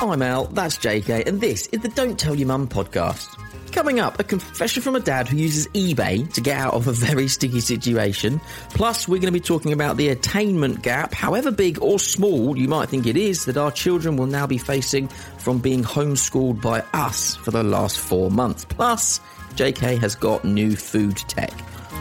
I'm 0.00 0.22
Al, 0.22 0.46
that's 0.46 0.78
JK, 0.78 1.26
and 1.26 1.40
this 1.40 1.66
is 1.68 1.80
the 1.80 1.88
Don't 1.88 2.18
Tell 2.18 2.34
Your 2.34 2.48
Mum 2.48 2.66
podcast. 2.68 3.28
Coming 3.72 4.00
up, 4.00 4.18
a 4.18 4.24
confession 4.24 4.82
from 4.82 4.96
a 4.96 5.00
dad 5.00 5.28
who 5.28 5.36
uses 5.36 5.68
eBay 5.68 6.30
to 6.32 6.40
get 6.40 6.56
out 6.56 6.74
of 6.74 6.88
a 6.88 6.92
very 6.92 7.28
sticky 7.28 7.60
situation. 7.60 8.40
Plus, 8.70 9.06
we're 9.06 9.20
going 9.20 9.32
to 9.32 9.38
be 9.38 9.44
talking 9.44 9.72
about 9.72 9.96
the 9.96 10.08
attainment 10.08 10.82
gap, 10.82 11.12
however 11.14 11.50
big 11.50 11.80
or 11.82 11.98
small 11.98 12.56
you 12.56 12.68
might 12.68 12.88
think 12.88 13.06
it 13.06 13.16
is, 13.16 13.44
that 13.44 13.56
our 13.56 13.70
children 13.70 14.16
will 14.16 14.26
now 14.26 14.46
be 14.46 14.58
facing 14.58 15.08
from 15.38 15.58
being 15.58 15.82
homeschooled 15.82 16.60
by 16.60 16.82
us 16.92 17.36
for 17.36 17.50
the 17.50 17.62
last 17.62 17.98
four 17.98 18.30
months. 18.30 18.64
Plus, 18.64 19.20
JK 19.54 19.98
has 20.00 20.14
got 20.14 20.44
new 20.44 20.74
food 20.76 21.16
tech. 21.16 21.52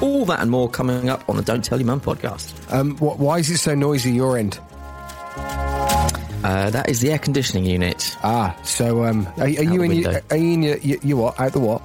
All 0.02 0.26
that 0.26 0.40
and 0.42 0.52
more 0.52 0.70
coming 0.70 1.10
up 1.10 1.28
on 1.30 1.36
the 1.38 1.44
Don't 1.44 1.64
Tell 1.64 1.80
Your 1.80 1.88
Mum 1.88 2.02
podcast. 2.02 2.54
Um, 2.74 2.98
wh- 2.98 3.20
why 3.20 3.40
is 3.40 3.50
it 3.50 3.58
so 3.58 3.76
noisy 3.76 4.12
your 4.12 4.38
end? 4.38 4.60
Uh, 6.44 6.70
that 6.70 6.90
is 6.90 7.02
the 7.02 7.12
air 7.12 7.20
conditioning 7.20 7.66
unit. 7.66 8.16
Ah, 8.24 8.56
so 8.64 9.04
um, 9.04 9.28
are, 9.38 9.44
are 9.44 9.48
you 9.50 9.82
in 9.82 9.92
your, 9.92 10.22
are 10.30 10.38
you 10.38 10.54
in 10.54 10.64
your, 10.64 10.78
your, 10.78 10.98
your 11.04 11.18
what? 11.18 11.40
Out 11.40 11.52
the 11.54 11.60
what? 11.60 11.82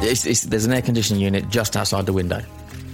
It's, 0.00 0.24
it's, 0.26 0.42
there's 0.42 0.64
an 0.64 0.72
air 0.72 0.82
conditioning 0.82 1.20
unit 1.20 1.48
just 1.48 1.76
outside 1.76 2.06
the 2.06 2.12
window. 2.12 2.40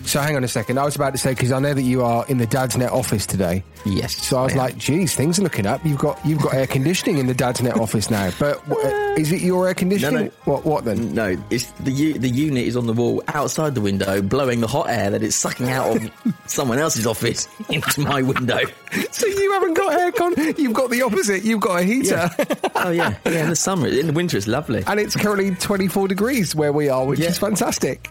So 0.06 0.20
hang 0.20 0.36
on 0.36 0.44
a 0.44 0.48
second. 0.48 0.78
I 0.78 0.84
was 0.84 0.96
about 0.96 1.12
to 1.12 1.18
say 1.18 1.30
because 1.32 1.50
I 1.50 1.58
know 1.58 1.72
that 1.74 1.82
you 1.82 2.02
are 2.04 2.24
in 2.28 2.38
the 2.38 2.46
Dad's 2.46 2.76
Net 2.76 2.90
office 2.92 3.26
today. 3.26 3.64
Yes. 3.86 4.14
So 4.16 4.36
I 4.38 4.42
was 4.44 4.52
am. 4.52 4.58
like, 4.58 4.76
"Geez, 4.78 5.14
things 5.14 5.38
are 5.38 5.42
looking 5.42 5.66
up. 5.66 5.84
You've 5.84 5.98
got 5.98 6.24
you've 6.24 6.40
got 6.40 6.54
air 6.54 6.66
conditioning 6.66 7.18
in 7.18 7.26
the 7.26 7.34
Dad's 7.34 7.60
Net 7.62 7.76
office 7.78 8.10
now." 8.10 8.30
But 8.38 8.58
wh- 8.68 8.72
uh, 8.84 9.14
is 9.18 9.32
it 9.32 9.40
your 9.40 9.66
air 9.66 9.74
conditioning? 9.74 10.14
no. 10.14 10.24
no. 10.26 10.30
What 10.44 10.64
what 10.64 10.84
then? 10.84 11.14
No, 11.14 11.36
it's 11.50 11.66
the 11.80 11.90
u- 11.90 12.14
the 12.18 12.28
unit 12.28 12.64
is 12.64 12.76
on 12.76 12.86
the 12.86 12.92
wall 12.92 13.22
outside 13.28 13.74
the 13.74 13.80
window, 13.80 14.20
blowing 14.22 14.60
the 14.60 14.66
hot 14.66 14.88
air 14.90 15.10
that 15.10 15.22
it's 15.22 15.36
sucking 15.36 15.70
out 15.70 15.96
of 15.96 16.10
someone 16.46 16.78
else's 16.78 17.06
office 17.06 17.48
into 17.68 18.00
my 18.02 18.22
window. 18.22 18.60
So 19.10 19.26
you 19.26 19.52
haven't 19.52 19.74
got 19.74 19.92
aircon. 19.98 20.56
You've 20.56 20.72
got 20.72 20.88
the 20.88 21.02
opposite. 21.02 21.42
You've 21.42 21.60
got 21.60 21.80
a 21.80 21.82
heater, 21.82 22.30
oh 22.76 22.90
yeah, 22.90 23.16
yeah. 23.26 23.42
In 23.42 23.48
the 23.50 23.56
summer, 23.56 23.88
in 23.88 24.06
the 24.06 24.12
winter, 24.12 24.36
it's 24.36 24.46
lovely. 24.46 24.84
and 24.86 25.00
it's 25.00 25.16
currently 25.16 25.52
24 25.56 26.06
degrees 26.06 26.54
where 26.54 26.72
we 26.72 26.88
are, 26.88 27.04
which 27.04 27.18
Yeah. 27.18 27.30
is 27.30 27.38
fantastic. 27.38 28.08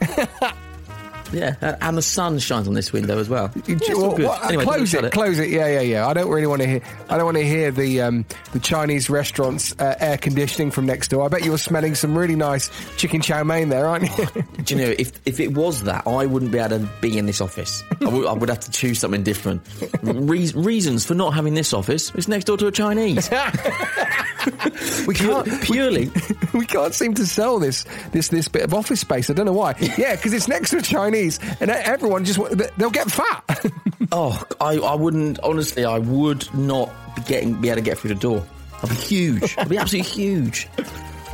Yeah, 1.33 1.55
uh, 1.61 1.75
and 1.81 1.97
the 1.97 2.01
sun 2.01 2.39
shines 2.39 2.67
on 2.67 2.73
this 2.75 2.93
window 2.93 3.17
as 3.17 3.27
well. 3.27 3.51
Yeah, 3.55 3.75
it's 3.75 3.89
all 3.89 4.01
Well, 4.09 4.15
good. 4.17 4.25
what- 4.27 4.45
Anyway, 4.45 4.63
close 4.65 4.91
don't 4.91 5.05
it, 5.05 5.11
close 5.11 5.39
it. 5.39 5.49
Yeah, 5.49 5.67
yeah, 5.67 5.81
yeah. 5.81 6.07
I 6.07 6.13
don't 6.13 6.29
really 6.29 6.47
want 6.47 6.61
to 6.61 6.67
hear. 6.67 6.81
I 7.09 7.15
don't 7.17 7.25
want 7.25 7.37
to 7.37 7.45
hear 7.45 7.71
the 7.71 8.01
um, 8.01 8.25
the 8.53 8.59
Chinese 8.59 9.09
restaurant's 9.09 9.73
uh, 9.79 9.95
air 9.99 10.17
conditioning 10.17 10.69
from 10.71 10.85
next 10.85 11.07
door. 11.09 11.25
I 11.25 11.27
bet 11.29 11.43
you're 11.43 11.57
smelling 11.57 11.95
some 11.95 12.17
really 12.17 12.35
nice 12.35 12.69
chicken 12.97 13.21
chow 13.21 13.43
mein 13.43 13.69
there, 13.69 13.87
aren't 13.87 14.03
you? 14.17 14.25
Do 14.63 14.75
you 14.75 14.81
know 14.85 14.93
if 14.97 15.11
if 15.25 15.39
it 15.39 15.53
was 15.53 15.83
that, 15.83 16.05
I 16.07 16.25
wouldn't 16.25 16.51
be 16.51 16.59
able 16.59 16.79
to 16.79 16.89
be 17.01 17.17
in 17.17 17.25
this 17.25 17.41
office. 17.41 17.83
I 18.01 18.05
would, 18.33 18.49
have 18.49 18.59
to 18.61 18.71
choose 18.71 18.99
something 18.99 19.23
different. 19.23 19.61
Re- 20.03 20.51
reasons 20.55 21.05
for 21.05 21.15
not 21.15 21.33
having 21.33 21.53
this 21.55 21.73
office: 21.73 22.11
it's 22.15 22.27
next 22.27 22.45
door 22.45 22.57
to 22.57 22.67
a 22.67 22.71
Chinese. 22.71 23.29
we 25.07 25.15
can't. 25.15 25.61
purely. 25.63 26.11
We 26.53 26.67
can't 26.67 26.93
seem 26.93 27.15
to 27.15 27.25
sell 27.25 27.57
this 27.57 27.83
this 28.11 28.27
this 28.27 28.47
bit 28.47 28.61
of 28.61 28.75
office 28.75 28.99
space. 28.99 29.27
I 29.31 29.33
don't 29.33 29.47
know 29.47 29.53
why. 29.53 29.73
Yeah, 29.97 30.15
because 30.15 30.33
it's 30.33 30.47
next 30.47 30.69
to 30.69 30.77
a 30.77 30.81
Chinese, 30.83 31.22
and 31.59 31.69
everyone 31.71 32.25
just 32.25 32.39
they'll 32.77 32.89
get 32.89 33.09
fat. 33.11 33.65
Oh, 34.15 34.39
I, 34.61 34.77
I 34.77 34.93
wouldn't. 34.93 35.39
Honestly, 35.39 35.85
I 35.85 35.97
would 35.97 36.53
not 36.53 36.91
be 37.15 37.21
getting 37.23 37.59
be 37.59 37.69
able 37.69 37.77
to 37.77 37.81
get 37.81 37.97
through 37.97 38.09
the 38.13 38.19
door. 38.19 38.45
I'd 38.83 38.89
be 38.89 38.95
huge. 38.95 39.55
I'd 39.57 39.69
be 39.69 39.77
absolutely 39.77 40.11
huge. 40.11 40.67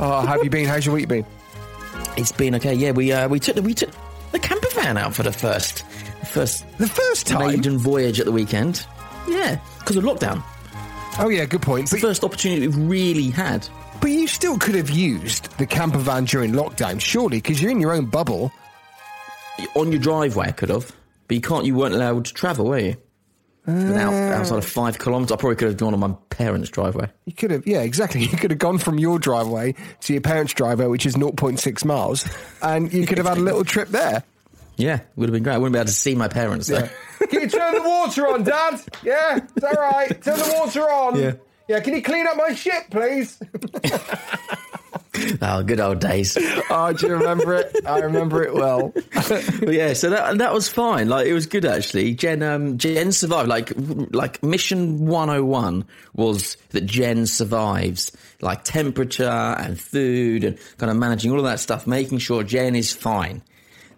oh, 0.00 0.20
how 0.22 0.28
have 0.28 0.44
you 0.44 0.48
been? 0.48 0.66
How's 0.66 0.86
your 0.86 0.94
week 0.94 1.06
been? 1.08 1.26
It's 2.16 2.32
been 2.32 2.54
okay. 2.54 2.72
Yeah, 2.72 2.92
we 2.92 3.12
uh, 3.12 3.28
we 3.28 3.38
took 3.38 3.56
the, 3.56 3.62
we 3.62 3.74
took 3.74 3.90
the 4.32 4.38
camper 4.38 4.68
van 4.74 4.96
out 4.96 5.14
for 5.14 5.22
the 5.24 5.32
first 5.32 5.84
the 6.20 6.26
first 6.26 6.64
The 6.78 6.86
first 6.86 7.26
time. 7.26 7.48
maiden 7.48 7.76
voyage 7.76 8.18
at 8.18 8.24
the 8.24 8.32
weekend. 8.32 8.86
Yeah, 9.28 9.58
because 9.80 9.96
of 9.96 10.04
lockdown. 10.04 10.42
Oh 11.18 11.28
yeah, 11.28 11.44
good 11.44 11.60
point. 11.62 11.82
It's 11.82 11.90
the 11.90 11.96
But, 11.98 12.06
first 12.06 12.24
opportunity 12.24 12.66
we've 12.66 12.88
really 12.88 13.28
had. 13.28 13.68
but 14.00 14.10
you 14.10 14.26
still 14.26 14.56
could 14.56 14.74
have 14.76 14.88
used 14.88 15.54
the 15.58 15.66
camper 15.66 15.98
van 15.98 16.24
during 16.24 16.52
lockdown, 16.52 16.98
surely, 16.98 17.38
because 17.38 17.60
you're 17.60 17.70
in 17.72 17.80
your 17.80 17.92
own 17.92 18.06
bubble. 18.06 18.50
On 19.74 19.92
your 19.92 20.00
driveway, 20.00 20.48
I 20.48 20.52
could 20.52 20.68
have, 20.68 20.92
but 21.28 21.34
you 21.34 21.40
can't. 21.40 21.64
You 21.64 21.74
weren't 21.74 21.94
allowed 21.94 22.24
to 22.26 22.34
travel, 22.34 22.66
were 22.66 22.78
you? 22.78 22.96
Without, 23.66 24.12
uh, 24.12 24.34
outside 24.34 24.58
of 24.58 24.64
five 24.64 24.98
kilometres, 24.98 25.32
I 25.32 25.36
probably 25.36 25.56
could 25.56 25.68
have 25.68 25.76
gone 25.76 25.94
on 25.94 26.00
my 26.00 26.14
parents' 26.30 26.70
driveway. 26.70 27.08
You 27.26 27.34
could 27.34 27.50
have, 27.50 27.66
yeah, 27.66 27.82
exactly. 27.82 28.22
You 28.30 28.36
could 28.36 28.50
have 28.50 28.58
gone 28.58 28.78
from 28.78 28.98
your 28.98 29.18
driveway 29.18 29.74
to 30.00 30.12
your 30.12 30.22
parents' 30.22 30.54
driveway, 30.54 30.86
which 30.86 31.06
is 31.06 31.14
0.6 31.14 31.84
miles, 31.84 32.26
and 32.62 32.92
you 32.92 33.06
could 33.06 33.18
have 33.18 33.26
had 33.26 33.38
a 33.38 33.42
little 33.42 33.64
trip 33.64 33.88
there. 33.88 34.24
Yeah, 34.76 35.00
would 35.16 35.28
have 35.28 35.34
been 35.34 35.42
great. 35.42 35.54
I 35.54 35.58
wouldn't 35.58 35.74
be 35.74 35.78
able 35.78 35.86
to 35.88 35.92
see 35.92 36.14
my 36.14 36.26
parents 36.28 36.66
though. 36.68 36.88
Can 37.28 37.42
you 37.42 37.48
turn 37.48 37.74
the 37.74 37.82
water 37.82 38.26
on, 38.28 38.44
Dad? 38.44 38.80
Yeah, 39.04 39.36
it's 39.54 39.64
all 39.64 39.72
right. 39.72 40.08
Turn 40.22 40.38
the 40.38 40.54
water 40.58 40.90
on. 40.90 41.18
Yeah. 41.20 41.32
Yeah, 41.68 41.80
can 41.80 41.94
you 41.94 42.02
clean 42.02 42.26
up 42.26 42.36
my 42.36 42.54
shit, 42.54 42.90
please? 42.90 43.38
Oh, 45.42 45.62
good 45.62 45.80
old 45.80 45.98
days. 46.00 46.36
Oh, 46.72 46.92
do 46.92 47.08
you 47.08 47.14
remember 47.14 47.54
it? 47.54 47.74
I 47.84 47.98
remember 47.98 48.44
it 48.44 48.54
well. 48.62 48.92
Yeah, 49.62 49.92
so 49.94 50.10
that 50.10 50.38
that 50.38 50.52
was 50.54 50.68
fine. 50.68 51.08
Like 51.08 51.26
it 51.26 51.32
was 51.32 51.46
good 51.46 51.64
actually. 51.64 52.14
Jen 52.14 52.42
um 52.44 52.78
Jen 52.78 53.10
survived. 53.10 53.48
Like 53.48 53.72
like 54.12 54.40
mission 54.42 55.06
101 55.06 55.84
was 56.14 56.56
that 56.70 56.82
Jen 56.86 57.26
survives. 57.26 58.12
Like 58.40 58.62
temperature 58.62 59.24
and 59.28 59.78
food 59.80 60.44
and 60.44 60.58
kind 60.78 60.90
of 60.90 60.96
managing 60.96 61.32
all 61.32 61.38
of 61.38 61.44
that 61.44 61.58
stuff, 61.58 61.86
making 61.88 62.18
sure 62.18 62.44
Jen 62.44 62.76
is 62.76 62.92
fine. 62.92 63.42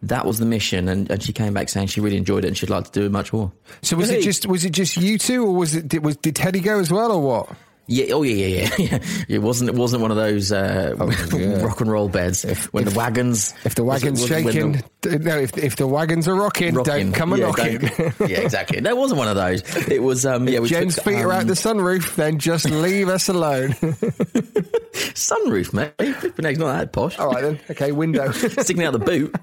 That 0.05 0.25
was 0.27 0.39
the 0.39 0.47
mission, 0.47 0.89
and, 0.89 1.09
and 1.11 1.23
she 1.23 1.33
came 1.33 1.55
back 1.55 1.69
saying 1.69 1.87
she 1.89 2.01
really 2.01 2.17
enjoyed 2.17 2.45
it 2.45 2.49
and 2.49 2.57
she'd 2.59 2.71
like 2.71 2.85
to 2.91 2.91
do 3.01 3.07
it 3.07 3.13
much 3.13 3.33
more. 3.33 3.53
So 3.83 3.97
was 3.97 4.09
Hey. 4.09 4.19
it 4.19 4.23
just 4.23 4.47
was 4.47 4.65
it 4.65 4.71
just 4.73 4.97
you 4.97 5.19
two, 5.19 5.45
or 5.47 5.55
was 5.55 5.75
it 5.77 5.87
did, 5.89 6.03
was 6.05 6.17
did 6.17 6.35
Teddy 6.37 6.61
go 6.61 6.81
as 6.81 6.91
well, 6.91 7.13
or 7.13 7.21
what? 7.23 7.57
Yeah. 7.93 8.15
Oh 8.15 8.23
yeah. 8.23 8.47
Yeah. 8.47 8.69
Yeah. 8.79 8.99
It 9.29 9.39
wasn't. 9.43 9.69
It 9.71 9.77
wasn't 9.77 10.01
one 10.03 10.11
of 10.11 10.17
those 10.17 10.51
uh, 10.51 10.97
Oh, 10.99 11.11
yeah. 11.37 11.63
rock 11.63 11.81
and 11.81 11.91
roll 11.91 12.09
beds 12.09 12.43
when 12.73 12.85
the 12.85 12.91
wagons. 12.97 13.53
If 13.65 13.75
the 13.75 13.85
wagon's 13.85 14.21
was 14.23 14.31
it- 14.31 14.45
when 14.45 14.53
shaking, 14.55 14.83
the- 15.03 15.19
no. 15.19 15.39
If 15.39 15.57
if 15.59 15.77
the 15.77 15.87
wagons 15.87 16.27
are 16.29 16.35
rocking, 16.35 16.75
rocking. 16.75 17.11
don't 17.11 17.13
come 17.13 17.33
a 17.35 17.39
yeah, 17.39 17.47
knocking. 17.47 17.79
don't- 17.81 18.31
yeah, 18.31 18.41
exactly. 18.41 18.81
There 18.81 18.97
wasn't 18.97 19.19
one 19.19 19.29
of 19.29 19.37
those. 19.37 19.63
It 19.89 20.03
was. 20.03 20.25
Um, 20.25 20.49
yeah. 20.49 20.61
We 20.61 20.69
Jen's 20.69 20.95
took, 20.95 21.05
feet 21.05 21.17
are 21.21 21.33
out 21.33 21.43
um, 21.43 21.49
the 21.49 21.55
sunroof, 21.55 22.15
then 22.17 22.39
just 22.39 22.69
leave 22.71 23.09
us 23.09 23.29
alone. 23.29 23.69
sunroof, 25.15 25.73
mate. 25.73 25.93
Flipping 26.17 26.59
not 26.59 26.79
that 26.79 26.93
posh. 26.93 27.19
All 27.19 27.31
right 27.31 27.43
then. 27.43 27.61
Okay, 27.71 27.93
window. 27.93 28.31
Sticking 28.33 28.85
out 28.85 28.93
the 28.93 28.99
boot. 28.99 29.35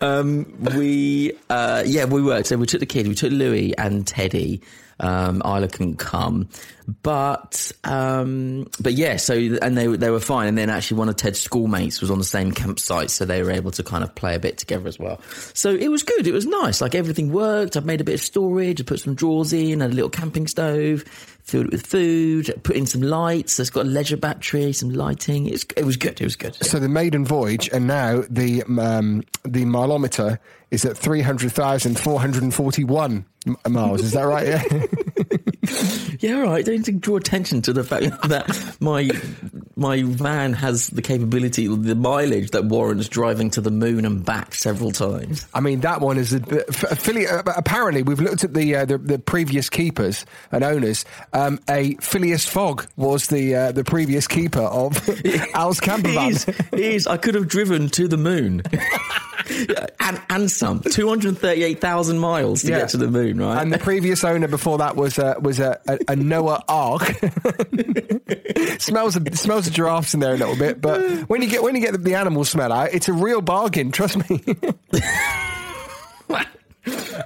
um, 0.00 0.46
we, 0.76 1.32
uh, 1.48 1.82
yeah, 1.86 2.04
we 2.04 2.22
worked. 2.22 2.46
So 2.48 2.56
we 2.56 2.66
took 2.66 2.80
the 2.80 2.86
kids. 2.86 3.08
We 3.08 3.14
took 3.14 3.32
Louis 3.32 3.76
and 3.76 4.06
Teddy. 4.06 4.62
Um, 5.00 5.42
Isla 5.44 5.68
couldn't 5.68 5.96
come, 5.96 6.48
but 7.02 7.72
um, 7.84 8.68
but 8.80 8.92
yeah. 8.92 9.16
So 9.16 9.34
and 9.34 9.76
they 9.76 9.86
they 9.86 10.10
were 10.10 10.20
fine. 10.20 10.48
And 10.48 10.58
then 10.58 10.70
actually 10.70 10.98
one 10.98 11.08
of 11.08 11.16
Ted's 11.16 11.40
schoolmates 11.40 12.00
was 12.00 12.10
on 12.10 12.18
the 12.18 12.24
same 12.24 12.52
campsite, 12.52 13.10
so 13.10 13.24
they 13.24 13.42
were 13.42 13.50
able 13.50 13.70
to 13.72 13.82
kind 13.82 14.04
of 14.04 14.14
play 14.14 14.34
a 14.34 14.38
bit 14.38 14.58
together 14.58 14.86
as 14.86 14.98
well. 14.98 15.20
So 15.54 15.74
it 15.74 15.88
was 15.88 16.02
good. 16.02 16.26
It 16.26 16.32
was 16.32 16.46
nice. 16.46 16.80
Like 16.80 16.94
everything 16.94 17.32
worked. 17.32 17.76
I've 17.76 17.86
made 17.86 18.00
a 18.00 18.04
bit 18.04 18.14
of 18.14 18.20
storage. 18.20 18.80
I 18.80 18.84
put 18.84 19.00
some 19.00 19.14
drawers 19.14 19.52
in. 19.52 19.80
Had 19.80 19.92
a 19.92 19.94
little 19.94 20.10
camping 20.10 20.46
stove. 20.46 21.04
Filled 21.50 21.66
it 21.66 21.72
with 21.72 21.86
food. 21.86 22.54
Put 22.62 22.76
in 22.76 22.86
some 22.86 23.02
lights. 23.02 23.54
So 23.54 23.62
it's 23.62 23.70
got 23.70 23.86
a 23.86 23.88
leisure 23.88 24.16
battery, 24.16 24.72
some 24.72 24.90
lighting. 24.90 25.46
It's, 25.46 25.64
it 25.76 25.84
was 25.84 25.96
good. 25.96 26.20
It 26.20 26.24
was 26.24 26.36
good. 26.36 26.54
So 26.64 26.78
the 26.78 26.88
maiden 26.88 27.24
voyage, 27.24 27.68
and 27.72 27.88
now 27.88 28.22
the 28.30 28.62
um, 28.62 29.24
the 29.42 29.64
mileometer 29.64 30.38
is 30.70 30.84
at 30.84 30.96
300,441 30.96 33.24
miles. 33.68 34.02
Is 34.02 34.12
that 34.12 34.22
right? 34.22 34.46
Yeah. 34.46 34.62
Yeah, 36.20 36.36
all 36.36 36.42
right. 36.42 36.64
Don't 36.64 37.00
draw 37.00 37.16
attention 37.16 37.62
to 37.62 37.72
the 37.72 37.82
fact 37.82 38.04
that 38.28 38.76
my 38.78 39.10
my 39.80 40.02
van 40.04 40.52
has 40.52 40.88
the 40.88 41.02
capability, 41.02 41.66
the 41.66 41.94
mileage 41.96 42.50
that 42.50 42.66
warrants 42.66 43.08
driving 43.08 43.50
to 43.50 43.60
the 43.60 43.70
moon 43.70 44.04
and 44.04 44.24
back 44.24 44.54
several 44.54 44.92
times. 44.92 45.46
I 45.54 45.60
mean, 45.60 45.80
that 45.80 46.00
one 46.00 46.18
is 46.18 46.32
a, 46.34 46.40
a. 46.46 47.26
Uh, 47.26 47.42
apparently, 47.56 48.02
we've 48.02 48.20
looked 48.20 48.44
at 48.44 48.54
the, 48.54 48.76
uh, 48.76 48.84
the 48.84 48.98
the 48.98 49.18
previous 49.18 49.68
keepers 49.70 50.24
and 50.52 50.62
owners. 50.62 51.04
Um, 51.32 51.58
a 51.68 51.94
Phileas 51.96 52.46
Fogg 52.46 52.86
was 52.96 53.26
the 53.28 53.54
uh, 53.56 53.72
the 53.72 53.82
previous 53.84 54.28
keeper 54.28 54.60
of 54.60 54.96
Al's 55.54 55.80
camper 55.80 56.12
van. 56.12 56.30
is, 56.30 56.46
it 56.48 56.62
is. 56.78 57.06
I 57.06 57.16
could 57.16 57.34
have 57.34 57.48
driven 57.48 57.88
to 57.90 58.06
the 58.06 58.16
moon. 58.18 58.62
and, 60.00 60.20
and 60.28 60.50
some. 60.50 60.80
238,000 60.80 62.18
miles 62.18 62.62
to 62.62 62.68
Yeah. 62.68 62.78
get 62.80 62.90
to 62.90 62.96
the 62.98 63.08
moon, 63.08 63.40
right? 63.40 63.60
And 63.60 63.72
the 63.72 63.78
previous 63.78 64.22
owner 64.22 64.46
before 64.46 64.78
that 64.78 64.94
was 64.94 65.18
uh, 65.18 65.34
was 65.40 65.58
a, 65.58 65.80
a, 65.88 65.98
a 66.08 66.16
Noah 66.16 66.62
Ark. 66.68 67.02
smells 68.78 69.16
of, 69.16 69.26
smells 69.38 69.69
of 69.70 69.76
giraffes 69.76 70.14
in 70.14 70.20
there 70.20 70.34
a 70.34 70.36
little 70.36 70.56
bit, 70.56 70.80
but 70.80 71.00
when 71.28 71.42
you 71.42 71.48
get 71.48 71.62
when 71.62 71.74
you 71.74 71.80
get 71.80 71.92
the, 71.92 71.98
the 71.98 72.14
animal 72.14 72.44
smell 72.44 72.72
out, 72.72 72.92
it's 72.92 73.08
a 73.08 73.12
real 73.12 73.40
bargain. 73.40 73.90
Trust 73.90 74.28
me. 74.28 74.44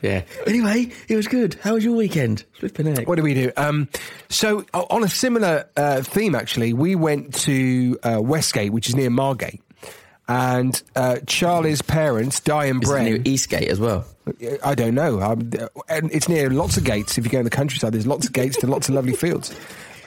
yeah. 0.03 0.23
Anyway, 0.47 0.91
it 1.09 1.17
was 1.17 1.27
good. 1.29 1.55
How 1.63 1.75
was 1.75 1.85
your 1.85 1.95
weekend? 1.95 2.45
Flipping 2.53 2.87
heck. 2.87 3.09
What 3.09 3.17
do 3.17 3.23
we 3.23 3.35
do? 3.35 3.53
Um, 3.57 3.89
so 4.29 4.65
on 4.73 5.03
a 5.03 5.09
similar 5.09 5.69
uh, 5.77 6.03
theme, 6.03 6.35
actually, 6.35 6.73
we 6.73 6.95
went 6.95 7.35
to 7.41 7.99
uh, 8.03 8.21
Westgate, 8.21 8.73
which 8.73 8.89
is 8.89 8.95
near 8.95 9.11
Margate, 9.11 9.63
and 10.29 10.81
uh, 10.97 11.19
Charlie's 11.27 11.83
parents, 11.83 12.41
Di 12.41 12.67
and 12.67 12.83
Is 12.83 12.91
it 12.91 13.03
near 13.03 13.21
Eastgate 13.25 13.69
as 13.69 13.81
well? 13.81 14.07
I 14.65 14.75
don't 14.75 14.95
know. 14.95 15.21
Um, 15.21 15.51
and 15.89 16.11
it's 16.11 16.29
near 16.29 16.49
lots 16.49 16.77
of 16.77 16.85
gates. 16.85 17.19
If 17.19 17.25
you 17.25 17.31
go 17.31 17.39
in 17.39 17.45
the 17.45 17.51
countryside, 17.51 17.93
there's 17.93 18.07
lots 18.07 18.27
of 18.27 18.33
gates 18.33 18.57
to 18.59 18.67
lots 18.67 18.89
of 18.89 18.95
lovely 18.95 19.13
fields. 19.13 19.55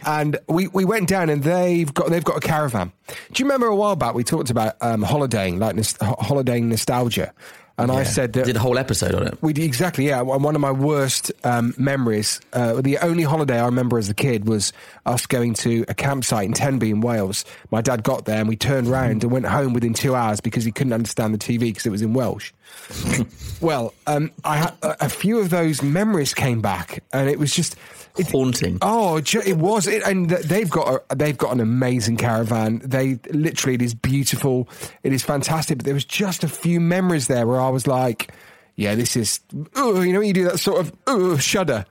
And 0.07 0.39
we, 0.47 0.69
we 0.69 0.85
went 0.85 1.09
down, 1.09 1.29
and 1.29 1.43
they've 1.43 1.93
got 1.93 2.09
they've 2.09 2.23
got 2.23 2.37
a 2.37 2.39
caravan. 2.39 2.93
Do 3.07 3.43
you 3.43 3.45
remember 3.45 3.67
a 3.67 3.75
while 3.75 3.97
back 3.97 4.15
we 4.15 4.23
talked 4.23 4.49
about 4.49 4.75
um, 4.79 5.03
holidaying, 5.03 5.59
like 5.59 5.75
holidaying 5.99 6.69
nostalgia? 6.69 7.33
And 7.79 7.91
I 7.91 8.03
said 8.03 8.33
that 8.33 8.45
Did 8.45 8.55
a 8.55 8.59
whole 8.59 8.79
episode 8.79 9.13
on 9.13 9.27
it. 9.27 9.37
we 9.41 9.53
did- 9.53 9.65
exactly, 9.65 10.07
yeah. 10.07 10.21
One 10.21 10.55
of 10.55 10.61
my 10.61 10.71
worst 10.71 11.31
um, 11.43 11.75
memories. 11.77 12.41
Uh, 12.51 12.81
the 12.81 12.97
only 12.99 13.23
holiday 13.23 13.59
I 13.59 13.65
remember 13.65 13.99
as 13.99 14.09
a 14.09 14.15
kid 14.15 14.47
was 14.47 14.73
us 15.05 15.27
going 15.27 15.53
to 15.55 15.85
a 15.87 15.93
campsite 15.93 16.45
in 16.45 16.53
Tenby 16.53 16.89
in 16.89 17.01
Wales. 17.01 17.45
My 17.69 17.81
dad 17.81 18.01
got 18.01 18.25
there 18.25 18.39
and 18.39 18.49
we 18.49 18.55
turned 18.55 18.87
round 18.87 19.23
and 19.23 19.31
went 19.31 19.45
home 19.45 19.73
within 19.73 19.93
two 19.93 20.15
hours 20.15 20.41
because 20.41 20.65
he 20.65 20.71
couldn't 20.71 20.93
understand 20.93 21.33
the 21.33 21.37
TV 21.37 21.59
because 21.59 21.85
it 21.85 21.91
was 21.91 22.01
in 22.01 22.13
Welsh. 22.13 22.51
well, 23.61 23.93
um, 24.05 24.31
I 24.43 24.57
had 24.57 24.73
a, 24.81 25.09
few 25.09 25.39
of 25.39 25.49
those 25.49 25.81
memories 25.81 26.33
came 26.33 26.61
back, 26.61 27.03
and 27.11 27.29
it 27.29 27.39
was 27.39 27.53
just. 27.53 27.75
It, 28.17 28.31
Haunting. 28.31 28.79
Oh, 28.81 29.17
it 29.17 29.57
was, 29.57 29.85
it, 29.85 30.01
and 30.03 30.29
they've 30.29 30.69
got 30.69 31.03
a, 31.09 31.15
they've 31.15 31.37
got 31.37 31.51
an 31.51 31.59
amazing 31.59 32.17
caravan. 32.17 32.81
They 32.83 33.19
literally, 33.29 33.75
it 33.75 33.81
is 33.83 33.93
beautiful. 33.93 34.67
It 35.03 35.13
is 35.13 35.23
fantastic. 35.23 35.77
But 35.77 35.85
there 35.85 35.93
was 35.93 36.05
just 36.05 36.43
a 36.43 36.47
few 36.47 36.79
memories 36.79 37.27
there 37.27 37.45
where 37.45 37.61
I 37.61 37.66
was 37.69 37.87
like, 37.87 38.31
"Yeah, 38.75 38.95
this 38.95 39.15
is," 39.15 39.39
ugh, 39.75 40.03
you 40.05 40.13
know, 40.13 40.21
you 40.21 40.33
do 40.33 40.43
that 40.45 40.59
sort 40.59 40.79
of 40.81 40.93
ugh, 41.07 41.39
shudder, 41.41 41.85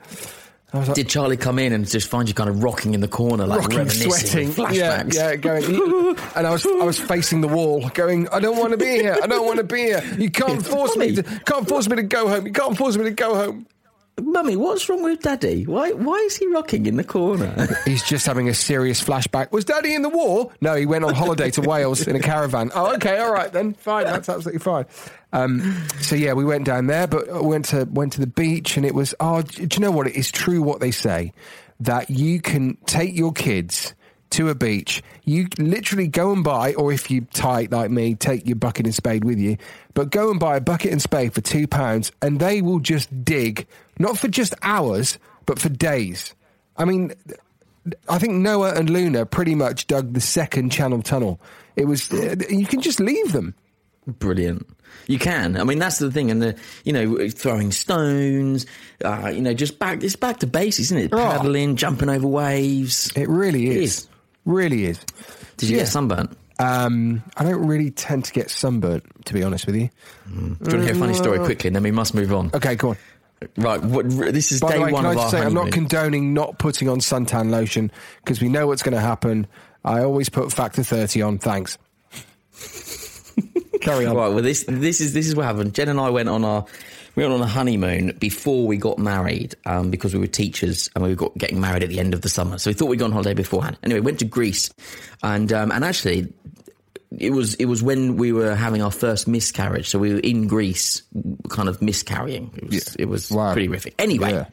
Did 0.95 1.09
Charlie 1.09 1.37
come 1.37 1.59
in 1.59 1.73
and 1.73 1.89
just 1.89 2.09
find 2.09 2.29
you 2.29 2.35
kind 2.35 2.51
of 2.51 2.63
rocking 2.63 2.93
in 2.95 3.01
the 3.01 3.09
corner, 3.09 3.47
like 3.47 3.61
rocking, 3.61 3.79
reminiscing 3.79 4.11
sweating, 4.11 4.49
flashbacks? 4.51 5.15
yeah, 5.15 5.31
yeah, 5.31 5.37
going. 5.37 5.65
and 6.37 6.47
I 6.47 6.51
was 6.51 6.67
I 6.67 6.85
was 6.85 6.99
facing 6.99 7.41
the 7.41 7.49
wall, 7.49 7.89
going, 7.95 8.29
"I 8.29 8.41
don't 8.41 8.59
want 8.59 8.73
to 8.73 8.77
be 8.77 8.91
here. 8.91 9.17
I 9.23 9.27
don't 9.27 9.47
want 9.47 9.59
to 9.59 9.65
be 9.65 9.83
here. 9.83 10.03
You 10.19 10.31
can't 10.31 10.65
force 10.65 10.97
me. 10.97 11.15
To, 11.15 11.23
can't 11.23 11.69
force 11.69 11.89
me 11.89 11.97
to 11.97 12.03
go 12.03 12.29
home. 12.29 12.47
You 12.47 12.53
can't 12.53 12.77
force 12.77 12.97
me 12.97 13.05
to 13.05 13.11
go 13.13 13.35
home." 13.35 13.67
Mummy, 14.19 14.57
what's 14.57 14.89
wrong 14.89 15.03
with 15.03 15.21
Daddy? 15.21 15.67
Why 15.67 15.93
why 15.93 16.15
is 16.17 16.37
he 16.37 16.47
rocking 16.47 16.87
in 16.87 16.97
the 16.97 17.05
corner? 17.05 17.69
He's 17.85 18.03
just 18.03 18.25
having 18.25 18.49
a 18.49 18.55
serious 18.55 19.03
flashback. 19.03 19.53
Was 19.53 19.67
Daddy 19.67 19.95
in 19.95 20.01
the 20.01 20.09
war? 20.09 20.51
No, 20.63 20.75
he 20.75 20.87
went 20.87 21.05
on 21.05 21.15
holiday 21.15 21.51
to 21.51 21.61
Wales 21.61 22.07
in 22.07 22.17
a 22.17 22.21
caravan. 22.21 22.71
Oh, 22.75 22.95
okay, 22.95 23.19
all 23.19 23.33
right 23.33 23.53
then, 23.53 23.75
fine, 23.75 24.05
that's 24.05 24.29
absolutely 24.31 24.61
fine. 24.61 24.87
Um, 25.35 25.87
so 26.01 26.17
yeah, 26.17 26.33
we 26.33 26.47
went 26.47 26.65
down 26.65 26.87
there, 26.87 27.07
but 27.07 27.45
went 27.45 27.67
to 27.67 27.85
went 27.91 28.15
to 28.15 28.21
the 28.21 28.27
beach, 28.27 28.79
and 28.79 28.87
it 28.87 28.95
was. 28.95 29.15
Oh, 29.21 29.43
do 29.43 29.69
you 29.71 29.81
know 29.81 29.91
what? 29.91 30.07
It 30.07 30.17
is 30.17 30.31
true 30.31 30.63
what 30.63 30.81
they 30.81 30.93
say 30.93 31.35
that 31.81 32.09
you 32.09 32.41
can 32.41 32.79
take 32.87 33.15
your 33.15 33.33
kids 33.33 33.95
to 34.31 34.49
a 34.49 34.55
beach. 34.55 35.03
You 35.25 35.49
literally 35.59 36.09
go 36.09 36.33
and 36.33 36.45
buy, 36.45 36.75
or 36.75 36.93
if 36.93 37.11
you 37.11 37.23
tight 37.33 37.71
like 37.71 37.91
me, 37.91 38.15
take 38.15 38.47
your 38.47 38.57
bucket 38.57 38.87
and 38.87 38.95
spade 38.95 39.25
with 39.25 39.39
you. 39.39 39.57
But 39.95 40.11
go 40.11 40.31
and 40.31 40.39
buy 40.41 40.57
a 40.57 40.61
bucket 40.61 40.93
and 40.93 41.01
spade 41.01 41.33
for 41.35 41.41
two 41.41 41.67
pounds, 41.67 42.13
and 42.23 42.39
they 42.41 42.63
will 42.63 42.81
just 42.81 43.25
dig, 43.25 43.67
not 43.99 44.19
for 44.19 44.29
just 44.29 44.55
hours, 44.63 45.19
but 45.47 45.59
for 45.59 45.69
days. 45.69 46.35
I 46.77 46.85
mean, 46.85 47.13
I 48.09 48.19
think 48.19 48.35
Noah 48.35 48.75
and 48.75 48.91
Luna 48.91 49.27
pretty 49.27 49.55
much 49.55 49.87
dug 49.87 50.13
the 50.13 50.21
second 50.21 50.71
channel 50.71 51.03
tunnel. 51.03 51.41
It 51.77 51.87
was 51.87 52.11
you 52.11 52.67
can 52.67 52.81
just 52.81 53.01
leave 53.01 53.33
them. 53.33 53.55
Brilliant. 54.07 54.67
You 55.09 55.19
can. 55.19 55.57
I 55.57 55.65
mean, 55.65 55.79
that's 55.79 55.99
the 55.99 56.11
thing, 56.11 56.31
and 56.31 56.43
the 56.43 56.57
you 56.85 56.93
know 56.93 57.29
throwing 57.29 57.73
stones. 57.73 58.67
Uh, 59.05 59.31
you 59.33 59.41
know, 59.41 59.55
just 59.55 59.79
back. 59.79 60.03
It's 60.03 60.17
back 60.17 60.39
to 60.39 60.47
basics, 60.47 60.89
isn't 60.89 60.99
it? 60.99 61.11
Oh. 61.13 61.17
Paddling, 61.17 61.77
jumping 61.77 62.09
over 62.09 62.27
waves. 62.27 63.13
It 63.17 63.29
really 63.29 63.69
It 63.69 63.77
is. 63.79 64.09
Really 64.47 64.87
is. 64.87 64.99
Did 65.59 65.69
you 65.69 65.77
Yeah. 65.77 65.83
get 65.83 65.89
sunburnt? 65.89 66.37
Um, 66.59 67.23
I 67.37 67.45
don't 67.45 67.67
really 67.67 67.91
tend 67.91 68.25
to 68.25 68.33
get 68.33 68.49
sunburnt, 68.51 69.05
to 69.27 69.35
be 69.35 69.43
honest 69.43 69.67
with 69.67 69.77
you. 69.77 69.91
Do 70.27 70.33
you 70.35 70.47
want 70.49 70.61
to 70.71 70.81
hear 70.85 70.93
a 70.93 70.95
funny 70.95 71.13
story 71.13 71.39
quickly, 71.41 71.69
and 71.69 71.77
then 71.77 71.83
we 71.83 71.91
must 71.91 72.15
move 72.15 72.33
on? 72.33 72.51
Okay, 72.55 72.77
go 72.77 72.91
on. 72.91 72.97
Right. 73.59 73.83
What, 73.83 74.09
this 74.09 74.51
is 74.53 74.61
By 74.63 74.71
day 74.73 74.79
the 74.79 74.85
way, 74.85 74.93
one 74.93 75.03
can 75.03 75.11
I 75.11 75.13
of 75.13 75.19
our 75.19 75.31
say 75.31 75.43
I'm 75.43 75.53
not 75.53 75.71
condoning 75.71 76.33
not 76.33 76.59
putting 76.59 76.89
on 76.89 77.01
suntan 77.01 77.51
lotion 77.51 77.93
because 78.25 78.41
we 78.41 78.49
know 78.49 78.67
what's 78.67 78.83
going 78.83 78.95
to 78.95 79.01
happen. 79.01 79.47
I 79.85 80.03
always 80.03 80.31
put 80.31 80.51
factor 80.51 80.83
30 80.83 81.21
on. 81.21 81.37
Thanks. 81.39 81.77
Carry 83.83 84.07
on. 84.07 84.17
Right. 84.17 84.29
Well, 84.33 84.43
this 84.43 84.65
this 84.67 85.03
is 85.03 85.13
this 85.13 85.27
is 85.27 85.37
what 85.37 85.45
happened. 85.45 85.75
Jen 85.75 85.89
and 85.91 86.01
I 86.01 86.09
went 86.09 86.31
on 86.31 86.45
our 86.45 86.65
we 87.17 87.23
went 87.25 87.35
on 87.35 87.41
a 87.41 87.47
honeymoon 87.47 88.17
before 88.19 88.67
we 88.67 88.77
got 88.77 88.99
married 88.99 89.55
um, 89.65 89.91
because 89.91 90.15
we 90.15 90.21
were 90.21 90.27
teachers 90.27 90.89
and 90.95 91.03
we 91.03 91.15
got 91.15 91.37
getting 91.37 91.61
married 91.61 91.83
at 91.83 91.89
the 91.89 91.99
end 91.99 92.15
of 92.15 92.21
the 92.21 92.29
summer. 92.29 92.59
So 92.59 92.71
we 92.71 92.75
thought 92.75 92.87
we'd 92.87 92.99
go 92.99 93.07
on 93.07 93.13
holiday 93.13 93.35
beforehand. 93.35 93.79
Anyway, 93.83 94.01
went 94.01 94.19
to 94.21 94.25
Greece, 94.27 94.71
and 95.23 95.53
um, 95.53 95.73
and 95.73 95.85
actually. 95.85 96.33
It 97.19 97.31
was 97.31 97.55
it 97.55 97.67
was 97.67 97.83
when 97.85 98.17
we 98.17 98.33
were 98.33 98.55
having 98.57 98.83
our 98.83 98.91
first 98.91 99.29
miscarriage, 99.29 99.89
so 99.89 99.99
we 99.99 100.13
were 100.13 100.19
in 100.19 100.49
Greece, 100.49 101.03
kind 101.49 101.69
of 101.69 101.81
miscarrying. 101.81 102.51
It 102.57 102.69
was, 102.69 102.97
it 102.97 103.05
was 103.07 103.31
Wow. 103.31 103.53
pretty 103.53 103.69
horrific. 103.69 103.95
Anyway, 103.99 104.33
Yeah. 104.33 104.47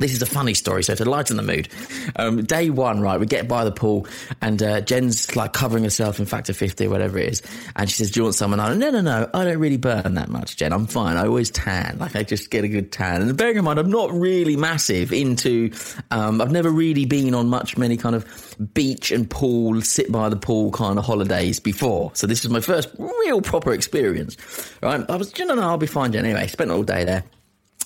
This 0.00 0.12
is 0.12 0.22
a 0.22 0.26
funny 0.26 0.54
story, 0.54 0.82
so 0.82 0.94
to 0.94 1.04
lighten 1.04 1.36
the 1.36 1.42
mood. 1.42 1.68
Um, 2.16 2.42
day 2.42 2.70
one, 2.70 3.00
right, 3.00 3.20
we 3.20 3.26
get 3.26 3.46
by 3.46 3.64
the 3.64 3.70
pool, 3.70 4.06
and 4.40 4.62
uh, 4.62 4.80
Jen's 4.80 5.36
like 5.36 5.52
covering 5.52 5.84
herself 5.84 6.18
in 6.18 6.26
Factor 6.26 6.52
50 6.52 6.86
or 6.86 6.90
whatever 6.90 7.18
it 7.18 7.28
is, 7.28 7.42
and 7.76 7.88
she 7.88 7.96
says, 7.96 8.10
Do 8.10 8.20
you 8.20 8.24
want 8.24 8.34
some? 8.34 8.52
And 8.52 8.60
I 8.60 8.74
no, 8.74 8.90
no, 8.90 9.00
no, 9.02 9.28
I 9.34 9.44
don't 9.44 9.58
really 9.58 9.76
burn 9.76 10.14
that 10.14 10.28
much, 10.28 10.56
Jen. 10.56 10.72
I'm 10.72 10.86
fine. 10.86 11.16
I 11.16 11.26
always 11.26 11.50
tan. 11.50 11.98
Like, 11.98 12.16
I 12.16 12.22
just 12.22 12.50
get 12.50 12.64
a 12.64 12.68
good 12.68 12.92
tan. 12.92 13.22
And 13.22 13.36
bearing 13.36 13.58
in 13.58 13.64
mind, 13.64 13.78
I'm 13.78 13.90
not 13.90 14.10
really 14.10 14.56
massive 14.56 15.12
into, 15.12 15.70
um, 16.10 16.40
I've 16.40 16.50
never 16.50 16.70
really 16.70 17.04
been 17.04 17.34
on 17.34 17.48
much, 17.48 17.76
many 17.76 17.96
kind 17.96 18.16
of 18.16 18.24
beach 18.72 19.10
and 19.10 19.28
pool, 19.28 19.82
sit 19.82 20.10
by 20.10 20.28
the 20.28 20.36
pool 20.36 20.72
kind 20.72 20.98
of 20.98 21.04
holidays 21.04 21.60
before. 21.60 22.10
So 22.14 22.26
this 22.26 22.44
is 22.44 22.50
my 22.50 22.60
first 22.60 22.88
real 22.98 23.42
proper 23.42 23.72
experience, 23.72 24.36
right? 24.82 25.04
I 25.08 25.16
was, 25.16 25.38
no, 25.38 25.54
no, 25.54 25.62
I'll 25.62 25.76
be 25.76 25.86
fine, 25.86 26.12
Jen. 26.12 26.24
Anyway, 26.24 26.46
spent 26.46 26.70
all 26.70 26.82
day 26.82 27.04
there. 27.04 27.22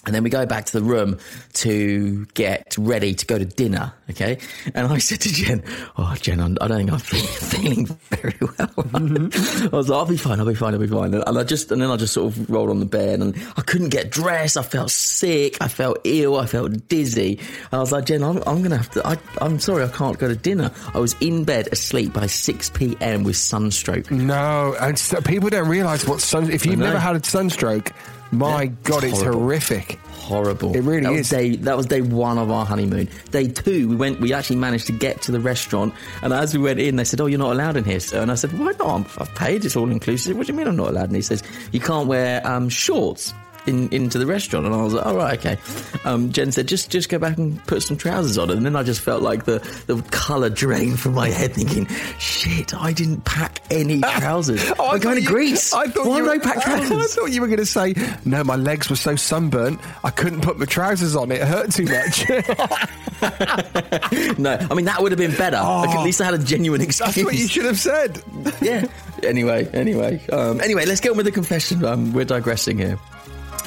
And 0.07 0.15
then 0.15 0.23
we 0.23 0.31
go 0.31 0.47
back 0.47 0.67
to 0.67 0.73
the 0.73 0.83
room 0.83 1.19
to 1.55 2.27
get 2.35 2.77
ready 2.79 3.15
to 3.15 3.27
go 3.27 3.39
to 3.39 3.45
dinner. 3.45 3.93
Okay. 4.11 4.39
And 4.75 4.87
I 4.87 4.99
said 4.99 5.21
to 5.23 5.33
Jen, 5.33 5.63
Oh, 5.97 6.15
Jen, 6.21 6.41
I'm, 6.41 6.57
I 6.61 6.69
don't 6.69 6.79
think 6.79 6.93
I'm 6.93 6.99
feeling, 6.99 7.27
feeling 7.27 7.99
very 8.11 8.37
well. 8.41 8.69
Mm-hmm. 8.69 9.75
I 9.75 9.77
was 9.77 9.89
like, 9.89 9.99
I'll 9.99 10.07
be 10.07 10.17
fine. 10.17 10.41
I'll 10.41 10.47
be 10.47 10.55
fine. 10.55 10.75
I'll 10.75 10.81
be 10.81 10.87
fine. 10.87 11.15
And 11.15 11.39
I 11.39 11.45
just, 11.45 11.73
and 11.73 11.81
then 11.81 11.91
I 11.91 11.97
just 11.97 12.15
sort 12.15 12.37
of 12.37 12.51
rolled 12.51 12.71
on 12.71 12.81
the 12.81 12.87
bed 12.87 13.21
and 13.21 13.35
I 13.57 13.63
couldn't 13.63 13.91
get 13.91 14.11
dressed. 14.11 14.57
I 14.57 14.63
felt 14.63 14.91
sick. 14.91 15.57
I 15.61 15.69
felt 15.69 15.99
ill. 16.05 16.37
I 16.37 16.47
felt 16.47 16.89
dizzy. 16.89 17.39
And 17.39 17.75
I 17.75 17.79
was 17.79 17.93
like, 17.93 18.07
Jen, 18.07 18.23
I'm, 18.23 18.39
I'm 18.47 18.59
going 18.59 18.71
to 18.71 18.77
have 18.77 18.91
to, 18.91 19.07
I, 19.07 19.17
I'm 19.41 19.59
sorry. 19.59 19.85
I 19.85 19.89
can't 19.89 20.19
go 20.19 20.29
to 20.29 20.37
dinner. 20.37 20.71
I 20.93 20.99
was 20.99 21.15
in 21.21 21.45
bed 21.45 21.69
asleep 21.73 22.13
by 22.13 22.27
6 22.27 22.71
p.m. 22.71 23.25
with 23.25 23.37
sunstroke. 23.37 24.11
No, 24.11 24.77
and 24.81 24.97
people 25.25 25.51
don't 25.51 25.69
realise 25.69 26.07
what 26.07 26.21
sun. 26.21 26.51
If 26.51 26.67
you've 26.67 26.79
never 26.79 26.99
had 26.99 27.17
a 27.17 27.25
sunstroke, 27.25 27.93
my 28.35 28.63
Yeah, 28.65 28.71
God, 28.85 29.05
it's 29.05 29.15
it's 29.15 29.23
horrific. 29.23 29.99
horrible. 30.13 30.75
It 30.75 30.81
really 30.81 31.03
that 31.03 31.13
is. 31.13 31.29
Day, 31.31 31.57
that 31.57 31.77
was 31.77 31.87
day 31.87 32.01
one 32.03 32.39
of 32.39 32.51
our 32.51 32.65
honeymoon. 32.67 33.09
Day 33.31 33.49
two, 33.49 33.89
we 33.89 33.97
went. 33.97 34.21
We 34.21 34.33
actually 34.33 34.57
managed 34.57 34.87
to 34.87 34.93
get 34.93 35.23
to 35.23 35.33
the 35.33 35.41
restaurant, 35.41 35.95
and 36.23 36.33
as 36.33 36.57
we 36.57 36.63
went 36.63 36.81
in, 36.81 36.97
they 36.97 37.05
said, 37.05 37.21
"Oh, 37.21 37.27
you're 37.27 37.39
not 37.39 37.53
allowed 37.53 37.77
in 37.77 37.85
here." 37.85 38.01
sir." 38.01 38.21
And 38.23 38.31
I 38.31 38.35
said, 38.35 38.59
"Why 38.59 38.73
not? 38.79 38.81
I'm- 38.89 39.07
I've 39.19 39.35
paid. 39.35 39.65
It's 39.65 39.77
all 39.77 39.91
inclusive." 39.91 40.37
What 40.37 40.47
do 40.47 40.53
you 40.53 40.57
mean 40.59 40.67
I'm 40.69 40.77
not 40.77 40.89
allowed? 40.89 41.07
And 41.09 41.17
he 41.17 41.23
says, 41.23 41.43
"You 41.73 41.81
can't 41.81 42.07
wear 42.07 42.47
um, 42.47 42.69
shorts." 42.69 43.33
In, 43.67 43.89
into 43.91 44.19
the 44.19 44.27
restaurant, 44.27 44.67
and 44.67 44.75
I 44.75 44.83
was 44.83 44.93
like, 44.95 45.07
"All 45.07 45.17
right, 45.17 45.39
okay." 45.39 45.59
Um, 46.05 46.31
Jen 46.33 46.53
said, 46.53 46.67
"Just 46.69 46.91
just 46.91 47.09
go 47.09 47.19
back 47.19 47.39
and 47.39 47.65
put 47.67 47.83
some 47.83 47.97
trousers 47.97 48.39
on," 48.39 48.51
and 48.51 48.65
then 48.65 48.77
I 48.77 48.83
just 48.83 49.01
felt 49.01 49.23
like 49.23 49.45
the 49.45 49.59
the 49.87 50.01
colour 50.11 50.51
drained 50.51 51.01
from 51.01 51.15
my 51.15 51.29
head, 51.29 51.55
thinking, 51.55 51.87
"Shit, 52.19 52.75
I 52.75 52.93
didn't 52.93 53.25
pack 53.25 53.63
any 53.71 54.01
trousers. 54.01 54.63
Oh, 54.79 54.91
I'm 54.91 55.01
going 55.01 55.17
thought 55.17 55.27
to 55.27 55.27
Greece. 55.27 55.73
I 55.73 55.87
thought 55.87 56.07
Why 56.07 56.19
you 56.19 56.25
were- 56.25 56.31
I 56.31 56.39
pack 56.39 56.63
trousers? 56.63 56.91
I 56.93 57.07
thought 57.07 57.31
you 57.33 57.41
were 57.41 57.47
going 57.47 57.59
to 57.59 57.67
say, 57.67 57.95
no, 58.25 58.45
my 58.45 58.57
legs 58.57 58.89
were 58.91 58.97
so 58.97 59.17
sunburnt, 59.17 59.81
I 60.03 60.11
couldn't 60.11 60.41
put 60.43 60.59
my 60.59 60.65
trousers 60.67 61.17
on. 61.17 61.31
It 61.33 61.43
hurt 61.43 61.73
too 61.73 61.85
much. 61.85 62.29
no, 64.39 64.59
I 64.71 64.75
mean 64.75 64.85
that 64.87 64.99
would 65.01 65.13
have 65.13 65.19
been 65.19 65.35
better. 65.37 65.57
Like, 65.57 65.91
at 65.91 66.03
least 66.05 66.21
I 66.21 66.25
had 66.25 66.35
a 66.35 66.39
genuine 66.39 66.81
excuse. 66.81 67.15
That's 67.15 67.25
what 67.25 67.35
you 67.35 67.49
should 67.49 67.65
have 67.65 67.79
said. 67.79 68.23
yeah. 68.61 68.87
Anyway, 69.23 69.69
anyway, 69.73 70.25
um, 70.29 70.61
anyway, 70.61 70.85
let's 70.85 71.01
get 71.01 71.11
on 71.13 71.17
with 71.17 71.27
the 71.27 71.33
confession. 71.33 71.85
Um, 71.85 72.13
we're 72.13 72.25
digressing 72.27 72.77
here, 72.79 72.99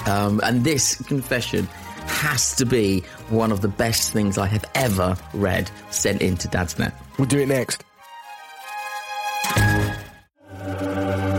um, 0.06 0.40
and 0.44 0.64
this 0.64 0.96
confession 1.04 1.68
has 2.08 2.56
to 2.56 2.66
be 2.66 3.02
one 3.30 3.52
of 3.52 3.62
the 3.62 3.68
best 3.68 4.12
things 4.12 4.38
I 4.38 4.48
have 4.48 4.66
ever 4.76 5.18
read 5.34 5.70
sent 5.90 6.22
into 6.22 6.48
Dadsnet. 6.48 6.94
We'll 7.18 7.28
do 7.28 7.40
it 7.40 7.48
next. 7.48 7.84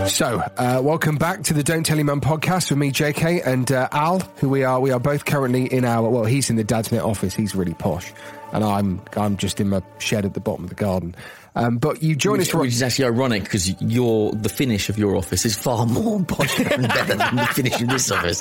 So, 0.08 0.42
uh, 0.56 0.80
welcome 0.82 1.16
back 1.16 1.42
to 1.44 1.54
the 1.54 1.62
Don't 1.62 1.84
Tell 1.84 1.96
Your 1.96 2.06
Mum 2.06 2.20
podcast 2.20 2.70
with 2.70 2.78
me, 2.78 2.90
JK, 2.90 3.46
and 3.46 3.70
uh, 3.70 3.88
Al, 3.92 4.20
who 4.38 4.48
we 4.48 4.64
are. 4.64 4.80
We 4.80 4.90
are 4.90 4.98
both 4.98 5.26
currently 5.26 5.66
in 5.66 5.84
our 5.84 6.08
well, 6.08 6.24
he's 6.24 6.48
in 6.48 6.56
the 6.56 6.64
Dadsnet 6.64 7.04
office. 7.04 7.34
He's 7.34 7.54
really 7.54 7.74
posh, 7.74 8.10
and 8.52 8.64
I'm 8.64 9.02
I'm 9.16 9.36
just 9.36 9.60
in 9.60 9.68
my 9.68 9.82
shed 9.98 10.24
at 10.24 10.32
the 10.32 10.40
bottom 10.40 10.64
of 10.64 10.70
the 10.70 10.76
garden. 10.76 11.14
Um, 11.58 11.78
but 11.78 12.02
you 12.02 12.14
join 12.14 12.38
Which, 12.38 12.48
us. 12.50 12.54
which 12.54 12.72
is 12.72 12.82
actually 12.82 13.06
ironic 13.06 13.42
because 13.42 13.80
your 13.82 14.32
the 14.32 14.48
finish 14.48 14.88
of 14.88 14.96
your 14.98 15.16
office 15.16 15.44
is 15.44 15.56
far 15.56 15.86
more 15.86 16.22
posh 16.24 16.58
and 16.60 16.86
better 16.86 17.14
than 17.16 17.36
the 17.36 17.46
finish 17.52 17.80
of 17.80 17.88
this 17.88 18.10
office. 18.12 18.40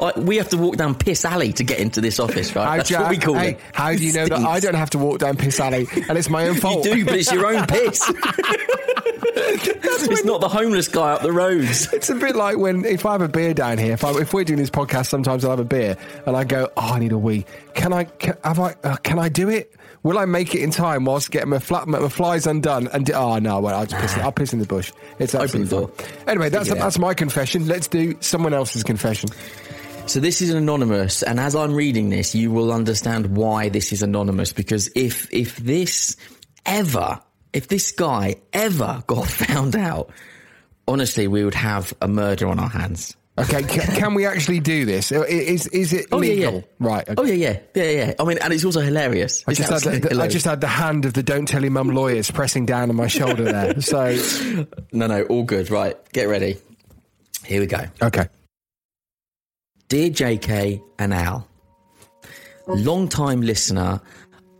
I, 0.00 0.12
we 0.18 0.36
have 0.38 0.48
to 0.48 0.56
walk 0.56 0.76
down 0.76 0.94
Piss 0.96 1.24
Alley 1.24 1.52
to 1.52 1.62
get 1.64 1.78
into 1.78 2.00
this 2.00 2.18
office, 2.18 2.54
right? 2.56 2.64
How 2.66 2.76
That's 2.78 2.88
do 2.88 2.94
you- 2.94 3.00
what 3.00 3.10
we 3.10 3.18
call 3.18 3.34
hey, 3.34 3.50
it. 3.52 3.60
How 3.72 3.92
do 3.94 4.04
you 4.04 4.12
know 4.12 4.26
that 4.26 4.38
I 4.40 4.58
don't 4.60 4.74
have 4.74 4.90
to 4.90 4.98
walk 4.98 5.20
down 5.20 5.36
Piss 5.36 5.60
Alley 5.60 5.86
and 6.08 6.18
it's 6.18 6.28
my 6.28 6.48
own 6.48 6.54
fault? 6.60 6.84
You 6.84 6.94
do, 6.96 7.04
but 7.04 7.14
it's 7.14 7.30
your 7.32 7.46
own 7.46 7.66
piss. 7.66 8.02
it's 9.36 10.24
not 10.24 10.40
the 10.40 10.48
homeless 10.48 10.88
guy 10.88 11.12
up 11.12 11.22
the 11.22 11.32
roads. 11.32 11.92
It's 11.92 12.10
a 12.10 12.14
bit 12.14 12.36
like 12.36 12.56
when 12.58 12.84
if 12.84 13.06
I 13.06 13.12
have 13.12 13.22
a 13.22 13.28
beer 13.28 13.54
down 13.54 13.78
here, 13.78 13.92
if, 13.94 14.04
I, 14.04 14.10
if 14.20 14.32
we're 14.34 14.44
doing 14.44 14.58
this 14.58 14.70
podcast, 14.70 15.06
sometimes 15.06 15.44
I'll 15.44 15.50
have 15.52 15.60
a 15.60 15.64
beer 15.64 15.96
and 16.26 16.36
I 16.36 16.44
go, 16.44 16.70
"Oh, 16.76 16.94
I 16.94 16.98
need 16.98 17.12
a 17.12 17.18
wee. 17.18 17.44
Can 17.74 17.92
I? 17.92 18.04
Can, 18.04 18.36
have 18.44 18.58
I? 18.60 18.74
Uh, 18.82 18.96
can 18.96 19.18
I 19.18 19.28
do 19.28 19.48
it? 19.48 19.72
Will 20.04 20.18
I 20.18 20.26
make 20.26 20.54
it 20.54 20.60
in 20.60 20.70
time 20.70 21.06
whilst 21.06 21.30
getting 21.30 21.48
my, 21.48 21.58
flat, 21.58 21.88
my, 21.88 22.08
flies 22.08 22.46
undone?" 22.46 22.88
And 22.92 23.10
oh 23.10 23.38
no, 23.38 23.58
well, 23.60 23.74
I'll 23.74 23.86
just 23.86 24.00
piss. 24.00 24.16
I'll 24.18 24.30
piss 24.30 24.52
in 24.52 24.60
the 24.60 24.66
bush. 24.66 24.92
It's 25.18 25.34
Open 25.34 25.66
door. 25.66 25.90
Anyway, 26.28 26.50
that's 26.50 26.68
that's 26.68 26.98
my 26.98 27.14
confession. 27.14 27.66
Let's 27.66 27.88
do 27.88 28.16
someone 28.20 28.54
else's 28.54 28.84
confession. 28.84 29.30
So 30.06 30.20
this 30.20 30.42
is 30.42 30.50
anonymous, 30.50 31.22
and 31.22 31.40
as 31.40 31.56
I'm 31.56 31.74
reading 31.74 32.10
this, 32.10 32.34
you 32.34 32.50
will 32.50 32.70
understand 32.70 33.34
why 33.36 33.70
this 33.70 33.92
is 33.92 34.02
anonymous. 34.02 34.52
Because 34.52 34.90
if 34.94 35.32
if 35.32 35.56
this 35.56 36.16
ever, 36.66 37.20
if 37.54 37.68
this 37.68 37.90
guy 37.90 38.36
ever 38.52 39.02
got 39.06 39.26
found 39.46 39.74
out, 39.74 40.10
honestly, 40.86 41.26
we 41.26 41.44
would 41.44 41.54
have 41.54 41.94
a 42.02 42.08
murder 42.08 42.46
on 42.46 42.60
our 42.60 42.68
hands. 42.68 43.16
Okay, 43.36 43.64
can, 43.64 43.96
can 43.96 44.14
we 44.14 44.26
actually 44.26 44.60
do 44.60 44.84
this? 44.84 45.10
Is 45.10 45.66
is 45.66 45.92
it 45.92 46.06
Oh 46.12 46.18
legal? 46.18 46.52
yeah, 46.54 46.58
yeah. 46.58 46.64
Right. 46.78 47.08
Okay. 47.08 47.14
Oh 47.18 47.24
yeah, 47.24 47.34
yeah, 47.34 47.58
yeah, 47.74 47.90
yeah. 47.90 48.14
I 48.20 48.24
mean, 48.24 48.38
and 48.38 48.52
it's 48.52 48.64
also 48.64 48.80
hilarious. 48.80 49.42
I 49.48 49.54
just, 49.54 49.84
had 49.84 50.02
the, 50.02 50.08
the- 50.08 50.22
I 50.22 50.28
just 50.28 50.44
had 50.44 50.60
the 50.60 50.68
hand 50.68 51.04
of 51.04 51.14
the 51.14 51.22
"Don't 51.24 51.46
Tell 51.46 51.60
Your 51.62 51.72
Mum" 51.72 51.88
lawyers 51.88 52.30
pressing 52.30 52.64
down 52.64 52.90
on 52.90 52.96
my 52.96 53.08
shoulder 53.08 53.42
there. 53.44 53.80
So, 53.80 54.16
no, 54.92 55.08
no, 55.08 55.22
all 55.24 55.42
good. 55.42 55.68
Right, 55.68 55.96
get 56.12 56.28
ready. 56.28 56.58
Here 57.44 57.60
we 57.60 57.66
go. 57.66 57.80
okay. 58.00 58.28
Dear 59.88 60.10
JK 60.10 60.80
and 61.00 61.12
Al, 61.12 61.46
long 62.68 63.08
time 63.08 63.40
listener, 63.42 64.00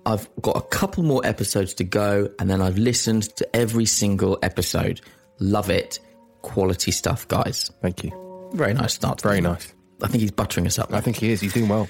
I've 0.04 0.28
got 0.42 0.56
a 0.56 0.62
couple 0.62 1.04
more 1.04 1.24
episodes 1.24 1.74
to 1.74 1.84
go, 1.84 2.28
and 2.40 2.50
then 2.50 2.60
I've 2.60 2.76
listened 2.76 3.34
to 3.36 3.56
every 3.56 3.86
single 3.86 4.36
episode. 4.42 5.00
Love 5.38 5.70
it. 5.70 6.00
Quality 6.42 6.90
stuff, 6.90 7.26
guys. 7.28 7.70
Thank 7.80 8.02
you. 8.04 8.23
Very 8.54 8.72
nice 8.72 8.94
start. 8.94 9.20
Very 9.20 9.40
nice. 9.40 9.74
I 10.02 10.06
think 10.06 10.20
he's 10.20 10.30
buttering 10.30 10.66
us 10.66 10.78
up. 10.78 10.92
I 10.92 11.00
think 11.00 11.16
he 11.16 11.30
is. 11.30 11.40
He's 11.40 11.52
doing 11.52 11.68
well. 11.68 11.88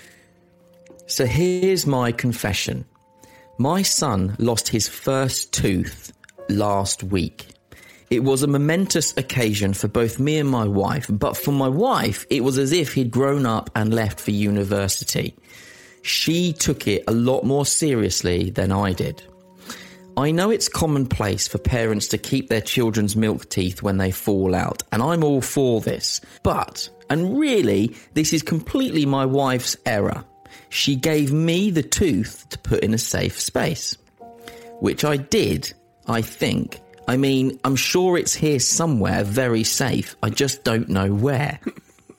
So 1.06 1.26
here's 1.26 1.86
my 1.86 2.10
confession. 2.10 2.86
My 3.58 3.82
son 3.82 4.34
lost 4.38 4.68
his 4.68 4.88
first 4.88 5.52
tooth 5.52 6.12
last 6.48 7.04
week. 7.04 7.48
It 8.10 8.24
was 8.24 8.42
a 8.42 8.46
momentous 8.46 9.14
occasion 9.16 9.74
for 9.74 9.88
both 9.88 10.18
me 10.18 10.38
and 10.38 10.48
my 10.48 10.66
wife, 10.66 11.06
but 11.10 11.36
for 11.36 11.52
my 11.52 11.68
wife, 11.68 12.26
it 12.30 12.42
was 12.42 12.58
as 12.58 12.72
if 12.72 12.94
he'd 12.94 13.10
grown 13.10 13.44
up 13.44 13.70
and 13.74 13.92
left 13.92 14.20
for 14.20 14.30
university. 14.30 15.34
She 16.02 16.52
took 16.52 16.86
it 16.86 17.04
a 17.06 17.12
lot 17.12 17.44
more 17.44 17.66
seriously 17.66 18.50
than 18.50 18.72
I 18.72 18.92
did. 18.92 19.22
I 20.16 20.30
know 20.30 20.50
it's 20.50 20.68
commonplace 20.68 21.48
for 21.48 21.58
parents 21.58 22.06
to 22.08 22.18
keep 22.18 22.48
their 22.48 22.60
children's 22.60 23.16
milk 23.16 23.48
teeth 23.48 23.82
when 23.82 23.98
they 23.98 24.12
fall 24.12 24.54
out, 24.54 24.82
and 24.92 25.02
I'm 25.02 25.24
all 25.24 25.40
for 25.40 25.80
this. 25.80 26.20
But, 26.44 26.88
and 27.10 27.36
really, 27.36 27.96
this 28.14 28.32
is 28.32 28.42
completely 28.42 29.06
my 29.06 29.26
wife's 29.26 29.76
error. 29.86 30.24
She 30.68 30.94
gave 30.94 31.32
me 31.32 31.70
the 31.70 31.82
tooth 31.82 32.48
to 32.50 32.58
put 32.58 32.84
in 32.84 32.94
a 32.94 32.98
safe 32.98 33.40
space. 33.40 33.96
Which 34.78 35.04
I 35.04 35.16
did, 35.16 35.72
I 36.06 36.22
think. 36.22 36.80
I 37.08 37.16
mean, 37.16 37.58
I'm 37.64 37.76
sure 37.76 38.16
it's 38.16 38.34
here 38.34 38.60
somewhere 38.60 39.24
very 39.24 39.64
safe. 39.64 40.14
I 40.22 40.30
just 40.30 40.62
don't 40.62 40.88
know 40.88 41.12
where. 41.12 41.58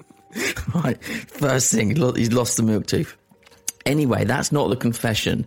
right, 0.76 1.02
first 1.04 1.74
thing, 1.74 1.96
he's 2.16 2.34
lost 2.34 2.58
the 2.58 2.64
milk 2.64 2.88
tooth. 2.88 3.16
Anyway, 3.86 4.26
that's 4.26 4.52
not 4.52 4.70
the 4.70 4.76
confession. 4.76 5.46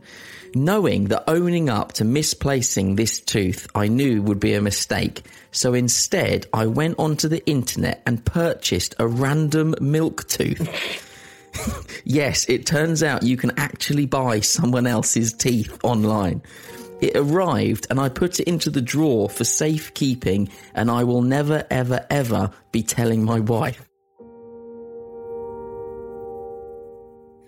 Knowing 0.54 1.04
that 1.06 1.24
owning 1.28 1.68
up 1.68 1.92
to 1.94 2.04
misplacing 2.04 2.94
this 2.94 3.20
tooth 3.20 3.66
I 3.74 3.88
knew 3.88 4.22
would 4.22 4.40
be 4.40 4.54
a 4.54 4.62
mistake, 4.62 5.22
so 5.50 5.74
instead 5.74 6.46
I 6.52 6.66
went 6.66 6.98
onto 6.98 7.28
the 7.28 7.44
internet 7.46 8.02
and 8.06 8.24
purchased 8.24 8.94
a 8.98 9.06
random 9.06 9.74
milk 9.80 10.26
tooth. 10.28 11.04
yes, 12.04 12.48
it 12.48 12.66
turns 12.66 13.02
out 13.02 13.22
you 13.22 13.36
can 13.36 13.52
actually 13.58 14.06
buy 14.06 14.40
someone 14.40 14.86
else's 14.86 15.32
teeth 15.32 15.78
online. 15.82 16.42
It 17.00 17.16
arrived 17.16 17.86
and 17.90 18.00
I 18.00 18.08
put 18.08 18.40
it 18.40 18.48
into 18.48 18.70
the 18.70 18.82
drawer 18.82 19.28
for 19.28 19.44
safekeeping, 19.44 20.50
and 20.74 20.90
I 20.90 21.04
will 21.04 21.22
never, 21.22 21.64
ever, 21.70 22.04
ever 22.10 22.50
be 22.72 22.82
telling 22.82 23.24
my 23.24 23.40
wife. 23.40 23.87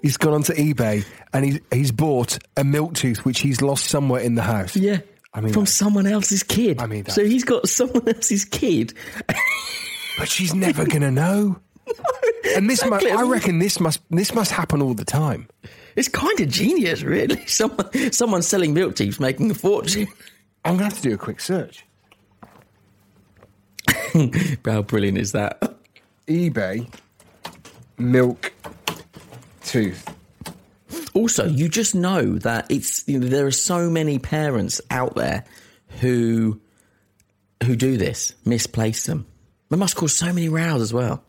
He's 0.03 0.17
gone 0.17 0.33
onto 0.35 0.53
eBay 0.55 1.05
and 1.33 1.45
he's 1.45 1.61
he's 1.73 1.93
bought 1.93 2.39
a 2.57 2.65
milk 2.65 2.95
tooth 2.95 3.25
which 3.25 3.41
he's 3.41 3.61
lost 3.61 3.85
somewhere 3.87 4.21
in 4.23 4.35
the 4.35 4.43
house. 4.43 4.77
Yeah. 4.77 4.99
I 5.35 5.41
mean, 5.41 5.53
from 5.53 5.63
that's- 5.63 5.75
someone 5.77 6.07
else's 6.07 6.43
kid. 6.43 6.81
I 6.81 6.87
mean, 6.87 7.07
so 7.07 7.25
he's 7.25 7.45
got 7.45 7.69
someone 7.69 8.09
else's 8.09 8.45
kid. 8.45 8.95
but 10.19 10.29
she's 10.29 10.55
never 10.55 10.85
gonna 10.87 11.11
know. 11.11 11.59
And 12.57 12.69
this, 12.69 12.83
Exactly. 12.83 13.13
mu- 13.13 13.19
I 13.19 13.23
reckon, 13.29 13.59
this 13.61 13.79
must 13.79 14.01
this 14.11 14.35
must 14.35 14.51
happen 14.51 14.81
all 14.83 14.95
the 14.95 15.05
time. 15.05 15.47
It's 15.95 16.09
kind 16.09 16.41
of 16.41 16.49
genius, 16.49 17.03
really. 17.03 17.37
Someone, 17.47 18.13
someone 18.13 18.43
selling 18.43 18.73
milk 18.75 18.97
teeth 18.97 19.21
making 19.21 19.51
a 19.51 19.55
fortune. 19.55 20.09
I'm 20.65 20.73
gonna 20.75 20.85
have 20.85 20.97
to 20.97 21.03
do 21.03 21.15
a 21.15 21.19
quick 21.19 21.39
search. 21.41 21.85
How 24.65 24.83
brilliant 24.83 25.19
is 25.19 25.33
that? 25.33 25.63
eBay 26.27 26.93
milk 27.99 28.53
tooth. 29.71 30.05
Also, 31.15 31.47
you 31.47 31.69
just 31.69 31.95
know 31.95 32.39
that 32.39 32.71
it's 32.71 33.07
you 33.07 33.21
know, 33.21 33.29
there 33.29 33.47
are 33.47 33.53
so 33.53 33.89
many 33.89 34.19
parents 34.19 34.81
out 34.91 35.15
there 35.15 35.45
who 36.01 36.61
who 37.65 37.77
do 37.77 37.97
this, 37.97 38.35
misplace 38.45 39.07
them. 39.07 39.27
It 39.71 39.79
must 39.79 39.95
cause 39.95 40.15
so 40.15 40.27
many 40.27 40.49
rows 40.49 40.83
as 40.83 40.93
well. 40.93 41.23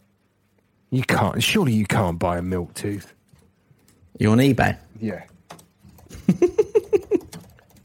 You 0.89 1.03
can't. 1.03 1.41
Surely 1.43 1.73
you 1.73 1.85
can't 1.85 2.17
buy 2.17 2.37
a 2.37 2.41
milk 2.41 2.73
tooth. 2.73 3.13
You're 4.17 4.31
on 4.31 4.39
eBay. 4.39 4.77
Yeah. 4.99 5.23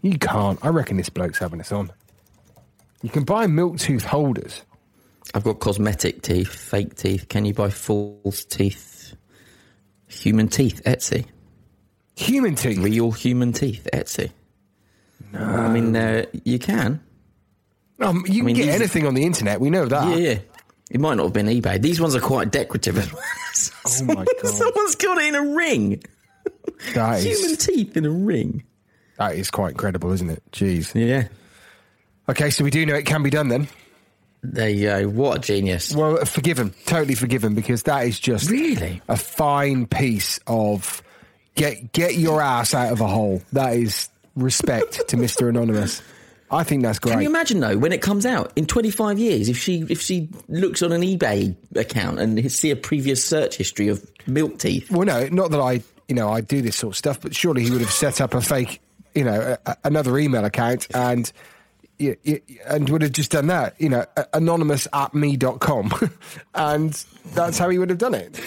you 0.02 0.18
can't. 0.18 0.58
I 0.64 0.68
reckon 0.68 0.96
this 0.96 1.10
bloke's 1.10 1.38
having 1.38 1.60
us 1.60 1.72
on. 1.72 1.92
You 3.02 3.10
can 3.10 3.24
buy 3.24 3.46
milk 3.46 3.78
tooth 3.78 4.04
holders. 4.04 4.62
I've 5.34 5.44
got 5.44 5.60
cosmetic 5.60 6.22
teeth, 6.22 6.48
fake 6.48 6.96
teeth. 6.96 7.28
Can 7.28 7.44
you 7.44 7.52
buy 7.52 7.68
false 7.68 8.44
teeth? 8.44 8.95
Human 10.08 10.48
teeth, 10.48 10.82
Etsy. 10.84 11.26
Human 12.16 12.54
teeth. 12.54 12.78
Real 12.78 13.10
human 13.12 13.52
teeth, 13.52 13.88
Etsy. 13.92 14.30
No. 15.32 15.40
I 15.40 15.68
mean, 15.68 15.94
uh, 15.96 16.26
you 16.44 16.58
can. 16.58 17.00
Um, 18.00 18.24
you 18.26 18.36
can 18.36 18.44
mean, 18.46 18.56
get 18.56 18.68
anything 18.68 19.06
on 19.06 19.14
the 19.14 19.24
internet. 19.24 19.60
We 19.60 19.70
know 19.70 19.86
that. 19.86 20.08
Yeah, 20.10 20.16
yeah. 20.30 20.38
It 20.90 21.00
might 21.00 21.14
not 21.14 21.24
have 21.24 21.32
been 21.32 21.46
eBay. 21.46 21.80
These 21.82 22.00
ones 22.00 22.14
are 22.14 22.20
quite 22.20 22.50
decorative 22.52 22.98
as 22.98 23.12
well. 23.12 23.22
Oh 23.86 24.04
my 24.04 24.14
God. 24.42 24.50
Someone's 24.52 24.96
got 24.96 25.16
it 25.16 25.28
in 25.28 25.34
a 25.34 25.42
ring. 25.54 26.02
That 26.92 27.22
Human 27.22 27.56
teeth 27.56 27.96
in 27.96 28.04
a 28.04 28.10
ring. 28.10 28.64
that 29.16 29.34
is 29.34 29.50
quite 29.50 29.70
incredible, 29.70 30.12
isn't 30.12 30.28
it? 30.28 30.42
Jeez. 30.52 30.94
Yeah. 30.94 31.28
Okay, 32.28 32.50
so 32.50 32.64
we 32.64 32.70
do 32.70 32.84
know 32.84 32.94
it 32.94 33.06
can 33.06 33.22
be 33.22 33.30
done 33.30 33.48
then. 33.48 33.66
There 34.42 34.68
you 34.68 34.86
go. 34.88 35.08
What 35.08 35.38
a 35.38 35.40
genius. 35.40 35.94
Well, 35.94 36.24
forgiven, 36.24 36.72
totally 36.86 37.14
forgiven, 37.14 37.54
because 37.54 37.82
that 37.84 38.06
is 38.06 38.18
just 38.20 38.50
Really? 38.50 39.02
a 39.08 39.16
fine 39.16 39.86
piece 39.86 40.38
of 40.46 41.02
get 41.54 41.92
get 41.92 42.14
your 42.16 42.40
ass 42.40 42.74
out 42.74 42.92
of 42.92 43.00
a 43.00 43.06
hole. 43.08 43.42
That 43.52 43.74
is 43.74 44.08
respect 44.36 45.08
to 45.08 45.16
Mister 45.18 45.48
Anonymous. 45.48 46.02
I 46.48 46.62
think 46.62 46.84
that's 46.84 47.00
great. 47.00 47.14
Can 47.14 47.22
you 47.22 47.28
imagine 47.28 47.58
though 47.58 47.76
when 47.76 47.90
it 47.90 48.00
comes 48.02 48.24
out 48.24 48.52
in 48.54 48.66
25 48.66 49.18
years 49.18 49.48
if 49.48 49.58
she 49.58 49.84
if 49.88 50.00
she 50.00 50.28
looks 50.48 50.80
on 50.80 50.92
an 50.92 51.02
eBay 51.02 51.56
account 51.74 52.20
and 52.20 52.52
see 52.52 52.70
a 52.70 52.76
previous 52.76 53.24
search 53.24 53.56
history 53.56 53.88
of 53.88 54.08
milk 54.28 54.58
teeth? 54.60 54.88
Well, 54.90 55.06
no, 55.06 55.26
not 55.26 55.50
that 55.50 55.58
I, 55.60 55.82
you 56.08 56.14
know, 56.14 56.30
I 56.30 56.40
do 56.42 56.62
this 56.62 56.76
sort 56.76 56.92
of 56.92 56.98
stuff, 56.98 57.20
but 57.20 57.34
surely 57.34 57.64
he 57.64 57.72
would 57.72 57.80
have 57.80 57.90
set 57.90 58.20
up 58.20 58.32
a 58.32 58.40
fake, 58.40 58.80
you 59.12 59.24
know, 59.24 59.56
a, 59.66 59.70
a- 59.72 59.76
another 59.82 60.16
email 60.18 60.44
account 60.44 60.86
and 60.94 61.32
and 61.98 62.88
would 62.90 63.02
have 63.02 63.12
just 63.12 63.30
done 63.30 63.46
that, 63.48 63.80
you 63.80 63.88
know, 63.88 64.04
anonymous 64.32 64.86
at 64.92 65.14
me.com. 65.14 65.92
and 66.54 66.92
that's 67.34 67.58
how 67.58 67.68
he 67.68 67.78
would 67.78 67.90
have 67.90 67.98
done 67.98 68.14
it. 68.14 68.38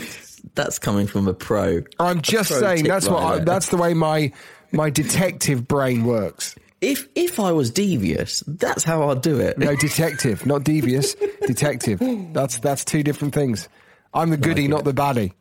That's 0.55 0.79
coming 0.79 1.07
from 1.07 1.27
a 1.27 1.33
pro. 1.33 1.83
I'm 1.99 2.21
just 2.21 2.51
Pro 2.51 2.59
saying 2.59 2.85
that's 2.85 3.07
what 3.07 3.23
I, 3.23 3.39
that's 3.39 3.69
the 3.69 3.77
way 3.77 3.93
my 3.93 4.31
my 4.71 4.89
detective 4.89 5.67
brain 5.67 6.03
works. 6.03 6.55
If 6.81 7.07
if 7.15 7.39
I 7.39 7.51
was 7.51 7.71
devious, 7.71 8.41
that's 8.47 8.83
how 8.83 9.09
I'd 9.09 9.21
do 9.21 9.39
it. 9.39 9.57
No, 9.57 9.75
detective, 9.79 10.45
not 10.45 10.63
devious. 10.63 11.15
detective. 11.45 11.99
That's 12.33 12.59
that's 12.59 12.85
two 12.85 13.03
different 13.03 13.33
things. 13.33 13.67
I'm 14.13 14.29
the 14.29 14.37
goody, 14.37 14.67
not 14.67 14.85
the 14.85 14.93
baddie. 14.93 15.33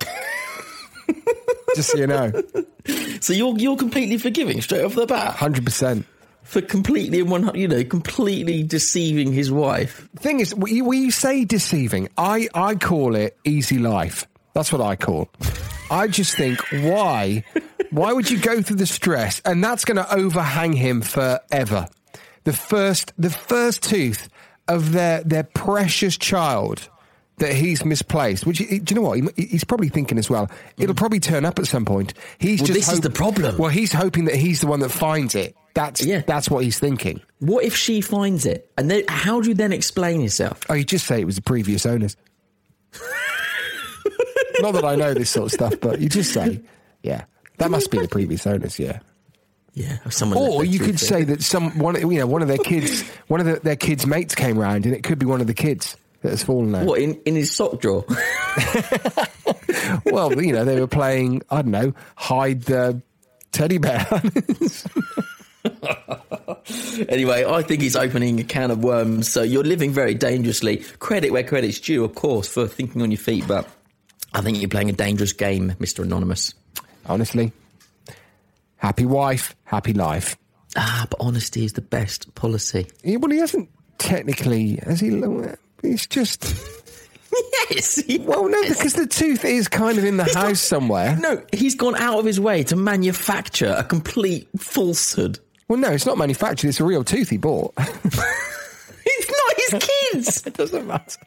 Just 1.76 1.92
so 1.92 1.98
you 1.98 2.06
know, 2.06 2.32
So 3.20 3.32
you're 3.32 3.56
you're 3.58 3.76
completely 3.76 4.18
forgiving 4.18 4.60
straight 4.60 4.84
off 4.84 4.94
the 4.94 5.06
bat 5.06 5.34
hundred 5.36 5.64
percent. 5.64 6.04
For 6.50 6.60
completely 6.60 7.20
and 7.20 7.30
one 7.30 7.54
you 7.54 7.68
know 7.68 7.84
completely 7.84 8.64
deceiving 8.64 9.32
his 9.32 9.52
wife. 9.52 10.08
thing 10.16 10.40
is, 10.40 10.52
we, 10.52 10.82
we 10.82 11.10
say 11.10 11.44
deceiving. 11.44 12.08
I, 12.18 12.48
I 12.52 12.74
call 12.74 13.14
it 13.14 13.38
easy 13.44 13.78
life. 13.78 14.26
That's 14.52 14.72
what 14.72 14.80
I 14.80 14.96
call. 14.96 15.28
I 15.92 16.08
just 16.08 16.36
think 16.36 16.58
why 16.72 17.44
why 17.90 18.12
would 18.12 18.28
you 18.28 18.40
go 18.40 18.62
through 18.62 18.76
the 18.76 18.86
stress 18.86 19.40
and 19.44 19.62
that's 19.62 19.84
going 19.84 19.96
to 19.96 20.12
overhang 20.14 20.72
him 20.72 21.02
forever. 21.02 21.86
The 22.42 22.52
first 22.52 23.12
the 23.16 23.30
first 23.30 23.84
tooth 23.84 24.28
of 24.66 24.90
their 24.90 25.22
their 25.22 25.44
precious 25.44 26.18
child 26.18 26.88
that 27.36 27.52
he's 27.52 27.84
misplaced. 27.84 28.44
Which 28.44 28.58
do 28.58 28.64
you 28.64 28.94
know 28.96 29.02
what 29.02 29.20
he, 29.36 29.46
he's 29.46 29.64
probably 29.64 29.88
thinking 29.88 30.18
as 30.18 30.28
well. 30.28 30.50
It'll 30.78 30.94
mm. 30.94 30.98
probably 30.98 31.20
turn 31.20 31.44
up 31.44 31.60
at 31.60 31.68
some 31.68 31.84
point. 31.84 32.12
He's 32.38 32.60
Well, 32.60 32.66
just 32.66 32.80
this 32.80 32.92
is 32.92 33.00
the 33.02 33.10
problem. 33.10 33.56
Well, 33.56 33.70
he's 33.70 33.92
hoping 33.92 34.24
that 34.24 34.34
he's 34.34 34.60
the 34.60 34.66
one 34.66 34.80
that 34.80 34.90
finds 34.90 35.36
it. 35.36 35.54
That's 35.74 36.04
Yeah. 36.04 36.22
that's 36.26 36.50
what 36.50 36.64
he's 36.64 36.78
thinking. 36.78 37.20
What 37.38 37.64
if 37.64 37.76
she 37.76 38.00
finds 38.00 38.44
it? 38.46 38.70
And 38.76 38.90
then 38.90 39.04
how 39.08 39.40
do 39.40 39.48
you 39.48 39.54
then 39.54 39.72
explain 39.72 40.20
yourself? 40.20 40.60
Oh, 40.68 40.74
you 40.74 40.84
just 40.84 41.06
say 41.06 41.20
it 41.20 41.24
was 41.24 41.36
the 41.36 41.42
previous 41.42 41.86
owners. 41.86 42.16
Not 44.60 44.72
that 44.72 44.84
I 44.84 44.94
know 44.96 45.14
this 45.14 45.30
sort 45.30 45.46
of 45.46 45.52
stuff, 45.52 45.74
but 45.80 46.00
you 46.00 46.08
just 46.08 46.32
say, 46.34 46.60
yeah, 47.02 47.24
that 47.58 47.70
must 47.70 47.90
be 47.90 47.98
the 47.98 48.08
previous 48.08 48.46
owners, 48.46 48.78
yeah. 48.78 48.98
Yeah, 49.72 49.96
someone. 50.10 50.36
Or 50.38 50.64
you 50.64 50.80
could 50.80 50.98
say 51.00 51.22
that 51.24 51.42
some 51.42 51.78
one, 51.78 51.94
you 52.10 52.18
know, 52.18 52.26
one 52.26 52.42
of 52.42 52.48
their 52.48 52.58
kids, 52.58 53.02
one 53.28 53.40
of 53.40 53.46
the, 53.46 53.60
their 53.60 53.76
kids' 53.76 54.04
mates 54.06 54.34
came 54.34 54.58
round, 54.58 54.84
and 54.84 54.94
it 54.94 55.02
could 55.04 55.18
be 55.18 55.26
one 55.26 55.40
of 55.40 55.46
the 55.46 55.54
kids 55.54 55.96
that 56.22 56.30
has 56.30 56.42
fallen 56.42 56.74
out. 56.74 56.84
what 56.84 57.00
in, 57.00 57.14
in 57.24 57.36
his 57.36 57.52
sock 57.52 57.80
drawer. 57.80 58.04
Well, 60.04 60.40
you 60.42 60.52
know, 60.52 60.64
they 60.64 60.78
were 60.80 60.86
playing, 60.86 61.42
I 61.50 61.62
don't 61.62 61.70
know, 61.70 61.94
hide 62.16 62.62
the 62.62 63.00
teddy 63.52 63.78
bear. 63.78 64.06
Anyway, 67.08 67.44
I 67.44 67.62
think 67.62 67.80
he's 67.82 67.96
opening 67.96 68.38
a 68.38 68.44
can 68.44 68.70
of 68.70 68.84
worms. 68.84 69.28
So 69.28 69.42
you're 69.42 69.64
living 69.64 69.92
very 69.92 70.14
dangerously. 70.14 70.78
Credit 70.98 71.32
where 71.32 71.42
credit's 71.42 71.80
due, 71.80 72.04
of 72.04 72.14
course, 72.14 72.48
for 72.48 72.68
thinking 72.68 73.02
on 73.02 73.10
your 73.10 73.18
feet. 73.18 73.46
But 73.48 73.66
I 74.34 74.40
think 74.40 74.58
you're 74.60 74.68
playing 74.68 74.90
a 74.90 74.94
dangerous 74.94 75.32
game, 75.32 75.74
Mister 75.78 76.02
Anonymous. 76.02 76.54
Honestly, 77.06 77.52
happy 78.76 79.06
wife, 79.06 79.56
happy 79.64 79.92
life. 79.92 80.36
Ah, 80.76 81.06
but 81.10 81.16
honesty 81.20 81.64
is 81.64 81.72
the 81.72 81.80
best 81.80 82.32
policy. 82.34 82.86
Yeah, 83.02 83.16
well, 83.16 83.30
he 83.30 83.38
hasn't 83.38 83.68
technically, 83.98 84.78
has 84.84 85.00
he? 85.00 85.22
It's 85.82 86.06
just. 86.06 86.44
Yes. 87.70 88.02
Well, 88.20 88.48
no, 88.48 88.62
because 88.68 88.94
the 88.94 89.06
tooth 89.06 89.44
is 89.44 89.68
kind 89.68 89.96
of 89.98 90.04
in 90.04 90.16
the 90.16 90.24
He's 90.24 90.34
house 90.34 90.60
somewhere. 90.60 91.16
No, 91.16 91.40
he's 91.52 91.76
gone 91.76 91.94
out 91.94 92.18
of 92.18 92.24
his 92.24 92.40
way 92.40 92.64
to 92.64 92.74
manufacture 92.74 93.72
a 93.78 93.84
complete 93.84 94.48
falsehood. 94.58 95.38
Well, 95.70 95.78
no, 95.78 95.92
it's 95.92 96.04
not 96.04 96.18
manufactured. 96.18 96.66
It's 96.66 96.80
a 96.80 96.84
real 96.84 97.04
tooth 97.04 97.30
he 97.30 97.36
bought. 97.36 97.72
It's 99.02 99.30
not 99.30 99.80
his 99.80 99.88
kids. 100.12 100.46
it 100.46 100.54
doesn't 100.54 100.86
matter. 100.86 101.20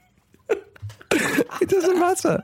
it 0.50 1.70
doesn't 1.70 2.00
matter. 2.00 2.44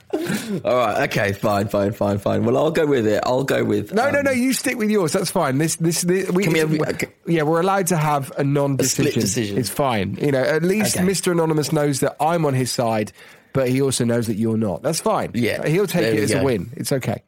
All 0.65 0.75
right. 0.75 1.09
Okay. 1.09 1.33
Fine. 1.33 1.67
Fine. 1.67 1.93
Fine. 1.93 2.17
Fine. 2.19 2.45
Well, 2.45 2.57
I'll 2.57 2.71
go 2.71 2.85
with 2.87 3.05
it. 3.05 3.21
I'll 3.25 3.43
go 3.43 3.63
with. 3.63 3.93
No, 3.93 4.09
no, 4.09 4.19
um, 4.19 4.25
no. 4.25 4.31
You 4.31 4.53
stick 4.53 4.77
with 4.77 4.89
yours. 4.89 5.11
That's 5.11 5.29
fine. 5.29 5.57
This, 5.57 5.75
this, 5.75 6.01
this 6.01 6.29
we, 6.31 6.43
Can 6.45 6.53
we 6.53 6.59
have- 6.79 7.03
yeah, 7.27 7.43
we're 7.43 7.61
allowed 7.61 7.87
to 7.87 7.97
have 7.97 8.31
a 8.37 8.43
non-decision. 8.43 9.11
split 9.11 9.21
decision. 9.21 9.57
It's 9.57 9.69
fine. 9.69 10.15
You 10.15 10.31
know, 10.31 10.41
at 10.41 10.63
least 10.63 10.97
Okay. 10.97 11.05
Mr. 11.05 11.31
Anonymous 11.31 11.71
knows 11.71 11.99
that 11.99 12.15
I'm 12.19 12.45
on 12.45 12.53
his 12.53 12.71
side, 12.71 13.11
but 13.53 13.69
he 13.69 13.81
also 13.81 14.03
knows 14.05 14.27
that 14.27 14.35
you're 14.37 14.57
not. 14.57 14.81
That's 14.81 14.99
fine. 14.99 15.31
Yeah, 15.35 15.67
he'll 15.67 15.87
take 15.87 16.15
it 16.15 16.23
as 16.23 16.31
a 16.31 16.43
win. 16.43 16.71
It's 16.75 16.91
okay. 16.91 17.21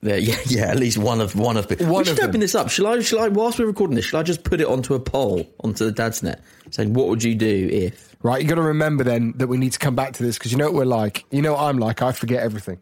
Yeah, 0.00 0.14
yeah, 0.16 0.36
yeah. 0.46 0.66
At 0.66 0.78
least 0.78 0.98
one 0.98 1.20
of 1.20 1.34
one 1.34 1.56
of. 1.56 1.68
One 1.70 1.88
we 1.88 2.04
should 2.04 2.12
of 2.12 2.16
them. 2.18 2.28
open 2.28 2.40
this 2.40 2.54
up. 2.54 2.70
Shall 2.70 2.86
I? 2.86 3.00
Shall 3.00 3.20
I? 3.20 3.28
Whilst 3.28 3.58
we're 3.58 3.66
recording 3.66 3.96
this, 3.96 4.04
shall 4.06 4.20
I 4.20 4.22
just 4.22 4.44
put 4.44 4.60
it 4.60 4.66
onto 4.66 4.94
a 4.94 5.00
poll 5.00 5.48
onto 5.64 5.84
the 5.84 5.92
Dad's 5.92 6.22
Net, 6.22 6.40
saying 6.70 6.94
what 6.94 7.08
would 7.08 7.22
you 7.22 7.34
do 7.34 7.68
if? 7.72 8.08
Right, 8.22 8.42
you 8.42 8.48
got 8.48 8.56
to 8.56 8.62
remember 8.62 9.04
then 9.04 9.32
that 9.36 9.46
we 9.46 9.58
need 9.58 9.72
to 9.72 9.78
come 9.78 9.94
back 9.94 10.12
to 10.14 10.24
this 10.24 10.38
because 10.38 10.50
you 10.50 10.58
know 10.58 10.66
what 10.66 10.74
we're 10.74 10.84
like. 10.84 11.24
You 11.30 11.40
know 11.42 11.52
what 11.52 11.62
I'm 11.62 11.78
like. 11.78 12.02
I 12.02 12.12
forget 12.12 12.42
everything. 12.42 12.78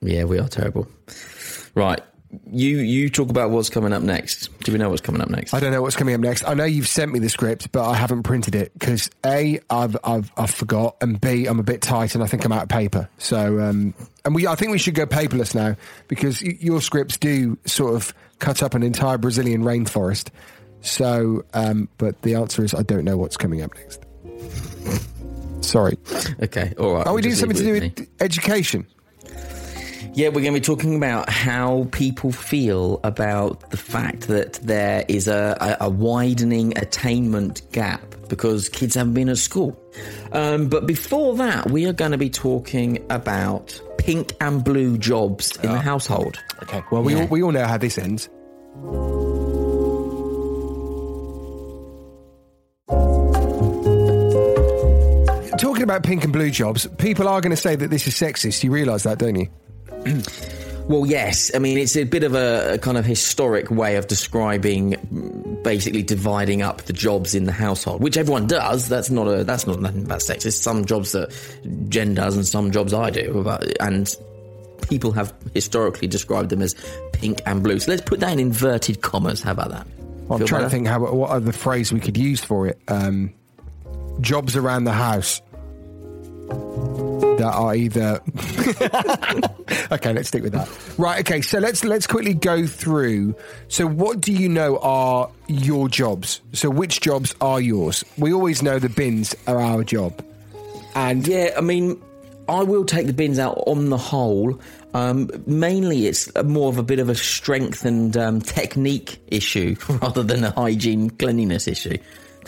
Yeah, 0.00 0.24
we 0.24 0.38
are 0.38 0.48
terrible. 0.48 0.88
Right. 1.74 2.00
You 2.48 2.78
you 2.78 3.10
talk 3.10 3.28
about 3.28 3.50
what's 3.50 3.70
coming 3.70 3.92
up 3.92 4.02
next. 4.02 4.56
Do 4.60 4.70
we 4.70 4.78
know 4.78 4.88
what's 4.88 5.00
coming 5.00 5.20
up 5.20 5.30
next? 5.30 5.52
I 5.52 5.58
don't 5.58 5.72
know 5.72 5.82
what's 5.82 5.96
coming 5.96 6.14
up 6.14 6.20
next. 6.20 6.44
I 6.46 6.54
know 6.54 6.64
you've 6.64 6.86
sent 6.86 7.12
me 7.12 7.18
the 7.18 7.28
script, 7.28 7.72
but 7.72 7.84
I 7.88 7.94
haven't 7.94 8.22
printed 8.22 8.54
it 8.54 8.72
because 8.78 9.10
a 9.26 9.58
I've 9.68 9.96
I've 10.04 10.30
I've 10.36 10.50
forgot, 10.50 10.96
and 11.00 11.20
b 11.20 11.46
I'm 11.46 11.58
a 11.58 11.64
bit 11.64 11.82
tight, 11.82 12.14
and 12.14 12.22
I 12.22 12.28
think 12.28 12.44
I'm 12.44 12.52
out 12.52 12.64
of 12.64 12.68
paper. 12.68 13.08
So 13.18 13.60
um, 13.60 13.94
and 14.24 14.32
we 14.34 14.46
I 14.46 14.54
think 14.54 14.70
we 14.70 14.78
should 14.78 14.94
go 14.94 15.06
paperless 15.06 15.56
now 15.56 15.74
because 16.06 16.40
y- 16.40 16.56
your 16.60 16.80
scripts 16.80 17.16
do 17.16 17.58
sort 17.64 17.94
of 17.94 18.14
cut 18.38 18.62
up 18.62 18.74
an 18.74 18.84
entire 18.84 19.18
Brazilian 19.18 19.62
rainforest. 19.64 20.28
So, 20.82 21.44
um, 21.52 21.88
but 21.98 22.22
the 22.22 22.36
answer 22.36 22.64
is 22.64 22.74
I 22.74 22.82
don't 22.82 23.04
know 23.04 23.16
what's 23.16 23.36
coming 23.36 23.60
up 23.62 23.72
next. 23.74 24.04
Sorry. 25.62 25.98
Okay. 26.42 26.74
All 26.78 26.94
right. 26.94 27.06
Are 27.06 27.12
we 27.12 27.22
doing 27.22 27.34
something 27.34 27.58
to 27.58 27.64
do 27.64 27.72
with 27.72 28.08
education? 28.20 28.86
Yeah, 30.12 30.28
we're 30.28 30.42
going 30.42 30.54
to 30.54 30.60
be 30.60 30.64
talking 30.64 30.96
about 30.96 31.28
how 31.30 31.86
people 31.92 32.32
feel 32.32 33.00
about 33.04 33.70
the 33.70 33.76
fact 33.76 34.22
that 34.28 34.54
there 34.54 35.04
is 35.08 35.28
a, 35.28 35.56
a, 35.80 35.86
a 35.86 35.90
widening 35.90 36.76
attainment 36.76 37.62
gap 37.72 38.02
because 38.28 38.68
kids 38.68 38.96
haven't 38.96 39.14
been 39.14 39.28
at 39.28 39.38
school. 39.38 39.80
Um, 40.32 40.68
but 40.68 40.86
before 40.86 41.36
that, 41.36 41.70
we 41.70 41.86
are 41.86 41.92
going 41.92 42.10
to 42.10 42.18
be 42.18 42.28
talking 42.28 43.04
about 43.08 43.80
pink 43.98 44.32
and 44.40 44.64
blue 44.64 44.98
jobs 44.98 45.56
in 45.62 45.70
the 45.70 45.78
household. 45.80 46.38
Okay. 46.64 46.82
Well, 46.90 47.02
we 47.02 47.14
Yeah. 47.14 47.22
all, 47.22 47.26
we 47.28 47.42
all 47.42 47.52
know 47.52 47.66
how 47.66 47.78
this 47.78 47.96
ends. 47.96 48.28
Talking 55.58 55.82
about 55.82 56.02
pink 56.02 56.24
and 56.24 56.32
blue 56.32 56.50
jobs, 56.50 56.86
people 56.98 57.28
are 57.28 57.40
going 57.40 57.50
to 57.50 57.56
say 57.56 57.76
that 57.76 57.88
this 57.88 58.06
is 58.06 58.14
sexist. 58.14 58.64
You 58.64 58.70
realise 58.70 59.02
that, 59.02 59.18
don't 59.18 59.36
you? 59.36 59.46
Well, 60.90 61.06
yes. 61.06 61.52
I 61.54 61.60
mean, 61.60 61.78
it's 61.78 61.96
a 61.96 62.02
bit 62.02 62.24
of 62.24 62.34
a, 62.34 62.74
a 62.74 62.78
kind 62.78 62.98
of 62.98 63.04
historic 63.04 63.70
way 63.70 63.94
of 63.94 64.08
describing, 64.08 64.94
mm, 64.94 65.62
basically 65.62 66.02
dividing 66.02 66.62
up 66.62 66.82
the 66.82 66.92
jobs 66.92 67.32
in 67.32 67.44
the 67.44 67.52
household, 67.52 68.02
which 68.02 68.16
everyone 68.16 68.48
does. 68.48 68.88
That's 68.88 69.08
not 69.08 69.28
a 69.28 69.44
that's 69.44 69.68
not 69.68 69.80
nothing 69.80 70.04
about 70.04 70.20
sex. 70.20 70.44
It's 70.44 70.56
Some 70.56 70.84
jobs 70.84 71.12
that 71.12 71.30
Jen 71.88 72.14
does, 72.14 72.34
and 72.34 72.44
some 72.44 72.72
jobs 72.72 72.92
I 72.92 73.10
do, 73.10 73.40
but, 73.44 73.80
and 73.80 74.12
people 74.88 75.12
have 75.12 75.32
historically 75.54 76.08
described 76.08 76.50
them 76.50 76.60
as 76.60 76.74
pink 77.12 77.40
and 77.46 77.62
blue. 77.62 77.78
So 77.78 77.92
let's 77.92 78.02
put 78.02 78.18
that 78.18 78.32
in 78.32 78.40
inverted 78.40 79.00
commas. 79.00 79.42
How 79.42 79.52
about 79.52 79.70
that? 79.70 79.86
Well, 80.26 80.32
I'm 80.32 80.38
Feel 80.38 80.48
trying 80.48 80.62
better? 80.62 80.70
to 80.70 80.70
think 80.70 80.88
how 80.88 81.12
what 81.12 81.30
other 81.30 81.52
phrase 81.52 81.92
we 81.92 82.00
could 82.00 82.16
use 82.16 82.40
for 82.40 82.66
it. 82.66 82.80
Um, 82.88 83.32
jobs 84.20 84.56
around 84.56 84.84
the 84.84 84.92
house 84.92 85.40
that 87.40 87.52
are 87.54 87.74
either. 87.74 88.20
okay, 89.92 90.12
let's 90.12 90.28
stick 90.28 90.42
with 90.42 90.52
that. 90.52 90.68
Right. 90.98 91.20
Okay. 91.20 91.40
So 91.40 91.58
let's 91.58 91.84
let's 91.84 92.06
quickly 92.06 92.34
go 92.34 92.66
through. 92.66 93.34
So, 93.68 93.86
what 93.86 94.20
do 94.20 94.32
you 94.32 94.48
know 94.48 94.78
are 94.78 95.30
your 95.48 95.88
jobs? 95.88 96.40
So, 96.52 96.70
which 96.70 97.00
jobs 97.00 97.34
are 97.40 97.60
yours? 97.60 98.04
We 98.18 98.32
always 98.32 98.62
know 98.62 98.78
the 98.78 98.88
bins 98.88 99.34
are 99.46 99.60
our 99.60 99.84
job, 99.84 100.22
and 100.94 101.26
Yeah, 101.26 101.54
I 101.56 101.60
mean, 101.60 102.00
I 102.48 102.62
will 102.62 102.84
take 102.84 103.06
the 103.06 103.12
bins 103.12 103.38
out 103.38 103.62
on 103.66 103.90
the 103.90 103.98
whole. 103.98 104.60
Um, 104.92 105.30
mainly, 105.46 106.06
it's 106.06 106.34
more 106.42 106.68
of 106.68 106.76
a 106.76 106.82
bit 106.82 106.98
of 106.98 107.08
a 107.08 107.14
strength 107.14 107.84
and 107.84 108.16
um, 108.16 108.40
technique 108.40 109.20
issue 109.28 109.76
rather 109.88 110.22
than 110.22 110.44
a 110.44 110.50
hygiene 110.50 111.10
cleanliness 111.10 111.68
issue. 111.68 111.96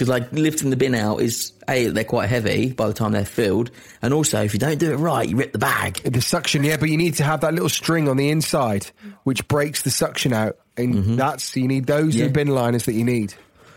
Because 0.03 0.21
like 0.21 0.33
lifting 0.33 0.71
the 0.71 0.77
bin 0.77 0.97
out 0.97 1.19
is 1.19 1.53
a 1.69 1.87
they're 1.87 2.03
quite 2.03 2.29
heavy 2.29 2.73
by 2.73 2.89
the 2.89 2.93
time 2.93 3.13
they're 3.13 3.25
filled, 3.25 3.71
and 4.01 4.13
also 4.13 4.43
if 4.43 4.53
you 4.53 4.59
don't 4.59 4.79
do 4.79 4.91
it 4.93 4.97
right, 4.97 5.29
you 5.29 5.37
rip 5.37 5.53
the 5.53 5.59
bag. 5.61 6.03
The 6.03 6.21
suction, 6.21 6.65
yeah, 6.65 6.77
but 6.77 6.89
you 6.89 6.97
need 6.97 7.15
to 7.15 7.25
have 7.25 7.43
that 7.43 7.55
little 7.55 7.69
string 7.69 8.09
on 8.09 8.17
the 8.17 8.29
inside 8.31 8.87
which 9.23 9.47
breaks 9.47 9.83
the 9.83 9.91
suction 9.91 10.33
out, 10.33 10.57
and 10.77 10.95
mm-hmm. 10.95 11.17
that's 11.17 11.55
you 11.57 11.69
need 11.69 11.87
those 11.87 12.17
Yeah. 12.17 12.29
bin 12.29 12.49
liners 12.49 12.87
that 12.87 12.95
you 12.95 13.05
need. 13.05 13.35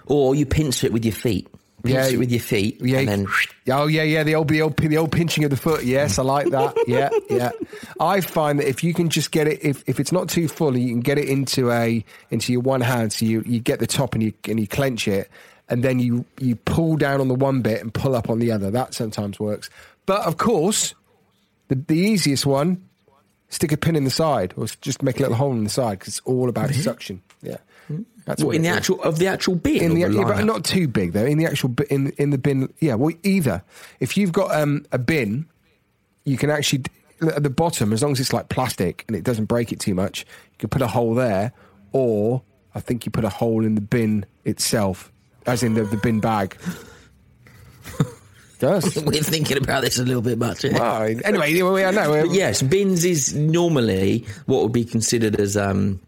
Or 0.07 0.33
you 0.33 0.47
pinch 0.47 0.83
it 0.83 0.91
with 0.93 1.05
your 1.05 1.13
feet. 1.13 1.47
Pinch 1.83 1.95
Yeah. 1.95 2.07
it 2.07 2.17
with 2.17 2.31
your 2.31 2.39
feet, 2.41 2.81
Yeah. 2.81 2.99
and 2.99 3.07
then 3.07 3.27
oh 3.69 3.85
yeah, 3.85 4.01
yeah. 4.01 4.23
The 4.23 4.33
old, 4.33 4.47
the 4.47 4.63
old, 4.63 4.77
the 4.77 4.97
old 4.97 5.11
pinching 5.11 5.43
of 5.43 5.51
the 5.51 5.57
foot. 5.57 5.83
Yes, 5.83 6.17
I 6.17 6.23
like 6.23 6.49
that. 6.49 6.75
Yeah, 6.87 7.09
yeah. 7.29 7.51
I 7.99 8.21
find 8.21 8.59
that 8.59 8.67
if 8.67 8.83
you 8.83 8.95
can 8.95 9.09
just 9.09 9.29
get 9.29 9.47
it, 9.47 9.63
if, 9.63 9.83
if 9.87 9.99
it's 9.99 10.11
not 10.11 10.29
too 10.29 10.47
full, 10.47 10.75
you 10.75 10.89
can 10.89 11.01
get 11.01 11.19
it 11.19 11.29
into 11.29 11.71
a 11.71 12.03
into 12.31 12.51
your 12.51 12.61
one 12.61 12.81
hand. 12.81 13.13
So 13.13 13.25
you, 13.25 13.43
you 13.45 13.59
get 13.59 13.79
the 13.79 13.85
top 13.85 14.15
and 14.15 14.23
you 14.23 14.33
and 14.47 14.59
you 14.59 14.67
clench 14.67 15.07
it, 15.07 15.29
and 15.69 15.83
then 15.83 15.99
you 15.99 16.25
you 16.39 16.55
pull 16.55 16.95
down 16.97 17.21
on 17.21 17.27
the 17.27 17.35
one 17.35 17.61
bit 17.61 17.81
and 17.81 17.93
pull 17.93 18.15
up 18.15 18.29
on 18.29 18.39
the 18.39 18.51
other. 18.51 18.71
That 18.71 18.93
sometimes 18.93 19.39
works. 19.39 19.69
But 20.05 20.21
of 20.25 20.37
course, 20.37 20.93
the 21.67 21.75
the 21.75 21.97
easiest 21.97 22.45
one, 22.45 22.87
stick 23.49 23.71
a 23.71 23.77
pin 23.77 23.95
in 23.95 24.03
the 24.03 24.09
side, 24.11 24.53
or 24.57 24.67
just 24.81 25.01
make 25.01 25.17
a 25.19 25.21
little 25.23 25.35
hole 25.37 25.51
in 25.53 25.63
the 25.63 25.69
side 25.69 25.99
because 25.99 26.17
it's 26.17 26.25
all 26.25 26.49
about 26.49 26.73
suction. 26.73 27.21
Yeah, 27.41 27.57
that's 28.25 28.41
What, 28.41 28.47
what 28.47 28.55
in 28.55 28.61
the 28.63 28.69
is. 28.69 28.77
actual 28.77 29.01
of 29.03 29.19
the 29.19 29.27
actual 29.27 29.55
bin. 29.55 29.81
in 29.81 29.93
the, 29.95 30.03
the 30.05 30.17
yeah, 30.17 30.23
but 30.23 30.43
not 30.45 30.63
too 30.63 30.87
big 30.87 31.13
though. 31.13 31.25
In 31.25 31.37
the 31.37 31.45
actual 31.45 31.73
in 31.89 32.11
in 32.17 32.29
the 32.29 32.37
bin, 32.37 32.71
yeah. 32.79 32.95
Well, 32.95 33.15
either 33.23 33.63
if 33.99 34.17
you've 34.17 34.31
got 34.31 34.55
um, 34.55 34.85
a 34.91 34.97
bin, 34.99 35.45
you 36.25 36.37
can 36.37 36.49
actually 36.49 36.83
at 37.21 37.43
the 37.43 37.49
bottom, 37.49 37.93
as 37.93 38.03
long 38.03 38.11
as 38.11 38.19
it's 38.19 38.33
like 38.33 38.49
plastic 38.49 39.05
and 39.07 39.15
it 39.15 39.23
doesn't 39.23 39.45
break 39.45 39.71
it 39.71 39.79
too 39.79 39.95
much, 39.95 40.21
you 40.51 40.57
can 40.59 40.69
put 40.69 40.81
a 40.81 40.87
hole 40.87 41.15
there, 41.15 41.53
or 41.91 42.41
I 42.75 42.81
think 42.81 43.05
you 43.05 43.11
put 43.11 43.23
a 43.23 43.29
hole 43.29 43.63
in 43.65 43.75
the 43.75 43.81
bin 43.81 44.25
itself, 44.43 45.11
as 45.45 45.63
in 45.63 45.73
the, 45.73 45.83
the 45.83 45.97
bin 45.97 46.19
bag. 46.19 46.57
Does 48.59 48.95
We're 49.05 49.21
thinking 49.21 49.57
about 49.57 49.83
this 49.83 49.99
a 49.99 50.03
little 50.03 50.21
bit 50.21 50.37
much. 50.37 50.61
here. 50.61 50.73
well, 50.73 51.01
anyway, 51.01 51.51
yeah, 51.53 51.89
I 51.89 51.91
know. 51.91 52.23
But 52.23 52.33
yes, 52.33 52.61
bins 52.61 53.03
is 53.03 53.35
normally 53.35 54.25
what 54.45 54.63
would 54.63 54.71
be 54.71 54.85
considered 54.85 55.39
as 55.39 55.57
um, 55.57 55.99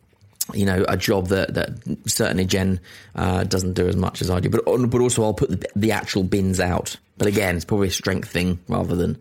you 0.54 0.65
know 0.65 0.86
a 0.88 0.95
job 0.95 1.28
that 1.28 1.54
that 1.56 1.71
certainly 2.06 2.45
Jen 2.45 2.80
uh, 3.15 3.43
doesn't 3.43 3.73
do 3.73 3.88
as 3.88 3.97
much 3.97 4.21
as 4.21 4.30
I 4.30 4.39
do. 4.39 4.50
But 4.50 4.63
but 4.65 5.02
also 5.02 5.23
I'll 5.23 5.34
put 5.34 5.50
the, 5.50 5.67
the 5.76 5.91
actual 5.91 6.23
bins 6.23 6.62
out. 6.62 6.95
But 7.17 7.28
again, 7.28 7.56
it's 7.56 7.65
probably 7.65 7.89
a 7.89 7.91
strength 7.91 8.30
thing 8.30 8.60
rather 8.69 8.95
than 8.95 9.17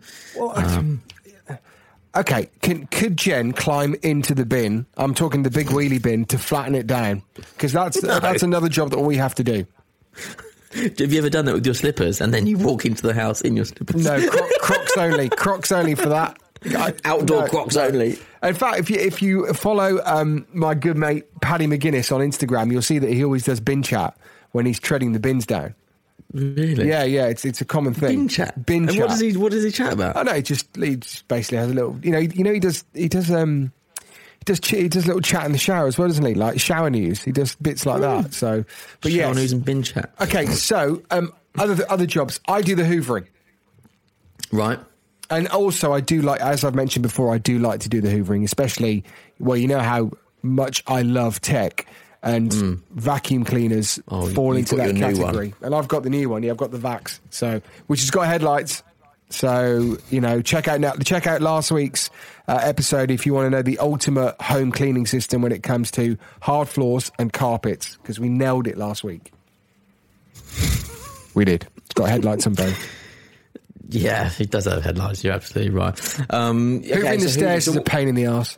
Okay, 2.17 2.49
can 2.61 2.87
could 2.87 3.15
Jen 3.15 3.51
climb 3.51 3.95
into 4.01 4.33
the 4.33 4.45
bin? 4.45 4.87
I'm 4.97 5.13
talking 5.13 5.43
the 5.43 5.51
big 5.51 5.67
wheelie 5.67 6.01
bin 6.01 6.25
to 6.25 6.39
flatten 6.39 6.73
it 6.73 6.87
down 6.87 7.21
because 7.35 7.73
that's 7.73 8.01
that's 8.01 8.41
another 8.41 8.69
job 8.69 8.89
that 8.91 8.99
we 8.99 9.17
have 9.17 9.35
to 9.35 9.43
do. 9.43 9.67
Have 10.73 11.11
you 11.11 11.17
ever 11.17 11.29
done 11.29 11.45
that 11.45 11.55
with 11.55 11.65
your 11.65 11.73
slippers 11.73 12.21
and 12.21 12.33
then 12.33 12.45
you 12.45 12.57
walk 12.57 12.85
into 12.85 13.01
the 13.01 13.13
house 13.13 13.41
in 13.41 13.55
your 13.55 13.65
slippers? 13.65 14.03
No, 14.03 14.29
cro- 14.29 14.47
Crocs 14.61 14.97
only. 14.97 15.29
Crocs 15.29 15.71
only 15.71 15.95
for 15.95 16.09
that. 16.09 16.37
Outdoor 17.05 17.41
no. 17.41 17.47
Crocs 17.47 17.75
only. 17.77 18.17
In 18.43 18.53
fact, 18.53 18.79
if 18.79 18.89
you 18.89 18.97
if 18.97 19.21
you 19.21 19.53
follow 19.53 19.99
um, 20.05 20.45
my 20.53 20.73
good 20.73 20.97
mate 20.97 21.25
Paddy 21.41 21.67
McGuinness 21.67 22.13
on 22.13 22.21
Instagram, 22.21 22.71
you'll 22.71 22.81
see 22.81 22.99
that 22.99 23.11
he 23.11 23.23
always 23.23 23.45
does 23.45 23.59
bin 23.59 23.81
chat 23.81 24.17
when 24.51 24.65
he's 24.65 24.79
treading 24.79 25.13
the 25.13 25.19
bins 25.19 25.45
down. 25.45 25.73
Really? 26.33 26.87
Yeah, 26.87 27.03
yeah, 27.03 27.27
it's 27.27 27.45
it's 27.45 27.61
a 27.61 27.65
common 27.65 27.93
thing. 27.93 28.17
Bin 28.17 28.27
chat. 28.27 28.65
Bin 28.65 28.83
and 28.83 28.91
chat. 28.91 29.01
what 29.01 29.09
does 29.09 29.19
he 29.19 29.37
what 29.37 29.51
does 29.51 29.63
he 29.63 29.71
chat 29.71 29.93
about? 29.93 30.17
I 30.17 30.23
know. 30.23 30.33
He 30.33 30.41
just 30.41 30.75
he 30.75 30.97
just 30.97 31.27
basically 31.27 31.59
has 31.59 31.71
a 31.71 31.73
little. 31.73 31.97
You 32.03 32.11
know. 32.11 32.19
You 32.19 32.43
know. 32.43 32.53
He 32.53 32.59
does. 32.59 32.83
He 32.93 33.07
does. 33.07 33.31
Um. 33.31 33.71
He 34.47 34.53
does. 34.53 34.69
He 34.69 34.87
does 34.87 35.03
a 35.03 35.07
little 35.07 35.21
chat 35.21 35.45
in 35.45 35.51
the 35.51 35.57
shower 35.57 35.87
as 35.87 35.97
well, 35.97 36.07
doesn't 36.07 36.25
he? 36.25 36.33
Like 36.33 36.59
shower 36.59 36.89
news. 36.89 37.21
He 37.23 37.31
does 37.31 37.55
bits 37.55 37.85
like 37.85 38.01
that. 38.01 38.33
So, 38.33 38.63
but 39.01 39.11
Shower 39.11 39.21
yeah. 39.21 39.33
news 39.33 39.51
and 39.51 39.63
bin 39.63 39.83
chat. 39.83 40.11
Okay. 40.21 40.45
So, 40.47 41.01
um, 41.11 41.33
other 41.57 41.85
other 41.89 42.05
jobs. 42.05 42.39
I 42.47 42.61
do 42.61 42.75
the 42.75 42.83
hoovering. 42.83 43.27
Right. 44.51 44.79
And 45.29 45.47
also, 45.49 45.93
I 45.93 45.99
do 45.99 46.21
like, 46.21 46.39
as 46.39 46.63
I've 46.63 46.75
mentioned 46.75 47.03
before, 47.03 47.33
I 47.33 47.37
do 47.37 47.59
like 47.59 47.81
to 47.81 47.89
do 47.89 47.99
the 47.99 48.07
hoovering, 48.07 48.43
especially, 48.45 49.03
well, 49.39 49.57
you 49.57 49.67
know 49.67 49.79
how 49.79 50.11
much 50.41 50.83
I 50.87 51.01
love 51.01 51.41
tech 51.41 51.85
and 52.23 52.53
vacuum 52.91 53.43
cleaners 53.43 53.97
Mm. 53.97 54.01
Oh, 54.09 54.27
fall 54.33 54.55
into 54.55 54.75
that 54.75 54.95
category. 54.95 55.53
And 55.61 55.75
I've 55.75 55.87
got 55.87 56.03
the 56.03 56.09
new 56.09 56.29
one. 56.29 56.43
Yeah, 56.43 56.51
I've 56.51 56.57
got 56.57 56.71
the 56.71 56.77
Vax, 56.77 57.19
so 57.29 57.61
which 57.87 57.99
has 58.01 58.11
got 58.11 58.27
headlights. 58.27 58.83
So 59.29 59.97
you 60.09 60.21
know, 60.21 60.41
check 60.41 60.67
out 60.67 60.79
now. 60.79 60.93
Check 60.95 61.27
out 61.27 61.41
last 61.41 61.71
week's 61.71 62.09
uh, 62.47 62.59
episode 62.61 63.11
if 63.11 63.25
you 63.25 63.33
want 63.33 63.45
to 63.45 63.49
know 63.49 63.61
the 63.61 63.79
ultimate 63.79 64.39
home 64.41 64.71
cleaning 64.71 65.05
system 65.05 65.41
when 65.41 65.51
it 65.51 65.63
comes 65.63 65.91
to 65.91 66.17
hard 66.41 66.67
floors 66.67 67.11
and 67.19 67.33
carpets 67.33 67.97
because 67.97 68.19
we 68.19 68.29
nailed 68.29 68.67
it 68.67 68.77
last 68.77 69.03
week. 69.03 69.31
we 71.33 71.45
did. 71.45 71.67
It's 71.77 71.93
got 71.93 72.09
headlights 72.09 72.47
on 72.47 72.53
both. 72.53 72.93
Yeah, 73.89 74.29
he 74.29 74.45
does 74.45 74.65
have 74.65 74.83
headlights. 74.83 75.23
You're 75.23 75.33
absolutely 75.33 75.73
right. 75.73 76.19
Um, 76.29 76.79
okay, 76.79 76.91
Hoovering 76.91 77.21
the 77.21 77.29
so 77.29 77.39
stairs 77.39 77.65
so 77.65 77.71
is 77.71 77.77
a 77.77 77.81
pain 77.81 78.09
in 78.09 78.15
the 78.15 78.25
ass. 78.25 78.57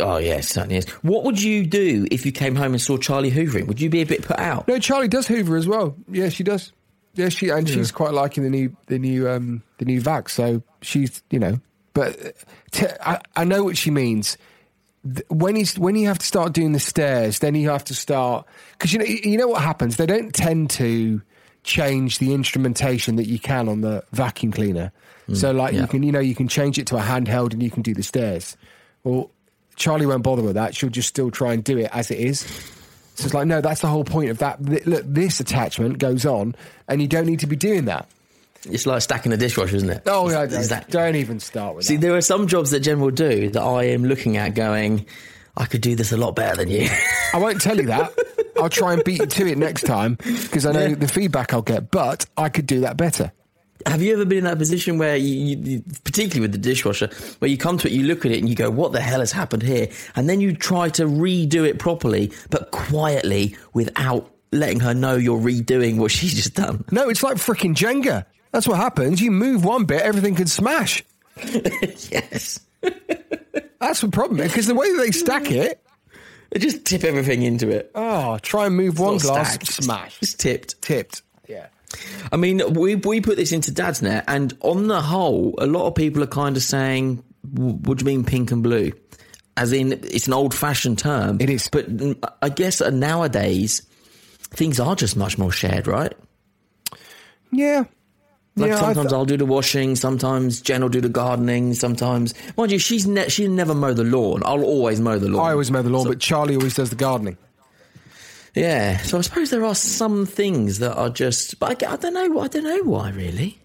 Oh 0.00 0.16
yeah, 0.16 0.38
it 0.38 0.44
certainly 0.44 0.76
is. 0.76 0.88
What 1.02 1.24
would 1.24 1.40
you 1.40 1.64
do 1.64 2.06
if 2.10 2.26
you 2.26 2.32
came 2.32 2.56
home 2.56 2.72
and 2.72 2.80
saw 2.80 2.96
Charlie 2.96 3.30
hoovering? 3.30 3.66
Would 3.68 3.80
you 3.80 3.90
be 3.90 4.00
a 4.00 4.06
bit 4.06 4.22
put 4.22 4.38
out? 4.40 4.66
No, 4.66 4.80
Charlie 4.80 5.08
does 5.08 5.26
Hoover 5.28 5.56
as 5.56 5.68
well. 5.68 5.94
Yeah, 6.08 6.30
she 6.30 6.42
does. 6.42 6.72
Yeah, 7.14 7.28
she 7.28 7.50
and 7.50 7.68
she's 7.68 7.92
quite 7.92 8.12
liking 8.12 8.42
the 8.42 8.50
new 8.50 8.76
the 8.86 8.98
new 8.98 9.28
um 9.28 9.62
the 9.78 9.84
new 9.84 10.00
vac. 10.00 10.28
So 10.28 10.62
she's 10.82 11.22
you 11.30 11.38
know, 11.38 11.60
but 11.94 12.18
uh, 12.24 12.30
t- 12.70 12.86
I, 13.00 13.20
I 13.36 13.44
know 13.44 13.64
what 13.64 13.76
she 13.76 13.90
means. 13.90 14.36
When 15.28 15.56
he's 15.56 15.78
when 15.78 15.96
you 15.96 16.08
have 16.08 16.18
to 16.18 16.26
start 16.26 16.52
doing 16.52 16.72
the 16.72 16.80
stairs, 16.80 17.38
then 17.38 17.54
you 17.54 17.70
have 17.70 17.84
to 17.84 17.94
start 17.94 18.46
because 18.72 18.92
you 18.92 18.98
know 18.98 19.04
you 19.06 19.38
know 19.38 19.48
what 19.48 19.62
happens. 19.62 19.96
They 19.96 20.06
don't 20.06 20.34
tend 20.34 20.70
to 20.70 21.22
change 21.62 22.18
the 22.18 22.34
instrumentation 22.34 23.16
that 23.16 23.26
you 23.26 23.38
can 23.38 23.68
on 23.68 23.80
the 23.80 24.04
vacuum 24.12 24.52
cleaner. 24.52 24.92
so 25.32 25.52
like 25.52 25.72
yeah. 25.72 25.82
you 25.82 25.86
can 25.86 26.02
you 26.02 26.12
know 26.12 26.20
you 26.20 26.34
can 26.34 26.48
change 26.48 26.78
it 26.78 26.86
to 26.88 26.96
a 26.96 27.00
handheld 27.00 27.52
and 27.52 27.62
you 27.62 27.70
can 27.70 27.82
do 27.82 27.94
the 27.94 28.02
stairs. 28.02 28.56
Well, 29.04 29.30
Charlie 29.76 30.06
won't 30.06 30.22
bother 30.22 30.42
with 30.42 30.54
that. 30.54 30.74
She'll 30.74 30.90
just 30.90 31.08
still 31.08 31.30
try 31.30 31.54
and 31.54 31.64
do 31.64 31.78
it 31.78 31.88
as 31.92 32.10
it 32.10 32.18
is. 32.18 32.40
So 33.14 33.26
it's 33.26 33.34
like, 33.34 33.46
no, 33.46 33.60
that's 33.60 33.80
the 33.80 33.86
whole 33.86 34.04
point 34.04 34.30
of 34.30 34.38
that. 34.38 34.62
Look, 34.86 35.04
this 35.06 35.40
attachment 35.40 35.98
goes 35.98 36.24
on, 36.24 36.54
and 36.88 37.02
you 37.02 37.08
don't 37.08 37.26
need 37.26 37.40
to 37.40 37.46
be 37.46 37.56
doing 37.56 37.84
that. 37.86 38.08
It's 38.64 38.86
like 38.86 39.00
stacking 39.02 39.32
a 39.32 39.36
dishwasher, 39.36 39.76
isn't 39.76 39.88
it? 39.90 40.02
Oh, 40.06 40.28
yeah, 40.30 40.42
Is 40.42 40.52
don't, 40.52 40.68
that- 40.68 40.90
don't 40.90 41.16
even 41.16 41.40
start 41.40 41.76
with 41.76 41.84
it. 41.84 41.88
See, 41.88 41.96
that. 41.96 42.00
there 42.02 42.14
are 42.16 42.20
some 42.20 42.46
jobs 42.46 42.70
that 42.72 42.80
Jen 42.80 43.00
will 43.00 43.10
do 43.10 43.50
that 43.50 43.62
I 43.62 43.84
am 43.84 44.04
looking 44.04 44.36
at 44.36 44.54
going, 44.54 45.06
I 45.56 45.64
could 45.66 45.80
do 45.80 45.94
this 45.96 46.12
a 46.12 46.16
lot 46.16 46.36
better 46.36 46.56
than 46.56 46.68
you. 46.70 46.88
I 47.32 47.38
won't 47.38 47.60
tell 47.60 47.76
you 47.78 47.86
that. 47.86 48.12
I'll 48.58 48.68
try 48.68 48.92
and 48.92 49.02
beat 49.02 49.20
you 49.20 49.26
to 49.26 49.46
it 49.46 49.56
next 49.56 49.82
time 49.86 50.16
because 50.22 50.66
I 50.66 50.72
know 50.72 50.86
Yeah. 50.86 50.94
the 50.96 51.08
feedback 51.08 51.54
I'll 51.54 51.62
get. 51.62 51.90
But 51.90 52.26
I 52.36 52.50
could 52.50 52.66
do 52.66 52.80
that 52.80 52.98
better. 52.98 53.32
Have 53.86 54.02
you 54.02 54.12
ever 54.12 54.26
been 54.26 54.38
in 54.38 54.44
that 54.44 54.58
position 54.58 54.98
where 54.98 55.16
you, 55.16 55.56
you, 55.56 55.82
particularly 56.04 56.42
with 56.42 56.52
the 56.52 56.58
dishwasher, 56.58 57.08
where 57.38 57.50
you 57.50 57.56
come 57.56 57.78
to 57.78 57.88
it, 57.88 57.94
you 57.94 58.02
look 58.02 58.26
at 58.26 58.32
it 58.32 58.38
and 58.38 58.46
you 58.46 58.54
go, 58.54 58.68
what 58.70 58.92
the 58.92 59.00
hell 59.00 59.20
has 59.20 59.32
happened 59.32 59.62
here? 59.62 59.88
And 60.16 60.28
then 60.28 60.42
you 60.42 60.54
try 60.54 60.90
to 60.90 61.04
redo 61.06 61.66
it 61.66 61.78
properly, 61.78 62.30
but 62.50 62.70
quietly 62.72 63.56
without 63.72 64.30
letting 64.52 64.80
her 64.80 64.92
know 64.92 65.16
you're 65.16 65.40
redoing 65.40 65.96
what 65.96 66.10
she's 66.10 66.34
just 66.34 66.54
done. 66.54 66.84
No, 66.90 67.08
it's 67.08 67.22
like 67.22 67.38
freaking 67.38 67.74
Jenga. 67.74 68.26
That's 68.52 68.66
what 68.66 68.76
happens. 68.78 69.20
You 69.20 69.30
move 69.30 69.64
one 69.64 69.84
bit, 69.84 70.02
everything 70.02 70.34
can 70.34 70.46
smash. 70.46 71.04
yes. 71.44 72.60
That's 73.80 74.00
the 74.00 74.08
problem 74.10 74.38
because 74.46 74.66
the 74.66 74.74
way 74.74 74.94
they 74.96 75.10
stack 75.10 75.50
it. 75.50 75.82
They 76.50 76.58
just 76.58 76.84
tip 76.84 77.04
everything 77.04 77.42
into 77.42 77.68
it. 77.70 77.92
Oh, 77.94 78.38
try 78.38 78.66
and 78.66 78.76
move 78.76 78.98
one 78.98 79.18
glass, 79.18 79.54
stacked, 79.54 79.66
smash, 79.68 80.18
It's 80.20 80.34
tipped. 80.34 80.82
tipped. 80.82 81.22
Yeah. 81.48 81.68
I 82.32 82.36
mean, 82.36 82.60
we 82.74 82.96
we 82.96 83.20
put 83.20 83.36
this 83.36 83.52
into 83.52 83.70
Dad's 83.70 84.02
net, 84.02 84.24
and 84.28 84.56
on 84.60 84.88
the 84.88 85.00
whole, 85.00 85.54
a 85.58 85.66
lot 85.66 85.86
of 85.86 85.94
people 85.94 86.22
are 86.22 86.26
kind 86.28 86.56
of 86.56 86.62
saying, 86.62 87.22
"W- 87.54 87.74
"What 87.76 87.98
do 87.98 88.02
you 88.02 88.06
mean 88.06 88.24
pink 88.24 88.50
and 88.52 88.62
blue?" 88.62 88.92
As 89.56 89.72
in, 89.72 89.92
it's 89.92 90.26
an 90.26 90.32
old-fashioned 90.32 90.98
term. 90.98 91.40
It 91.40 91.50
is. 91.50 91.68
but 91.68 91.86
I 92.42 92.48
guess 92.48 92.80
uh, 92.80 92.90
nowadays 92.90 93.82
things 94.50 94.78
are 94.80 94.94
just 94.96 95.16
much 95.16 95.36
more 95.38 95.50
shared, 95.52 95.86
right? 95.86 96.12
Yeah. 97.52 97.84
Like 98.56 98.70
yeah, 98.70 98.76
sometimes 98.80 99.10
th- 99.10 99.12
I'll 99.18 99.24
do 99.24 99.36
the 99.36 99.46
washing, 99.46 99.96
sometimes 99.96 100.60
Jen 100.60 100.82
will 100.82 100.88
do 100.88 101.00
the 101.00 101.08
gardening, 101.08 101.72
sometimes, 101.74 102.34
mind 102.56 102.72
you, 102.72 102.78
she's 102.78 103.06
ne- 103.06 103.28
she 103.28 103.46
never 103.48 103.74
mow 103.74 103.94
the 103.94 104.04
lawn. 104.04 104.42
I'll 104.44 104.64
always 104.64 105.00
mow 105.00 105.18
the 105.18 105.28
lawn. 105.28 105.46
I 105.46 105.52
always 105.52 105.70
mow 105.70 105.82
the 105.82 105.88
lawn, 105.90 106.02
So- 106.04 106.10
but 106.10 106.18
Charlie 106.20 106.56
always 106.56 106.74
does 106.74 106.90
the 106.90 106.96
gardening. 106.96 107.36
yeah. 108.54 108.98
So 108.98 109.18
I 109.18 109.20
suppose 109.20 109.50
there 109.50 109.64
are 109.64 109.74
some 109.74 110.26
things 110.26 110.80
that 110.80 110.94
are 110.96 111.10
just, 111.10 111.58
but 111.60 111.82
I, 111.82 111.92
I 111.92 111.96
don't 111.96 112.14
know. 112.14 112.40
I 112.40 112.48
don't 112.48 112.64
know 112.64 112.82
why 112.82 113.10
really. 113.10 113.58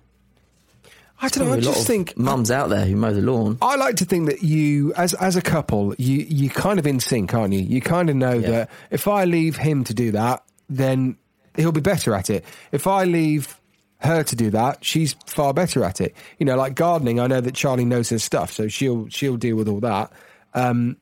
I 1.22 1.30
don't 1.30 1.48
know. 1.48 1.54
I 1.54 1.60
just 1.62 1.88
think 1.88 2.16
mums 2.18 2.52
out 2.52 2.70
there 2.70 2.86
who 2.86 2.96
mow 2.96 3.14
the 3.14 3.22
lawn. 3.22 3.58
I 3.62 3.78
like 3.78 3.96
to 3.98 4.06
think 4.06 4.28
that 4.28 4.44
you, 4.44 4.94
as 4.96 5.14
as 5.16 5.36
a 5.36 5.42
couple, 5.42 5.96
you 5.98 6.18
you 6.30 6.50
kind 6.50 6.78
of 6.78 6.86
in 6.86 7.00
sync, 7.00 7.34
aren't 7.34 7.54
you? 7.54 7.62
You 7.62 7.82
kind 7.82 8.10
of 8.10 8.16
know 8.16 8.34
Yeah. 8.34 8.50
that 8.52 8.70
if 8.92 9.08
I 9.08 9.24
leave 9.26 9.56
him 9.58 9.84
to 9.86 9.94
do 9.94 10.12
that, 10.12 10.44
then 10.70 11.18
he'll 11.56 11.72
be 11.72 11.82
better 11.82 12.14
at 12.14 12.30
it. 12.30 12.44
If 12.72 12.86
I 12.86 13.06
leave 13.06 13.58
her 14.06 14.24
to 14.24 14.36
do 14.36 14.50
that, 14.52 14.84
she's 14.84 15.14
far 15.26 15.54
better 15.54 15.84
at 15.84 16.00
it. 16.02 16.16
You 16.40 16.46
know, 16.46 16.56
like 16.56 16.76
gardening, 16.76 17.20
I 17.20 17.28
know 17.28 17.42
that 17.42 17.54
Charlie 17.54 17.86
knows 17.86 18.10
her 18.10 18.20
stuff, 18.20 18.52
so 18.52 18.68
she'll 18.68 19.08
she'll 19.10 19.38
deal 19.38 19.56
with 19.56 19.68
all 19.68 19.80
that. 19.82 20.12
Um, 20.54 20.98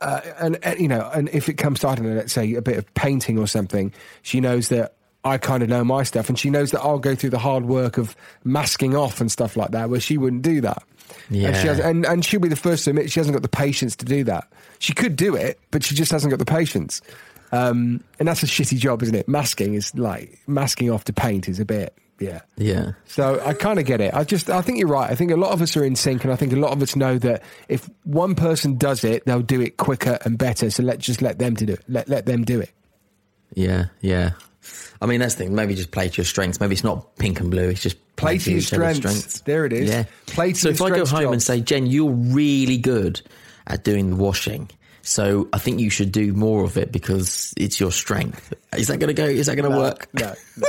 uh, 0.00 0.20
and, 0.38 0.58
and 0.64 0.80
you 0.80 0.88
know, 0.88 1.10
and 1.12 1.28
if 1.30 1.48
it 1.48 1.54
comes 1.54 1.80
to 1.80 1.88
I 1.88 1.94
don't 1.94 2.06
know, 2.06 2.14
let's 2.14 2.32
say 2.32 2.54
a 2.54 2.62
bit 2.62 2.76
of 2.76 2.92
painting 2.94 3.38
or 3.38 3.46
something, 3.46 3.92
she 4.22 4.40
knows 4.40 4.68
that 4.68 4.94
I 5.24 5.38
kind 5.38 5.62
of 5.62 5.68
know 5.68 5.84
my 5.84 6.04
stuff, 6.04 6.28
and 6.28 6.38
she 6.38 6.50
knows 6.50 6.70
that 6.70 6.80
I'll 6.80 6.98
go 6.98 7.14
through 7.14 7.30
the 7.30 7.38
hard 7.38 7.66
work 7.66 7.98
of 7.98 8.16
masking 8.44 8.96
off 8.96 9.20
and 9.20 9.30
stuff 9.30 9.56
like 9.56 9.72
that, 9.72 9.90
where 9.90 10.00
she 10.00 10.16
wouldn't 10.16 10.42
do 10.42 10.60
that. 10.60 10.82
Yeah. 11.30 11.48
And, 11.48 11.56
she 11.56 11.66
has, 11.66 11.80
and, 11.80 12.06
and 12.06 12.24
she'll 12.24 12.40
be 12.40 12.48
the 12.48 12.56
first 12.56 12.84
to 12.84 12.90
admit 12.90 13.10
she 13.10 13.20
hasn't 13.20 13.34
got 13.34 13.42
the 13.42 13.48
patience 13.48 13.96
to 13.96 14.04
do 14.04 14.24
that. 14.24 14.48
She 14.78 14.92
could 14.92 15.16
do 15.16 15.34
it, 15.34 15.58
but 15.70 15.82
she 15.82 15.94
just 15.94 16.12
hasn't 16.12 16.30
got 16.30 16.38
the 16.38 16.44
patience. 16.44 17.00
Um, 17.50 18.04
and 18.18 18.28
that's 18.28 18.42
a 18.42 18.46
shitty 18.46 18.78
job, 18.78 19.02
isn't 19.02 19.14
it? 19.14 19.28
Masking 19.28 19.74
is 19.74 19.94
like 19.94 20.38
masking 20.46 20.90
off 20.90 21.04
to 21.04 21.12
paint 21.12 21.48
is 21.48 21.58
a 21.60 21.64
bit, 21.64 21.96
yeah. 22.18 22.40
Yeah. 22.56 22.92
So 23.06 23.40
I 23.44 23.54
kind 23.54 23.78
of 23.78 23.84
get 23.84 24.00
it. 24.00 24.14
I 24.14 24.24
just, 24.24 24.50
I 24.50 24.60
think 24.60 24.78
you're 24.78 24.88
right. 24.88 25.10
I 25.10 25.14
think 25.14 25.30
a 25.30 25.36
lot 25.36 25.52
of 25.52 25.62
us 25.62 25.76
are 25.76 25.84
in 25.84 25.96
sync, 25.96 26.24
and 26.24 26.32
I 26.32 26.36
think 26.36 26.52
a 26.52 26.56
lot 26.56 26.72
of 26.72 26.82
us 26.82 26.96
know 26.96 27.18
that 27.18 27.42
if 27.68 27.88
one 28.04 28.34
person 28.34 28.76
does 28.76 29.04
it, 29.04 29.24
they'll 29.24 29.42
do 29.42 29.60
it 29.60 29.76
quicker 29.76 30.18
and 30.24 30.36
better. 30.36 30.70
So 30.70 30.82
let's 30.82 31.04
just 31.04 31.22
let 31.22 31.38
them 31.38 31.56
to 31.56 31.66
do 31.66 31.72
it. 31.74 31.84
Let 31.88 32.08
let 32.08 32.26
them 32.26 32.44
do 32.44 32.60
it. 32.60 32.70
Yeah, 33.54 33.86
yeah. 34.00 34.32
I 35.00 35.06
mean, 35.06 35.20
that's 35.20 35.36
the 35.36 35.44
thing. 35.44 35.54
Maybe 35.54 35.74
just 35.74 35.92
play 35.92 36.08
to 36.08 36.16
your 36.16 36.24
strengths. 36.24 36.60
Maybe 36.60 36.74
it's 36.74 36.84
not 36.84 37.16
pink 37.16 37.40
and 37.40 37.50
blue. 37.50 37.68
It's 37.68 37.80
just 37.80 37.96
Play 38.18 38.38
to 38.38 38.50
your 38.50 38.84
other's 38.84 38.96
strengths. 38.96 39.40
There 39.40 39.64
it 39.64 39.72
is. 39.72 39.88
Yeah. 39.88 40.04
Play 40.26 40.52
to 40.52 40.58
so 40.58 40.68
if 40.70 40.82
I 40.82 40.88
go 40.88 41.04
strengths, 41.04 41.10
home 41.12 41.32
and 41.32 41.42
say, 41.42 41.60
Jen, 41.60 41.86
you're 41.86 42.10
really 42.10 42.76
good 42.76 43.22
at 43.66 43.84
doing 43.84 44.10
the 44.10 44.16
washing. 44.16 44.68
So 45.08 45.48
I 45.54 45.58
think 45.58 45.80
you 45.80 45.88
should 45.88 46.12
do 46.12 46.34
more 46.34 46.64
of 46.64 46.76
it 46.76 46.92
because 46.92 47.54
it's 47.56 47.80
your 47.80 47.90
strength. 47.90 48.52
Is 48.76 48.88
that 48.88 48.98
going 48.98 49.08
to 49.08 49.14
go? 49.14 49.24
Is 49.24 49.46
that 49.46 49.56
going 49.56 49.72
to 49.72 49.76
work? 49.76 50.06
No, 50.12 50.34
no, 50.58 50.68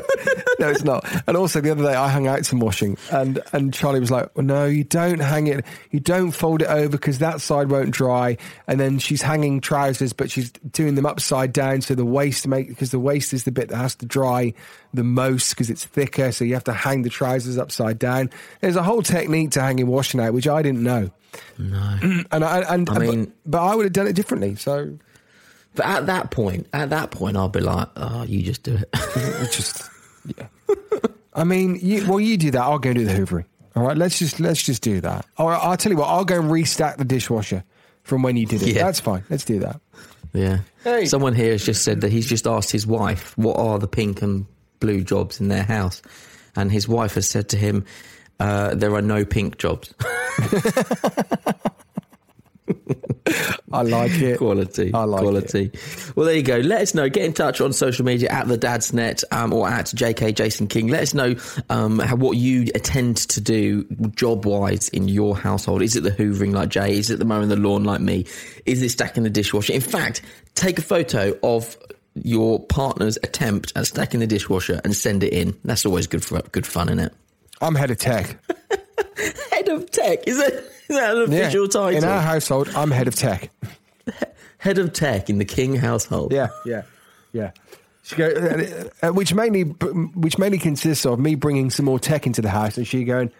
no, 0.59 0.69
it's 0.69 0.85
not. 0.85 1.05
And 1.27 1.35
also, 1.35 1.59
the 1.59 1.71
other 1.71 1.83
day 1.83 1.93
I 1.93 2.07
hung 2.07 2.25
out 2.25 2.45
some 2.45 2.61
washing, 2.61 2.97
and 3.11 3.41
and 3.51 3.73
Charlie 3.73 3.99
was 3.99 4.11
like, 4.11 4.33
well, 4.37 4.45
"No, 4.45 4.65
you 4.65 4.85
don't 4.85 5.19
hang 5.19 5.47
it. 5.47 5.65
You 5.91 5.99
don't 5.99 6.31
fold 6.31 6.61
it 6.61 6.69
over 6.69 6.91
because 6.91 7.19
that 7.19 7.41
side 7.41 7.69
won't 7.69 7.91
dry." 7.91 8.37
And 8.65 8.79
then 8.79 8.97
she's 8.97 9.21
hanging 9.21 9.59
trousers, 9.59 10.13
but 10.13 10.31
she's 10.31 10.51
doing 10.51 10.95
them 10.95 11.05
upside 11.05 11.51
down 11.51 11.81
so 11.81 11.93
the 11.93 12.05
waist 12.05 12.47
make 12.47 12.69
because 12.69 12.91
the 12.91 12.99
waist 12.99 13.33
is 13.33 13.43
the 13.43 13.51
bit 13.51 13.67
that 13.67 13.77
has 13.77 13.95
to 13.95 14.05
dry 14.05 14.53
the 14.93 15.03
most 15.03 15.49
because 15.51 15.69
it's 15.69 15.85
thicker. 15.85 16.31
So 16.31 16.43
you 16.45 16.53
have 16.55 16.63
to 16.65 16.73
hang 16.73 17.03
the 17.03 17.09
trousers 17.09 17.57
upside 17.57 17.99
down. 17.99 18.29
There's 18.61 18.75
a 18.75 18.83
whole 18.83 19.01
technique 19.01 19.51
to 19.51 19.61
hanging 19.61 19.87
washing 19.87 20.19
out, 20.19 20.33
which 20.33 20.47
I 20.47 20.61
didn't 20.61 20.83
know. 20.83 21.11
No. 21.57 21.97
And 22.31 22.43
I 22.43 22.59
and 22.73 22.89
I 22.89 22.99
mean- 22.99 23.25
but, 23.25 23.33
but 23.51 23.63
I 23.63 23.75
would 23.75 23.85
have 23.85 23.93
done 23.93 24.07
it 24.07 24.13
differently. 24.13 24.55
So 24.55 24.97
But 25.75 25.85
at 25.85 26.05
that 26.07 26.31
point, 26.31 26.67
at 26.73 26.89
that 26.89 27.11
point, 27.11 27.37
I'll 27.37 27.49
be 27.49 27.59
like, 27.59 27.87
oh, 27.95 28.23
you 28.23 28.41
just 28.41 28.63
do 28.63 28.75
it. 28.75 28.89
Just, 29.51 29.83
yeah. 30.37 30.47
I 31.33 31.43
mean, 31.43 31.77
you, 31.81 32.07
well, 32.09 32.19
you 32.19 32.37
do 32.37 32.51
that. 32.51 32.61
I'll 32.61 32.79
go 32.79 32.89
and 32.89 32.97
do 32.99 33.05
the 33.05 33.13
hoovering. 33.13 33.45
All 33.75 33.83
right, 33.83 33.95
let's 33.95 34.17
just 34.19 34.39
let's 34.39 34.61
just 34.63 34.81
do 34.81 34.99
that. 35.01 35.25
Or 35.37 35.53
I'll 35.53 35.77
tell 35.77 35.91
you 35.91 35.97
what, 35.97 36.07
I'll 36.07 36.25
go 36.25 36.39
and 36.39 36.49
restack 36.51 36.97
the 36.97 37.05
dishwasher 37.05 37.63
from 38.03 38.23
when 38.23 38.35
you 38.35 38.45
did 38.47 38.61
it. 38.63 38.69
Yeah. 38.75 38.83
That's 38.83 38.99
fine. 38.99 39.23
Let's 39.29 39.45
do 39.45 39.59
that. 39.59 39.79
yeah. 40.33 40.59
Hey. 40.83 41.05
Someone 41.05 41.33
here 41.35 41.51
has 41.51 41.63
just 41.63 41.83
said 41.83 42.01
that 42.01 42.11
he's 42.11 42.25
just 42.27 42.47
asked 42.47 42.71
his 42.71 42.85
wife, 42.87 43.37
what 43.37 43.57
are 43.57 43.77
the 43.79 43.87
pink 43.87 44.21
and 44.23 44.47
blue 44.79 45.03
jobs 45.03 45.39
in 45.39 45.47
their 45.47 45.63
house? 45.63 46.01
And 46.55 46.71
his 46.71 46.87
wife 46.87 47.15
has 47.15 47.27
said 47.27 47.49
to 47.49 47.57
him, 47.57 47.85
uh, 48.39 48.73
there 48.75 48.93
are 48.95 49.01
no 49.01 49.25
pink 49.25 49.57
jobs. 49.57 49.93
I 53.71 53.83
like 53.83 54.11
it. 54.13 54.37
Quality. 54.37 54.91
I 54.93 55.03
like 55.03 55.21
quality. 55.21 55.71
Well, 56.15 56.25
there 56.25 56.35
you 56.35 56.43
go. 56.43 56.57
Let 56.57 56.81
us 56.81 56.93
know. 56.93 57.09
Get 57.09 57.23
in 57.23 57.33
touch 57.33 57.61
on 57.61 57.73
social 57.73 58.05
media 58.05 58.29
at 58.29 58.47
the 58.47 58.57
Dad's 58.57 58.93
Net 58.93 59.23
um, 59.31 59.53
or 59.53 59.67
at 59.69 59.87
JK 59.87 60.33
Jason 60.33 60.67
King. 60.67 60.87
Let 60.87 61.03
us 61.03 61.13
know 61.13 61.35
um, 61.69 61.99
how, 61.99 62.15
what 62.15 62.37
you 62.37 62.65
tend 62.65 63.17
to 63.17 63.41
do 63.41 63.83
job 64.15 64.45
wise 64.45 64.89
in 64.89 65.07
your 65.07 65.37
household. 65.37 65.81
Is 65.81 65.95
it 65.95 66.01
the 66.01 66.11
hoovering 66.11 66.53
like 66.53 66.69
Jay? 66.69 66.97
Is 66.97 67.09
it 67.09 67.19
the 67.19 67.25
mowing 67.25 67.49
the 67.49 67.55
lawn 67.55 67.83
like 67.83 68.01
me? 68.01 68.25
Is 68.65 68.81
it 68.81 68.89
stacking 68.89 69.23
the 69.23 69.29
dishwasher? 69.29 69.73
In 69.73 69.81
fact, 69.81 70.21
take 70.55 70.79
a 70.79 70.83
photo 70.83 71.37
of 71.43 71.77
your 72.25 72.59
partner's 72.65 73.17
attempt 73.23 73.73
at 73.75 73.87
stacking 73.87 74.19
the 74.19 74.27
dishwasher 74.27 74.79
and 74.83 74.95
send 74.95 75.23
it 75.23 75.33
in. 75.33 75.55
That's 75.63 75.85
always 75.85 76.07
good 76.07 76.23
for 76.23 76.41
good 76.51 76.65
fun, 76.65 76.89
isn't 76.89 76.99
it? 76.99 77.13
I'm 77.61 77.75
head 77.75 77.91
of 77.91 77.97
tech. 77.97 78.37
Head 79.51 79.67
of 79.67 79.91
tech 79.91 80.25
is 80.27 80.37
that, 80.37 80.53
is 80.53 80.95
that 80.95 81.17
an 81.17 81.31
Yeah. 81.31 81.39
official 81.39 81.67
title? 81.67 81.97
In 81.97 82.03
our 82.05 82.21
household, 82.21 82.69
I'm 82.75 82.89
head 82.91 83.07
of 83.09 83.15
tech. 83.15 83.49
Head 84.59 84.77
of 84.77 84.93
tech 84.93 85.29
in 85.29 85.37
the 85.39 85.45
King 85.45 85.75
household. 85.75 86.31
Yeah, 86.31 86.47
yeah, 86.65 86.83
yeah. 87.33 87.51
She 88.03 88.15
go, 88.15 88.27
uh, 88.29 89.07
uh, 89.07 89.11
which 89.11 89.33
mainly 89.33 89.63
which 89.63 90.37
mainly 90.37 90.57
consists 90.57 91.05
of 91.05 91.19
me 91.19 91.35
bringing 91.35 91.69
some 91.69 91.85
more 91.85 91.99
tech 91.99 92.25
into 92.27 92.41
the 92.41 92.49
house, 92.49 92.77
and 92.77 92.87
she 92.87 93.03
going, 93.03 93.31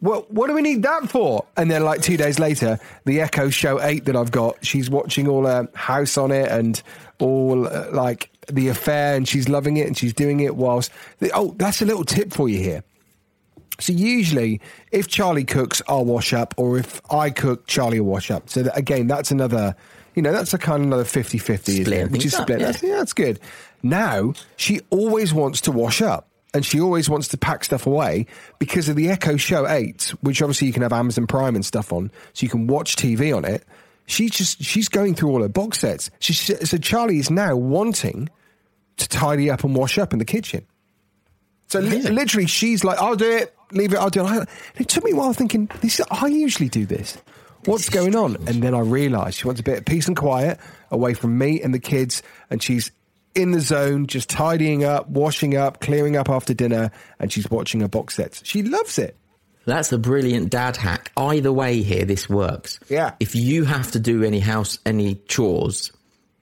"Well, 0.00 0.26
what 0.28 0.46
do 0.46 0.54
we 0.54 0.62
need 0.62 0.82
that 0.82 1.08
for?" 1.08 1.44
And 1.56 1.70
then, 1.70 1.84
like 1.84 2.02
two 2.02 2.16
days 2.16 2.38
later, 2.38 2.78
the 3.04 3.20
Echo 3.20 3.50
Show 3.50 3.80
Eight 3.82 4.04
that 4.06 4.16
I've 4.16 4.30
got, 4.30 4.64
she's 4.64 4.88
watching 4.90 5.28
all 5.28 5.46
her 5.46 5.68
house 5.74 6.16
on 6.16 6.30
it 6.30 6.50
and 6.50 6.80
all 7.18 7.66
uh, 7.66 7.90
like 7.92 8.30
the 8.50 8.68
affair, 8.68 9.16
and 9.16 9.28
she's 9.28 9.48
loving 9.48 9.76
it, 9.76 9.86
and 9.86 9.96
she's 9.96 10.14
doing 10.14 10.40
it 10.40 10.56
whilst. 10.56 10.90
Oh, 11.34 11.54
that's 11.58 11.82
a 11.82 11.84
little 11.84 12.04
tip 12.04 12.32
for 12.32 12.48
you 12.48 12.58
here. 12.58 12.82
So 13.80 13.92
usually, 13.92 14.60
if 14.90 15.06
Charlie 15.06 15.44
cooks, 15.44 15.80
I'll 15.88 16.04
wash 16.04 16.32
up, 16.32 16.54
or 16.56 16.78
if 16.78 17.00
I 17.12 17.30
cook, 17.30 17.66
Charlie 17.66 18.00
will 18.00 18.10
wash 18.10 18.30
up. 18.30 18.50
So 18.50 18.64
that, 18.64 18.76
again, 18.76 19.06
that's 19.06 19.30
another, 19.30 19.76
you 20.14 20.22
know, 20.22 20.32
that's 20.32 20.52
a 20.52 20.58
kind 20.58 20.82
of 20.82 20.88
another 20.88 21.04
50-50, 21.04 21.80
isn't 21.80 21.92
it? 21.92 22.10
Which 22.10 22.24
is 22.24 22.34
up, 22.34 22.42
split. 22.42 22.60
yeah. 22.60 22.66
That's, 22.66 22.82
yeah, 22.82 22.96
that's 22.96 23.12
good. 23.12 23.38
Now, 23.82 24.32
she 24.56 24.80
always 24.90 25.32
wants 25.32 25.60
to 25.62 25.72
wash 25.72 26.02
up. 26.02 26.27
And 26.54 26.64
she 26.64 26.80
always 26.80 27.10
wants 27.10 27.28
to 27.28 27.36
pack 27.36 27.64
stuff 27.64 27.86
away 27.86 28.26
because 28.58 28.88
of 28.88 28.96
the 28.96 29.10
Echo 29.10 29.36
Show 29.36 29.68
8, 29.68 30.14
which 30.22 30.40
obviously 30.40 30.66
you 30.66 30.72
can 30.72 30.82
have 30.82 30.92
Amazon 30.94 31.26
Prime 31.26 31.54
and 31.54 31.64
stuff 31.64 31.92
on, 31.92 32.10
so 32.32 32.44
you 32.44 32.48
can 32.48 32.66
watch 32.66 32.96
TV 32.96 33.36
on 33.36 33.44
it. 33.44 33.64
She's 34.06 34.30
just, 34.30 34.62
she's 34.62 34.88
going 34.88 35.14
through 35.14 35.30
all 35.30 35.42
her 35.42 35.48
box 35.50 35.80
sets. 35.80 36.10
She, 36.20 36.32
so 36.32 36.78
Charlie 36.78 37.18
is 37.18 37.30
now 37.30 37.54
wanting 37.54 38.30
to 38.96 39.08
tidy 39.08 39.50
up 39.50 39.62
and 39.62 39.76
wash 39.76 39.98
up 39.98 40.14
in 40.14 40.18
the 40.18 40.24
kitchen. 40.24 40.64
So 41.68 41.80
li- 41.80 42.00
literally, 42.02 42.46
she's 42.46 42.82
like, 42.82 42.98
"I'll 42.98 43.14
do 43.16 43.30
it. 43.30 43.54
Leave 43.72 43.92
it. 43.92 43.96
I'll 43.98 44.08
do 44.08 44.22
it." 44.22 44.26
I- 44.26 44.46
It 44.78 44.88
took 44.88 45.04
me 45.04 45.10
a 45.10 45.14
while 45.16 45.34
thinking, 45.34 45.70
"This 45.82 46.00
I 46.10 46.26
usually 46.28 46.70
do 46.70 46.86
this. 46.86 47.18
What's 47.66 47.90
going 47.90 48.16
on?" 48.16 48.36
And 48.48 48.62
then 48.62 48.74
I 48.74 48.80
realised 48.80 49.36
she 49.36 49.46
wants 49.46 49.60
a 49.60 49.64
bit 49.64 49.76
of 49.80 49.84
peace 49.84 50.06
and 50.08 50.16
quiet 50.16 50.58
away 50.90 51.12
from 51.12 51.36
me 51.36 51.60
and 51.60 51.74
the 51.74 51.78
kids, 51.78 52.22
and 52.48 52.62
she's 52.62 52.90
in 53.38 53.52
the 53.52 53.60
zone, 53.60 54.06
just 54.06 54.28
tidying 54.28 54.84
up, 54.84 55.08
washing 55.08 55.56
up, 55.56 55.80
clearing 55.80 56.16
up 56.16 56.28
after 56.28 56.52
dinner, 56.52 56.90
and 57.18 57.32
she's 57.32 57.48
watching 57.50 57.80
her 57.80 57.88
box 57.88 58.16
sets. 58.16 58.42
She 58.44 58.62
loves 58.62 58.98
it. 58.98 59.16
That's 59.64 59.92
a 59.92 59.98
brilliant 59.98 60.50
dad 60.50 60.76
hack. 60.76 61.12
Either 61.16 61.52
way, 61.52 61.82
here 61.82 62.04
this 62.04 62.28
works. 62.28 62.80
Yeah. 62.88 63.14
If 63.20 63.34
you 63.34 63.64
have 63.64 63.92
to 63.92 64.00
do 64.00 64.24
any 64.24 64.40
house, 64.40 64.78
any 64.84 65.16
chores, 65.28 65.92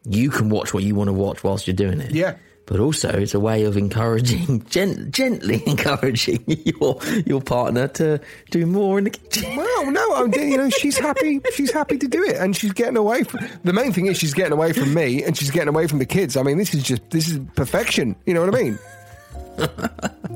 you 0.05 0.31
can 0.31 0.49
watch 0.49 0.73
what 0.73 0.85
you 0.85 0.95
want 0.95 1.09
to 1.09 1.13
watch 1.13 1.45
whilst 1.45 1.67
you're 1.67 1.77
doing 1.77 2.01
it. 2.01 2.13
Yeah. 2.13 2.37
But 2.67 2.81
also, 2.81 3.09
it's 3.11 3.33
a 3.33 3.39
way 3.41 3.63
of 3.65 3.77
encouraging, 3.77 4.65
gent- 4.71 5.13
gently 5.13 5.63
encouraging 5.67 6.45
your 6.65 6.99
your 7.25 7.41
partner 7.41 7.87
to 7.89 8.21
do 8.51 8.67
more 8.67 8.99
in 8.99 9.05
the 9.05 9.11
kitchen. 9.11 9.57
Well, 9.77 9.91
no, 9.93 10.15
I'm, 10.15 10.31
doing. 10.31 10.51
you 10.51 10.57
know, 10.59 10.71
she's 10.71 10.97
happy. 10.99 11.41
She's 11.55 11.71
happy 11.71 11.97
to 11.99 12.09
do 12.09 12.23
it, 12.25 12.37
and 12.37 12.57
she's 12.57 12.73
getting 12.73 12.97
away 12.97 13.23
from. 13.25 13.47
The 13.63 13.73
main 13.73 13.93
thing 13.93 14.07
is 14.07 14.17
she's 14.19 14.35
getting 14.35 14.53
away 14.53 14.73
from 14.73 14.93
me, 14.95 15.23
and 15.23 15.37
she's 15.37 15.51
getting 15.51 15.69
away 15.69 15.87
from 15.87 15.99
the 15.99 16.07
kids. 16.07 16.37
I 16.37 16.43
mean, 16.43 16.59
this 16.59 16.75
is 16.75 16.83
just 16.83 17.09
this 17.11 17.29
is 17.29 17.39
perfection. 17.55 18.17
You 18.27 18.35
know 18.35 18.45
what 18.45 18.55
I 18.55 18.63
mean? 18.63 18.79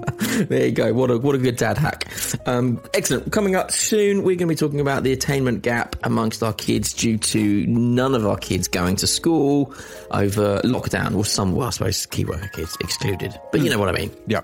There 0.49 0.67
you 0.67 0.73
go. 0.73 0.93
What 0.93 1.11
a 1.11 1.19
what 1.19 1.35
a 1.35 1.39
good 1.39 1.57
dad 1.57 1.77
hack. 1.77 2.11
Um, 2.47 2.81
excellent. 2.95 3.33
Coming 3.33 3.57
up 3.57 3.71
soon, 3.71 4.19
we're 4.19 4.37
going 4.37 4.39
to 4.39 4.47
be 4.47 4.55
talking 4.55 4.81
about 4.81 5.03
the 5.03 5.13
attainment 5.13 5.63
gap 5.63 5.97
amongst 6.03 6.43
our 6.43 6.53
kids 6.53 6.93
due 6.93 7.19
to 7.19 7.67
none 7.67 8.15
of 8.15 8.27
our 8.27 8.37
kids 8.37 8.69
going 8.69 8.97
to 8.97 9.07
school 9.07 9.75
over 10.11 10.61
lockdown. 10.61 11.13
Well, 11.13 11.25
some, 11.25 11.55
well, 11.55 11.69
I 11.69 11.71
suppose 11.71 12.07
key 12.07 12.25
worker 12.25 12.51
kids 12.55 12.77
excluded, 12.81 13.39
but 13.53 13.61
you 13.61 13.71
know 13.71 13.79
what 13.79 13.89
I 13.89 13.93
mean. 13.93 14.11
Yeah. 14.27 14.41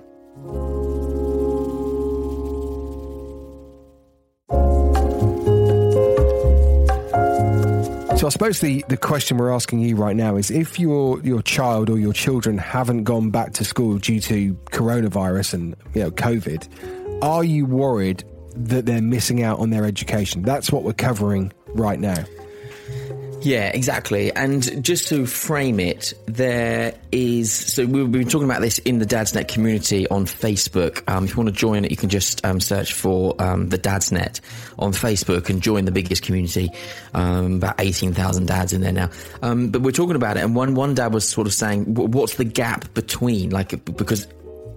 So 8.17 8.27
I 8.27 8.31
suppose 8.31 8.61
the, 8.61 8.83
the 8.89 8.97
question 8.97 9.37
we're 9.37 9.53
asking 9.53 9.81
you 9.81 9.95
right 9.95 10.17
now 10.17 10.37
is 10.37 10.51
if 10.51 10.81
your 10.81 11.21
your 11.21 11.43
child 11.43 11.91
or 11.91 11.99
your 11.99 12.15
children 12.15 12.57
haven't 12.57 13.05
gone 13.05 13.29
back 13.29 13.53
to 13.55 13.65
school 13.65 13.99
due 13.99 14.21
to 14.21 14.55
coronavirus 14.71 15.53
and 15.53 15.77
you 15.93 16.03
know 16.03 16.11
COVID, 16.11 17.23
are 17.23 17.45
you 17.45 17.67
worried 17.67 18.25
that 18.55 18.87
they're 18.87 19.03
missing 19.03 19.43
out 19.43 19.59
on 19.59 19.69
their 19.69 19.85
education? 19.85 20.41
That's 20.41 20.73
what 20.73 20.83
we're 20.83 20.95
covering 20.95 21.53
right 21.75 22.01
now. 22.01 22.25
Yeah, 23.47 23.69
exactly. 23.69 24.35
And 24.35 24.85
just 24.85 25.07
to 25.11 25.25
frame 25.25 25.79
it, 25.79 26.15
there 26.27 26.99
is. 27.13 27.53
So 27.53 27.87
we've 27.87 28.11
been 28.11 28.27
talking 28.27 28.51
about 28.51 28.61
this 28.61 28.79
in 28.79 28.99
the 28.99 29.07
Dad's 29.07 29.37
Net 29.37 29.47
community 29.47 30.09
on 30.09 30.25
Facebook. 30.25 31.09
Um, 31.09 31.27
if 31.27 31.31
you 31.31 31.37
want 31.37 31.51
to 31.51 31.55
join 31.55 31.85
it, 31.85 31.93
you 31.93 31.97
can 31.97 32.09
just 32.09 32.45
um, 32.45 32.59
search 32.59 32.93
for 32.93 33.41
um, 33.41 33.69
the 33.69 33.79
Dad's 33.79 34.11
Net 34.11 34.41
on 34.81 34.91
Facebook 34.91 35.49
and 35.49 35.63
join 35.63 35.85
the 35.85 35.93
biggest 35.93 36.25
community. 36.25 36.71
Um, 37.15 37.59
about 37.59 37.77
eighteen 37.79 38.13
thousand 38.13 38.47
dads 38.47 38.73
in 38.73 38.81
there 38.81 38.91
now. 38.91 39.11
Um, 39.43 39.69
but 39.69 39.81
we're 39.83 39.93
talking 39.93 40.17
about 40.17 40.37
it, 40.37 40.43
and 40.43 40.57
one 40.57 40.75
one 40.75 40.97
dad 40.97 41.15
was 41.15 41.29
sort 41.29 41.47
of 41.47 41.55
saying, 41.55 41.95
"What's 41.95 42.35
the 42.35 42.45
gap 42.45 42.93
between 42.95 43.51
like 43.51 43.85
because." 43.85 44.27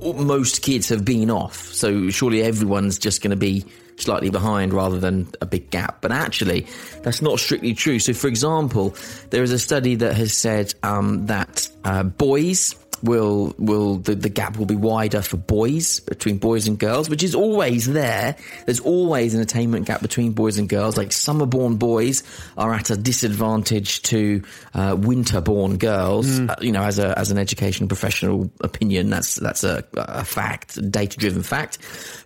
most 0.01 0.61
kids 0.61 0.87
have 0.87 1.03
been 1.03 1.29
off, 1.29 1.57
so 1.73 2.09
surely 2.09 2.41
everyone's 2.41 2.97
just 2.97 3.21
going 3.21 3.31
to 3.31 3.35
be 3.35 3.65
slightly 4.01 4.29
behind 4.29 4.73
rather 4.73 4.99
than 4.99 5.27
a 5.41 5.45
big 5.45 5.69
gap. 5.69 6.01
But 6.01 6.11
actually, 6.11 6.67
that's 7.03 7.21
not 7.21 7.39
strictly 7.39 7.73
true. 7.73 7.99
So, 7.99 8.13
for 8.13 8.27
example, 8.27 8.95
there 9.29 9.43
is 9.43 9.51
a 9.51 9.59
study 9.59 9.95
that 9.95 10.15
has 10.15 10.35
said 10.35 10.73
um, 10.83 11.25
that 11.27 11.69
uh, 11.83 12.03
boys 12.03 12.75
will 13.03 13.53
will 13.57 13.97
the, 13.97 14.15
the 14.15 14.29
gap 14.29 14.57
will 14.57 14.65
be 14.65 14.75
wider 14.75 15.21
for 15.21 15.37
boys 15.37 15.99
between 16.01 16.37
boys 16.37 16.67
and 16.67 16.77
girls, 16.77 17.09
which 17.09 17.23
is 17.23 17.35
always 17.35 17.85
there. 17.87 18.35
There's 18.65 18.79
always 18.79 19.33
an 19.33 19.41
attainment 19.41 19.85
gap 19.85 20.01
between 20.01 20.33
boys 20.33 20.57
and 20.57 20.67
girls. 20.67 20.97
Like 20.97 21.11
summer 21.11 21.45
born 21.45 21.77
boys 21.77 22.23
are 22.57 22.73
at 22.73 22.89
a 22.89 22.97
disadvantage 22.97 24.01
to 24.03 24.43
uh, 24.73 24.95
winter 24.99 25.41
born 25.41 25.77
girls. 25.77 26.27
Mm. 26.39 26.49
Uh, 26.49 26.55
you 26.61 26.71
know, 26.71 26.83
as 26.83 26.99
a 26.99 27.17
as 27.17 27.31
an 27.31 27.37
education 27.37 27.87
professional 27.87 28.51
opinion, 28.61 29.09
that's 29.09 29.35
that's 29.35 29.63
a, 29.63 29.83
a 29.95 30.25
fact, 30.25 30.91
data 30.91 31.17
driven 31.17 31.43
fact. 31.43 31.77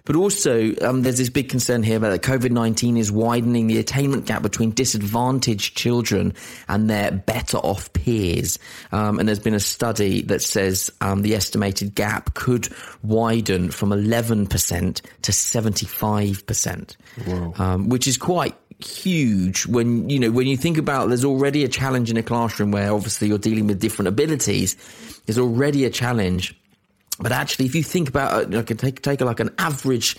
But 0.06 0.18
also, 0.18 0.74
um, 0.82 1.04
there's 1.04 1.18
this 1.18 1.30
big 1.30 1.48
concern 1.48 1.82
here 1.82 1.96
about 1.96 2.10
that 2.10 2.22
COVID 2.22 2.52
19 2.52 2.98
is 2.98 3.12
widening 3.12 3.68
the 3.68 3.78
attainment 3.78 4.26
gap 4.26 4.42
between 4.42 4.72
disadvantaged 4.72 5.78
children 5.78 6.34
and 6.68 6.90
their 6.90 7.12
better 7.12 7.58
off 7.58 7.92
peers. 7.94 8.60
Um, 8.92 9.18
and 9.18 9.28
there's 9.28 9.40
been 9.40 9.54
a 9.54 9.62
study 9.62 10.22
that 10.24 10.42
says 10.42 10.92
um, 11.00 11.22
the 11.22 11.36
estimated 11.36 11.96
gap 11.96 12.34
could 12.34 12.68
widen 13.02 13.72
from 13.72 13.90
11% 13.92 15.02
to 15.22 15.32
75%, 15.32 16.96
um, 17.60 17.88
which 17.88 18.08
is 18.08 18.18
quite 18.18 18.56
huge 18.80 19.66
when 19.68 20.10
you 20.10 20.20
know 20.20 20.32
when 20.32 20.46
you 20.46 20.58
think 20.58 20.78
about 20.78 21.08
there's 21.08 21.24
already 21.24 21.64
a 21.64 21.70
challenge 21.70 22.10
in 22.10 22.18
a 22.18 22.24
classroom 22.24 22.72
where 22.72 22.92
obviously 22.92 23.30
you're 23.30 23.38
dealing 23.38 23.68
with 23.68 23.80
different 23.80 24.10
abilities. 24.10 24.76
There's 25.26 25.38
already 25.38 25.86
a 25.86 25.90
challenge 25.90 26.54
but 27.20 27.32
actually, 27.32 27.66
if 27.66 27.76
you 27.76 27.84
think 27.84 28.10
about 28.10 28.44
it, 28.44 28.52
like 28.52 28.78
take 28.78 29.02
take 29.02 29.22
like 29.22 29.40
an 29.40 29.52
average 29.58 30.18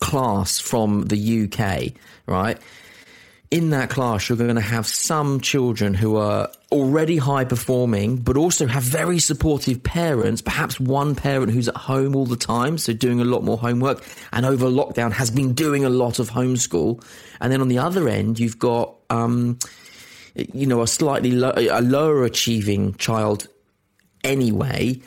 class 0.00 0.58
from 0.60 1.02
the 1.06 1.44
UK, 1.44 1.92
right? 2.26 2.58
In 3.50 3.70
that 3.70 3.88
class, 3.88 4.28
you're 4.28 4.36
going 4.36 4.54
to 4.56 4.60
have 4.60 4.86
some 4.86 5.40
children 5.40 5.94
who 5.94 6.16
are 6.16 6.50
already 6.70 7.16
high 7.16 7.44
performing, 7.44 8.18
but 8.18 8.36
also 8.36 8.66
have 8.66 8.82
very 8.82 9.18
supportive 9.18 9.82
parents. 9.82 10.42
Perhaps 10.42 10.78
one 10.78 11.14
parent 11.14 11.50
who's 11.50 11.66
at 11.66 11.76
home 11.76 12.14
all 12.14 12.26
the 12.26 12.36
time, 12.36 12.76
so 12.76 12.92
doing 12.92 13.20
a 13.20 13.24
lot 13.24 13.42
more 13.42 13.56
homework, 13.56 14.04
and 14.32 14.44
over 14.44 14.66
lockdown 14.66 15.12
has 15.12 15.30
been 15.30 15.54
doing 15.54 15.84
a 15.84 15.88
lot 15.88 16.18
of 16.18 16.30
homeschool. 16.30 17.02
And 17.40 17.50
then 17.50 17.62
on 17.62 17.68
the 17.68 17.78
other 17.78 18.06
end, 18.06 18.38
you've 18.38 18.58
got, 18.58 18.94
um, 19.08 19.58
you 20.34 20.66
know, 20.66 20.82
a 20.82 20.86
slightly 20.86 21.32
lo- 21.32 21.54
a 21.56 21.80
lower 21.80 22.24
achieving 22.24 22.94
child 22.94 23.48
anyway 24.24 25.00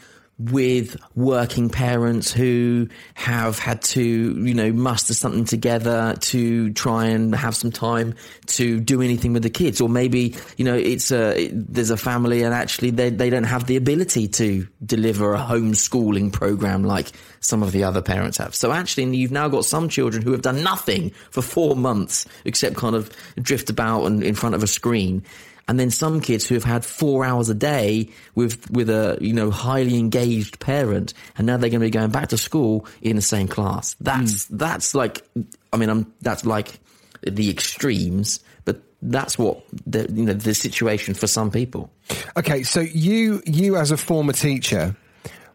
with 0.49 0.97
working 1.15 1.69
parents 1.69 2.31
who 2.31 2.87
have 3.13 3.59
had 3.59 3.81
to, 3.81 4.01
you 4.01 4.53
know, 4.53 4.71
muster 4.71 5.13
something 5.13 5.45
together 5.45 6.15
to 6.21 6.73
try 6.73 7.05
and 7.05 7.35
have 7.35 7.55
some 7.55 7.71
time 7.71 8.15
to 8.47 8.79
do 8.79 9.01
anything 9.01 9.33
with 9.33 9.43
the 9.43 9.49
kids. 9.49 9.81
Or 9.81 9.89
maybe, 9.89 10.35
you 10.57 10.65
know, 10.65 10.75
it's 10.75 11.11
a, 11.11 11.49
there's 11.53 11.89
a 11.89 11.97
family 11.97 12.43
and 12.43 12.53
actually 12.53 12.91
they, 12.91 13.09
they 13.09 13.29
don't 13.29 13.43
have 13.43 13.67
the 13.67 13.75
ability 13.75 14.27
to 14.29 14.67
deliver 14.85 15.33
a 15.33 15.39
homeschooling 15.39 16.31
program 16.31 16.83
like 16.83 17.11
some 17.39 17.61
of 17.61 17.71
the 17.71 17.83
other 17.83 18.01
parents 18.01 18.37
have. 18.37 18.55
So 18.55 18.71
actually, 18.71 19.15
you've 19.15 19.31
now 19.31 19.47
got 19.47 19.65
some 19.65 19.89
children 19.89 20.23
who 20.23 20.31
have 20.31 20.41
done 20.41 20.63
nothing 20.63 21.11
for 21.29 21.41
four 21.41 21.75
months 21.75 22.25
except 22.45 22.75
kind 22.75 22.95
of 22.95 23.11
drift 23.41 23.69
about 23.69 24.05
and 24.05 24.23
in 24.23 24.35
front 24.35 24.55
of 24.55 24.63
a 24.63 24.67
screen 24.67 25.23
and 25.71 25.79
then 25.79 25.89
some 25.89 26.19
kids 26.19 26.45
who 26.45 26.55
have 26.55 26.65
had 26.65 26.83
four 26.83 27.23
hours 27.23 27.47
a 27.47 27.53
day 27.53 28.09
with 28.35 28.69
with 28.71 28.89
a 28.89 29.17
you 29.21 29.31
know 29.31 29.49
highly 29.49 29.97
engaged 29.97 30.59
parent, 30.59 31.13
and 31.37 31.47
now 31.47 31.55
they're 31.55 31.69
going 31.69 31.79
to 31.79 31.87
be 31.87 31.89
going 31.89 32.11
back 32.11 32.27
to 32.27 32.37
school 32.37 32.85
in 33.01 33.15
the 33.15 33.21
same 33.21 33.47
class. 33.47 33.95
That's 34.01 34.47
mm. 34.47 34.57
that's 34.57 34.93
like, 34.93 35.25
I 35.71 35.77
mean, 35.77 35.87
I'm 35.87 36.13
that's 36.19 36.45
like 36.45 36.77
the 37.25 37.49
extremes, 37.49 38.41
but 38.65 38.81
that's 39.01 39.39
what 39.39 39.63
the 39.87 40.11
you 40.11 40.25
know 40.25 40.33
the 40.33 40.53
situation 40.53 41.13
for 41.13 41.27
some 41.27 41.49
people. 41.49 41.89
Okay, 42.35 42.63
so 42.63 42.81
you 42.81 43.41
you 43.45 43.77
as 43.77 43.91
a 43.91 43.97
former 43.97 44.33
teacher, 44.33 44.93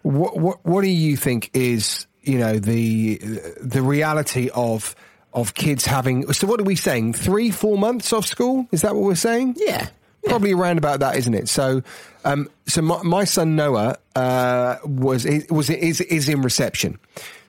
what 0.00 0.38
what 0.38 0.64
what 0.64 0.80
do 0.80 0.88
you 0.88 1.18
think 1.18 1.50
is 1.52 2.06
you 2.22 2.38
know 2.38 2.58
the 2.58 3.18
the 3.60 3.82
reality 3.82 4.48
of 4.54 4.96
of 5.34 5.52
kids 5.52 5.84
having 5.84 6.32
so 6.32 6.46
what 6.46 6.58
are 6.58 6.64
we 6.64 6.74
saying 6.74 7.12
three 7.12 7.50
four 7.50 7.76
months 7.76 8.10
off 8.14 8.24
school 8.24 8.66
is 8.72 8.80
that 8.80 8.94
what 8.94 9.04
we're 9.04 9.14
saying 9.14 9.54
yeah 9.58 9.86
Probably 10.26 10.52
around 10.52 10.78
about 10.78 11.00
that, 11.00 11.16
isn't 11.16 11.34
it? 11.34 11.48
So, 11.48 11.82
um, 12.24 12.48
so 12.66 12.82
my, 12.82 13.02
my 13.02 13.24
son 13.24 13.56
Noah 13.56 13.96
uh, 14.14 14.76
was 14.84 15.26
was 15.50 15.70
is 15.70 16.00
is 16.00 16.28
in 16.28 16.42
reception. 16.42 16.98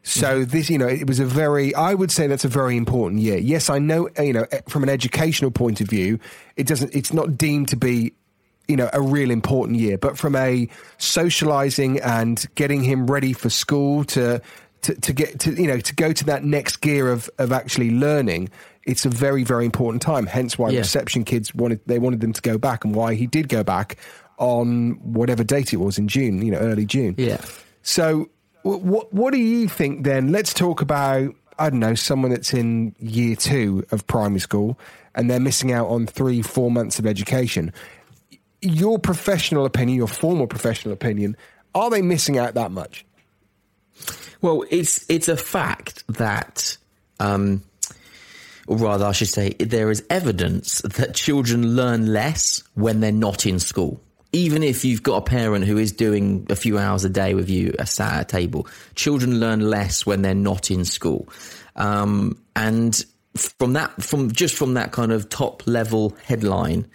So 0.04 0.42
mm-hmm. 0.42 0.52
this, 0.52 0.70
you 0.70 0.78
know, 0.78 0.88
it 0.88 1.06
was 1.06 1.20
a 1.20 1.26
very, 1.26 1.76
I 1.76 1.94
would 1.94 2.12
say 2.12 2.28
that's 2.28 2.46
a 2.46 2.50
very 2.50 2.78
important 2.78 3.22
year. 3.22 3.38
Yes, 3.38 3.70
I 3.70 3.78
know, 3.78 4.08
you 4.18 4.32
know, 4.32 4.46
eh, 4.54 4.62
from 4.70 4.84
an 4.84 4.90
educational 4.90 5.52
point 5.52 5.82
of 5.82 5.90
view, 5.90 6.18
it 6.56 6.66
doesn't, 6.66 6.96
it's 6.96 7.12
not 7.12 7.38
deemed 7.38 7.68
to 7.70 7.76
be, 7.76 8.14
you 8.70 8.78
know, 8.78 8.90
a 8.94 9.02
real 9.02 9.32
important 9.32 9.80
year, 9.80 9.98
but 9.98 10.18
from 10.18 10.34
a 10.38 10.70
socializing 10.98 12.00
and 12.00 12.46
getting 12.56 12.84
him 12.84 13.08
ready 13.08 13.34
for 13.34 13.50
school 13.50 14.06
to, 14.06 14.42
to, 14.88 14.96
to 15.02 15.14
get 15.14 15.40
to, 15.42 15.52
you 15.52 15.68
know, 15.68 15.80
to 15.80 15.96
go 15.96 16.14
to 16.14 16.24
that 16.26 16.44
next 16.44 16.78
gear 16.78 17.12
of, 17.12 17.30
of 17.38 17.52
actually 17.52 17.92
learning, 17.92 18.50
it's 18.84 19.06
a 19.06 19.10
very, 19.10 19.44
very 19.44 19.66
important 19.66 20.02
time. 20.02 20.26
Hence 20.26 20.58
why 20.58 20.70
yeah. 20.70 20.80
reception 20.80 21.26
kids 21.26 21.54
wanted 21.54 21.82
they 21.86 22.00
wanted 22.00 22.22
them 22.22 22.34
to 22.34 22.42
go 22.42 22.58
back, 22.58 22.86
and 22.86 22.96
why 22.96 23.16
he 23.16 23.28
did 23.28 23.50
go 23.50 23.64
back 23.64 23.98
on 24.38 24.92
whatever 25.04 25.44
date 25.44 25.74
it 25.74 25.78
was 25.78 25.98
in 25.98 26.08
June, 26.08 26.42
you 26.42 26.52
know, 26.52 26.60
early 26.60 26.86
June. 26.86 27.16
Yeah. 27.18 27.42
So, 27.82 28.30
what 28.64 29.14
what 29.14 29.34
do 29.34 29.40
you 29.40 29.68
think 29.68 30.06
then? 30.06 30.32
Let's 30.32 30.54
talk 30.54 30.82
about 30.82 31.36
I 31.60 31.70
don't 31.70 31.80
know 31.80 31.96
someone 31.96 32.32
that's 32.32 32.54
in 32.54 32.96
year 33.00 33.36
two 33.36 33.86
of 33.92 34.08
primary 34.08 34.40
school 34.40 34.80
and 35.16 35.30
they're 35.30 35.40
missing 35.40 35.74
out 35.74 35.88
on 35.88 36.06
three, 36.06 36.42
four 36.42 36.72
months 36.72 37.00
of 37.00 37.06
education. 37.06 37.74
Your 38.62 39.00
professional 39.00 39.66
opinion, 39.66 39.98
your 39.98 40.08
formal 40.08 40.48
professional 40.48 40.94
opinion, 40.94 41.36
are 41.74 41.90
they 41.90 42.02
missing 42.02 42.38
out 42.38 42.54
that 42.54 42.72
much? 42.72 43.07
Well, 44.42 44.64
it's 44.70 45.06
it's 45.10 45.28
a 45.28 45.38
fact 45.38 46.04
that 46.08 46.78
um, 47.20 47.64
or 48.68 48.78
rather, 48.78 49.06
I 49.06 49.14
should 49.14 49.30
say, 49.30 49.52
there 49.54 49.90
is 49.90 50.04
evidence 50.10 50.82
that 50.82 51.16
children 51.16 51.76
learn 51.76 52.12
less 52.12 52.62
when 52.76 53.00
they're 53.00 53.12
not 53.14 53.46
in 53.46 53.60
school. 53.60 54.02
Even 54.34 54.62
if 54.62 54.84
you've 54.84 55.04
got 55.04 55.18
a 55.18 55.22
parent 55.22 55.66
who 55.66 55.78
is 55.78 55.94
doing 55.94 56.46
a 56.50 56.56
few 56.56 56.78
hours 56.78 57.06
a 57.06 57.10
day 57.10 57.34
with 57.34 57.50
you, 57.50 57.74
sat 57.86 58.14
at 58.14 58.22
a 58.22 58.26
table, 58.26 58.68
children 58.94 59.40
learn 59.40 59.62
less 59.70 60.06
when 60.06 60.22
they're 60.22 60.36
not 60.36 60.70
in 60.70 60.84
school. 60.84 61.30
Um, 61.78 62.38
and 62.58 63.04
from 63.36 63.74
that, 63.74 64.04
from 64.04 64.32
just 64.32 64.56
from 64.56 64.74
that 64.74 64.92
kind 64.92 65.14
of 65.14 65.30
top 65.30 65.66
level 65.66 66.18
headline, 66.26 66.86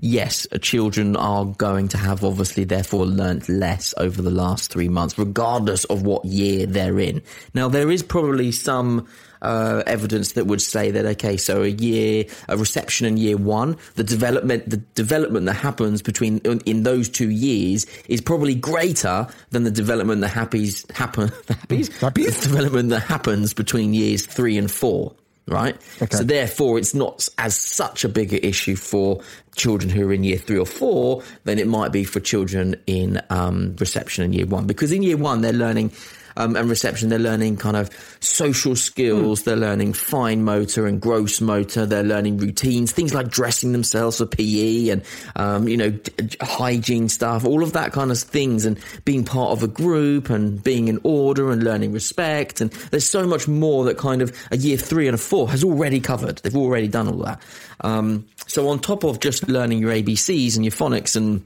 yes, 0.00 0.46
children 0.60 1.16
are 1.16 1.44
going 1.44 1.88
to 1.88 1.98
have 1.98 2.24
obviously 2.24 2.64
therefore 2.64 3.06
learnt 3.06 3.48
less 3.48 3.94
over 3.96 4.20
the 4.20 4.30
last 4.30 4.70
three 4.70 4.88
months, 4.88 5.18
regardless 5.18 5.84
of 5.84 6.02
what 6.02 6.24
year 6.24 6.66
they're 6.66 6.98
in. 6.98 7.22
Now, 7.54 7.68
there 7.68 7.90
is 7.90 8.02
probably 8.02 8.52
some 8.52 9.06
uh, 9.42 9.82
evidence 9.86 10.32
that 10.32 10.46
would 10.46 10.60
say 10.60 10.90
that 10.90 11.06
okay, 11.06 11.36
so 11.36 11.62
a 11.62 11.68
year, 11.68 12.24
a 12.48 12.56
reception 12.56 13.06
in 13.06 13.16
year 13.16 13.36
one, 13.36 13.76
the 13.94 14.04
development, 14.04 14.68
the 14.68 14.78
development 14.94 15.46
that 15.46 15.54
happens 15.54 16.02
between 16.02 16.38
in 16.38 16.82
those 16.82 17.08
two 17.08 17.30
years 17.30 17.86
is 18.08 18.20
probably 18.20 18.54
greater 18.54 19.26
than 19.50 19.64
the 19.64 19.70
development 19.70 20.20
that 20.20 20.28
happens 20.28 20.84
happen 20.94 21.28
happies, 21.28 21.88
the 22.00 22.48
development 22.48 22.90
that 22.90 23.00
happens 23.00 23.54
between 23.54 23.94
years 23.94 24.26
three 24.26 24.58
and 24.58 24.70
four 24.70 25.14
right? 25.50 25.76
Okay. 26.00 26.16
So 26.16 26.24
therefore, 26.24 26.78
it's 26.78 26.94
not 26.94 27.28
as 27.38 27.56
such 27.56 28.04
a 28.04 28.08
bigger 28.08 28.36
issue 28.36 28.76
for 28.76 29.20
children 29.56 29.90
who 29.90 30.08
are 30.08 30.12
in 30.12 30.24
year 30.24 30.38
three 30.38 30.58
or 30.58 30.66
four 30.66 31.22
than 31.44 31.58
it 31.58 31.66
might 31.66 31.92
be 31.92 32.04
for 32.04 32.20
children 32.20 32.76
in 32.86 33.20
um, 33.30 33.76
reception 33.78 34.24
in 34.24 34.32
year 34.32 34.46
one, 34.46 34.66
because 34.66 34.92
in 34.92 35.02
year 35.02 35.16
one 35.16 35.40
they're 35.40 35.52
learning 35.52 35.92
um, 36.36 36.56
and 36.56 36.68
reception, 36.68 37.08
they're 37.08 37.18
learning 37.18 37.56
kind 37.56 37.76
of 37.76 37.90
social 38.20 38.76
skills, 38.76 39.40
mm. 39.40 39.44
they're 39.44 39.56
learning 39.56 39.92
fine 39.92 40.42
motor 40.42 40.86
and 40.86 41.00
gross 41.00 41.40
motor, 41.40 41.86
they're 41.86 42.02
learning 42.02 42.38
routines, 42.38 42.92
things 42.92 43.14
like 43.14 43.28
dressing 43.28 43.72
themselves 43.72 44.18
for 44.18 44.26
PE 44.26 44.88
and, 44.88 45.02
um, 45.36 45.68
you 45.68 45.76
know, 45.76 45.90
d- 45.90 46.36
hygiene 46.42 47.08
stuff, 47.08 47.44
all 47.44 47.62
of 47.62 47.72
that 47.72 47.92
kind 47.92 48.10
of 48.10 48.18
things, 48.18 48.64
and 48.64 48.78
being 49.04 49.24
part 49.24 49.52
of 49.52 49.62
a 49.62 49.68
group 49.68 50.30
and 50.30 50.62
being 50.62 50.88
in 50.88 51.00
order 51.02 51.50
and 51.50 51.62
learning 51.62 51.92
respect. 51.92 52.60
And 52.60 52.70
there's 52.90 53.08
so 53.08 53.26
much 53.26 53.48
more 53.48 53.84
that 53.84 53.98
kind 53.98 54.22
of 54.22 54.36
a 54.50 54.56
year 54.56 54.76
three 54.76 55.06
and 55.08 55.14
a 55.14 55.18
four 55.18 55.50
has 55.50 55.64
already 55.64 56.00
covered. 56.00 56.38
They've 56.38 56.56
already 56.56 56.88
done 56.88 57.08
all 57.08 57.18
that. 57.18 57.40
Um, 57.82 58.26
so 58.46 58.68
on 58.68 58.80
top 58.80 59.04
of 59.04 59.20
just 59.20 59.48
learning 59.48 59.78
your 59.78 59.92
ABCs 59.92 60.56
and 60.56 60.64
your 60.64 60.72
phonics 60.72 61.16
and 61.16 61.44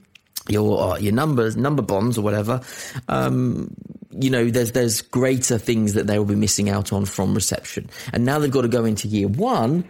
your 0.49 0.95
uh, 0.95 0.99
your 0.99 1.13
numbers, 1.13 1.57
number 1.57 1.83
bonds 1.83 2.19
or 2.19 2.23
whatever, 2.23 2.61
um, 3.09 3.75
you 4.19 4.31
know, 4.31 4.51
there's 4.51 4.73
there's 4.73 5.03
greater 5.03 5.59
things 5.59 5.95
that 5.95 6.07
they 6.07 6.19
will 6.19 6.27
be 6.27 6.35
missing 6.35 6.69
out 6.69 6.93
on 6.93 7.05
from 7.05 7.35
reception. 7.35 7.89
And 8.13 8.25
now 8.25 8.39
they've 8.39 8.51
got 8.51 8.63
to 8.63 8.69
go 8.69 8.85
into 8.85 9.09
year 9.09 9.29
one, 9.29 9.85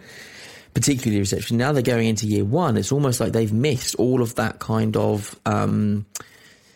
particularly 0.73 1.19
reception. 1.19 1.57
Now 1.57 1.71
they're 1.71 1.81
going 1.81 2.07
into 2.07 2.27
year 2.27 2.45
one. 2.45 2.77
It's 2.77 2.91
almost 2.91 3.19
like 3.19 3.31
they've 3.31 3.53
missed 3.53 3.95
all 3.95 4.21
of 4.21 4.35
that 4.35 4.59
kind 4.59 4.97
of 4.97 5.39
um, 5.45 6.05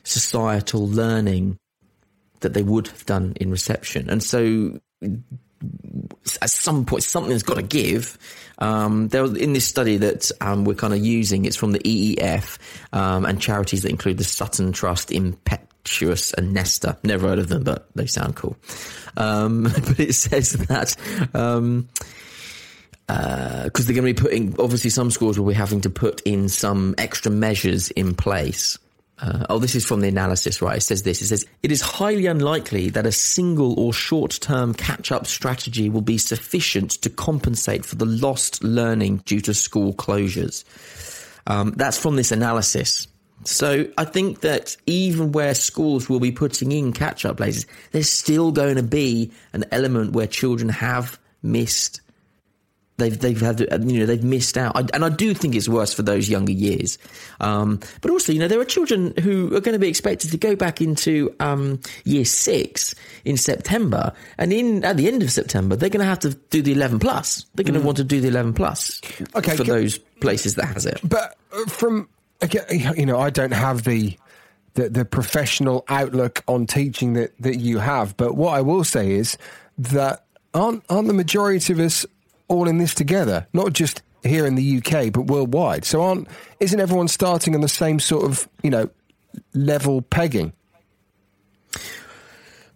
societal 0.03 0.88
learning 0.88 1.57
that 2.41 2.53
they 2.53 2.63
would 2.63 2.88
have 2.88 3.05
done 3.05 3.34
in 3.39 3.51
reception. 3.51 4.09
And 4.09 4.24
so 4.24 4.80
at 6.41 6.49
some 6.49 6.86
point 6.86 7.03
something's 7.03 7.43
got 7.43 7.55
to 7.55 7.61
give. 7.61 8.17
Um, 8.59 9.09
there 9.09 9.21
was, 9.21 9.36
in 9.36 9.53
this 9.53 9.65
study 9.65 9.97
that 9.97 10.32
um, 10.41 10.65
we're 10.65 10.76
kind 10.76 10.93
of 10.93 10.99
using, 10.99 11.45
it's 11.45 11.55
from 11.55 11.71
the 11.71 11.80
EEF 11.80 12.57
um, 12.93 13.26
and 13.26 13.41
charities 13.41 13.84
that 13.84 13.89
include 13.89 14.17
the 14.17 14.24
Sutton 14.24 14.71
Trust 14.71 15.11
in 15.11 15.34
Pet 15.84 16.32
and 16.38 16.53
Nesta. 16.53 16.97
Never 17.03 17.27
heard 17.27 17.39
of 17.39 17.49
them, 17.49 17.63
but 17.63 17.88
they 17.95 18.05
sound 18.05 18.36
cool. 18.36 18.55
Um, 19.17 19.63
but 19.86 19.99
it 19.99 20.13
says 20.13 20.53
that. 20.53 20.95
Um, 21.34 21.89
because 23.07 23.88
they're 23.88 23.95
going 23.95 24.13
to 24.13 24.13
be 24.13 24.21
putting, 24.21 24.55
obviously, 24.59 24.91
some 24.91 25.09
schools 25.09 25.39
will 25.39 25.47
be 25.47 25.53
having 25.53 25.82
to 25.82 25.89
put 25.89 26.21
in 26.21 26.47
some 26.47 26.93
extra 26.99 27.32
measures 27.32 27.89
in 27.91 28.13
place. 28.13 28.77
Uh, 29.21 29.45
oh, 29.49 29.59
this 29.59 29.75
is 29.75 29.84
from 29.84 29.99
the 29.99 30.07
analysis, 30.07 30.61
right? 30.61 30.77
It 30.77 30.82
says 30.82 31.03
this. 31.03 31.21
It 31.21 31.27
says, 31.27 31.45
it 31.61 31.71
is 31.71 31.82
highly 31.82 32.27
unlikely 32.27 32.89
that 32.91 33.05
a 33.05 33.11
single 33.11 33.77
or 33.80 33.91
short 33.91 34.39
term 34.41 34.73
catch 34.73 35.11
up 35.11 35.27
strategy 35.27 35.89
will 35.89 36.01
be 36.01 36.17
sufficient 36.17 36.91
to 37.01 37.09
compensate 37.09 37.84
for 37.84 37.95
the 37.95 38.05
lost 38.05 38.63
learning 38.63 39.17
due 39.25 39.41
to 39.41 39.53
school 39.53 39.93
closures. 39.93 40.63
Um, 41.47 41.73
that's 41.75 41.97
from 41.97 42.15
this 42.15 42.32
analysis. 42.32 43.07
So 43.45 43.87
I 43.97 44.05
think 44.05 44.41
that 44.41 44.75
even 44.85 45.31
where 45.31 45.55
schools 45.55 46.09
will 46.09 46.19
be 46.19 46.31
putting 46.31 46.71
in 46.71 46.93
catch 46.93 47.25
up 47.25 47.37
places, 47.37 47.65
there's 47.91 48.09
still 48.09 48.51
going 48.51 48.75
to 48.75 48.83
be 48.83 49.31
an 49.53 49.65
element 49.71 50.11
where 50.11 50.27
children 50.27 50.69
have 50.69 51.17
missed 51.41 52.01
they've 52.99 53.17
they've 53.17 53.39
had 53.39 53.59
you 53.59 53.99
know 53.99 54.05
they've 54.05 54.23
missed 54.23 54.57
out, 54.57 54.75
I, 54.75 54.85
and 54.93 55.03
I 55.03 55.09
do 55.09 55.33
think 55.33 55.55
it's 55.55 55.67
worse 55.67 55.93
for 55.93 56.03
those 56.03 56.29
younger 56.29 56.51
years. 56.51 56.99
Um, 57.39 57.79
but 58.01 58.11
also, 58.11 58.31
you 58.31 58.39
know, 58.39 58.47
there 58.47 58.59
are 58.59 58.65
children 58.65 59.13
who 59.21 59.47
are 59.55 59.61
going 59.61 59.73
to 59.73 59.79
be 59.79 59.87
expected 59.87 60.29
to 60.31 60.37
go 60.37 60.55
back 60.55 60.81
into 60.81 61.33
um, 61.39 61.79
year 62.03 62.25
six 62.25 62.93
in 63.25 63.37
September, 63.37 64.13
and 64.37 64.53
in 64.53 64.83
at 64.83 64.97
the 64.97 65.07
end 65.07 65.23
of 65.23 65.31
September, 65.31 65.75
they're 65.75 65.89
going 65.89 66.01
to 66.01 66.05
have 66.05 66.19
to 66.19 66.35
do 66.51 66.61
the 66.61 66.73
eleven 66.73 66.99
plus. 66.99 67.45
They're 67.55 67.63
going 67.63 67.73
to 67.73 67.79
mm. 67.79 67.85
want 67.85 67.97
to 67.97 68.03
do 68.03 68.21
the 68.21 68.27
eleven 68.27 68.53
plus. 68.53 69.01
Okay, 69.35 69.55
for 69.55 69.63
can, 69.63 69.73
those 69.73 69.97
places 69.97 70.55
that 70.55 70.65
has 70.65 70.85
it. 70.85 70.99
But 71.03 71.37
uh, 71.53 71.65
from 71.65 72.07
you 72.97 73.05
know, 73.05 73.19
I 73.19 73.29
don't 73.29 73.53
have 73.53 73.83
the. 73.83 74.17
The, 74.75 74.87
the 74.87 75.03
professional 75.03 75.83
outlook 75.89 76.43
on 76.47 76.67
teaching 76.67 77.13
that, 77.13 77.33
that 77.39 77.57
you 77.57 77.79
have, 77.79 78.15
but 78.15 78.35
what 78.35 78.53
I 78.53 78.61
will 78.61 78.83
say 78.83 79.11
is 79.11 79.35
that 79.79 80.23
aren't 80.53 80.83
aren't 80.89 81.07
the 81.07 81.13
majority 81.13 81.73
of 81.73 81.79
us 81.79 82.05
all 82.47 82.67
in 82.67 82.77
this 82.77 82.93
together, 82.93 83.47
not 83.51 83.73
just 83.73 84.01
here 84.23 84.45
in 84.45 84.55
the 84.55 84.77
UK, 84.77 85.11
but 85.11 85.23
worldwide. 85.23 85.85
So 85.85 86.03
aren't 86.03 86.27
isn't 86.59 86.79
everyone 86.79 87.07
starting 87.07 87.55
on 87.55 87.61
the 87.61 87.67
same 87.67 87.99
sort 87.99 88.25
of 88.25 88.47
you 88.61 88.69
know 88.69 88.89
level 89.53 90.01
pegging? 90.01 90.53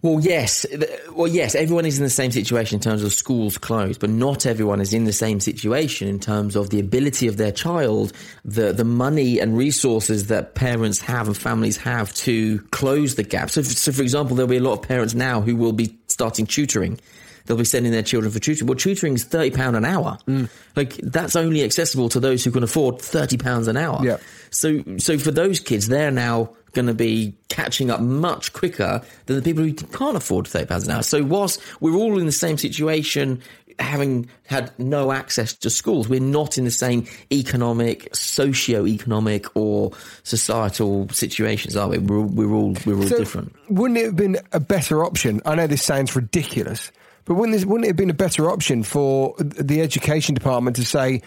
Well, 0.04 0.20
yes. 0.20 0.66
Well, 1.12 1.28
yes. 1.28 1.54
Everyone 1.54 1.86
is 1.86 1.96
in 1.96 2.04
the 2.04 2.10
same 2.10 2.30
situation 2.30 2.76
in 2.76 2.82
terms 2.82 3.02
of 3.02 3.14
schools 3.14 3.56
closed, 3.56 4.00
but 4.00 4.10
not 4.10 4.44
everyone 4.44 4.82
is 4.82 4.92
in 4.92 5.04
the 5.04 5.14
same 5.14 5.40
situation 5.40 6.08
in 6.08 6.20
terms 6.20 6.56
of 6.56 6.68
the 6.68 6.78
ability 6.78 7.26
of 7.26 7.38
their 7.38 7.50
child, 7.50 8.12
the 8.44 8.74
the 8.74 8.84
money 8.84 9.38
and 9.38 9.56
resources 9.56 10.26
that 10.26 10.54
parents 10.54 11.00
have 11.00 11.26
and 11.26 11.34
families 11.34 11.78
have 11.78 12.12
to 12.16 12.58
close 12.70 13.14
the 13.14 13.22
gap. 13.22 13.48
So, 13.48 13.62
so 13.62 13.92
for 13.92 14.02
example, 14.02 14.36
there'll 14.36 14.46
be 14.46 14.58
a 14.58 14.60
lot 14.60 14.74
of 14.74 14.82
parents 14.82 15.14
now 15.14 15.40
who 15.40 15.56
will 15.56 15.72
be 15.72 15.98
starting 16.08 16.46
tutoring 16.46 17.00
they'll 17.46 17.58
be 17.58 17.64
sending 17.64 17.92
their 17.92 18.02
children 18.02 18.32
for 18.32 18.38
tutoring. 18.38 18.66
Well, 18.68 18.76
tutoring 18.76 19.14
is 19.14 19.24
thirty 19.24 19.50
pound 19.50 19.76
an 19.76 19.84
hour. 19.84 20.18
Mm. 20.26 20.48
Like 20.76 20.96
that's 20.96 21.36
only 21.36 21.62
accessible 21.62 22.08
to 22.10 22.20
those 22.20 22.44
who 22.44 22.50
can 22.50 22.62
afford 22.62 23.00
thirty 23.00 23.36
pounds 23.36 23.68
an 23.68 23.76
hour. 23.76 24.00
Yeah. 24.02 24.18
So, 24.50 24.82
so 24.98 25.18
for 25.18 25.30
those 25.30 25.60
kids, 25.60 25.88
they're 25.88 26.10
now 26.10 26.54
going 26.74 26.88
to 26.88 26.94
be 26.94 27.34
catching 27.48 27.90
up 27.90 28.00
much 28.00 28.52
quicker 28.52 29.00
than 29.26 29.36
the 29.36 29.42
people 29.42 29.64
who 29.64 29.72
can't 29.72 30.16
afford 30.16 30.46
thirty 30.46 30.66
pounds 30.66 30.86
an 30.86 30.92
hour. 30.94 31.02
So, 31.02 31.22
whilst 31.24 31.60
we're 31.80 31.94
all 31.94 32.18
in 32.18 32.26
the 32.26 32.32
same 32.32 32.58
situation, 32.58 33.40
having 33.78 34.28
had 34.46 34.70
no 34.78 35.10
access 35.10 35.52
to 35.52 35.70
schools, 35.70 36.08
we're 36.08 36.20
not 36.20 36.58
in 36.58 36.64
the 36.64 36.70
same 36.70 37.06
economic, 37.32 38.14
socio-economic, 38.14 39.56
or 39.56 39.92
societal 40.22 41.08
situations, 41.08 41.76
are 41.76 41.88
we? 41.88 41.98
We're, 41.98 42.20
we're 42.20 42.52
all 42.52 42.76
we're 42.86 42.96
all 42.96 43.08
so 43.08 43.18
different. 43.18 43.54
Wouldn't 43.70 43.98
it 43.98 44.04
have 44.04 44.16
been 44.16 44.38
a 44.52 44.60
better 44.60 45.04
option? 45.04 45.40
I 45.44 45.54
know 45.54 45.66
this 45.66 45.82
sounds 45.82 46.14
ridiculous, 46.14 46.92
but 47.24 47.34
wouldn't, 47.34 47.56
this, 47.56 47.64
wouldn't 47.64 47.86
it 47.86 47.88
have 47.88 47.96
been 47.96 48.10
a 48.10 48.14
better 48.14 48.50
option 48.50 48.82
for 48.82 49.34
the 49.38 49.80
education 49.80 50.34
department 50.34 50.76
to 50.76 50.84
say, 50.84 51.22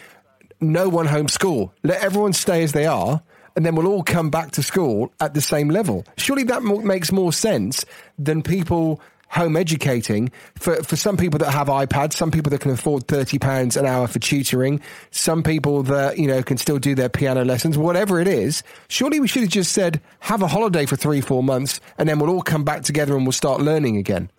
no 0.60 0.88
one 0.88 1.06
homeschool, 1.06 1.70
let 1.82 2.02
everyone 2.02 2.32
stay 2.32 2.62
as 2.62 2.72
they 2.72 2.86
are, 2.86 3.22
and 3.58 3.66
then 3.66 3.74
we'll 3.74 3.88
all 3.88 4.04
come 4.04 4.30
back 4.30 4.52
to 4.52 4.62
school 4.62 5.12
at 5.18 5.34
the 5.34 5.40
same 5.40 5.68
level? 5.68 6.04
Surely 6.16 6.44
that 6.44 6.62
makes 6.62 7.10
more 7.10 7.32
sense 7.32 7.84
than 8.16 8.40
people 8.40 9.00
home 9.30 9.56
educating 9.56 10.30
for, 10.54 10.80
for 10.84 10.94
some 10.94 11.16
people 11.16 11.40
that 11.40 11.50
have 11.50 11.66
iPads, 11.66 12.12
some 12.12 12.30
people 12.30 12.50
that 12.50 12.60
can 12.60 12.70
afford 12.70 13.08
thirty 13.08 13.36
pounds 13.36 13.76
an 13.76 13.84
hour 13.84 14.06
for 14.06 14.20
tutoring, 14.20 14.80
some 15.10 15.42
people 15.42 15.82
that 15.82 16.18
you 16.20 16.28
know 16.28 16.40
can 16.40 16.56
still 16.56 16.78
do 16.78 16.94
their 16.94 17.08
piano 17.08 17.44
lessons, 17.44 17.76
whatever 17.76 18.20
it 18.20 18.28
is. 18.28 18.62
Surely 18.86 19.18
we 19.18 19.26
should 19.26 19.42
have 19.42 19.50
just 19.50 19.72
said 19.72 20.00
have 20.20 20.40
a 20.40 20.46
holiday 20.46 20.86
for 20.86 20.94
three 20.94 21.20
four 21.20 21.42
months, 21.42 21.80
and 21.98 22.08
then 22.08 22.20
we'll 22.20 22.30
all 22.30 22.42
come 22.42 22.62
back 22.62 22.82
together 22.82 23.16
and 23.16 23.26
we'll 23.26 23.32
start 23.32 23.60
learning 23.60 23.96
again. 23.96 24.30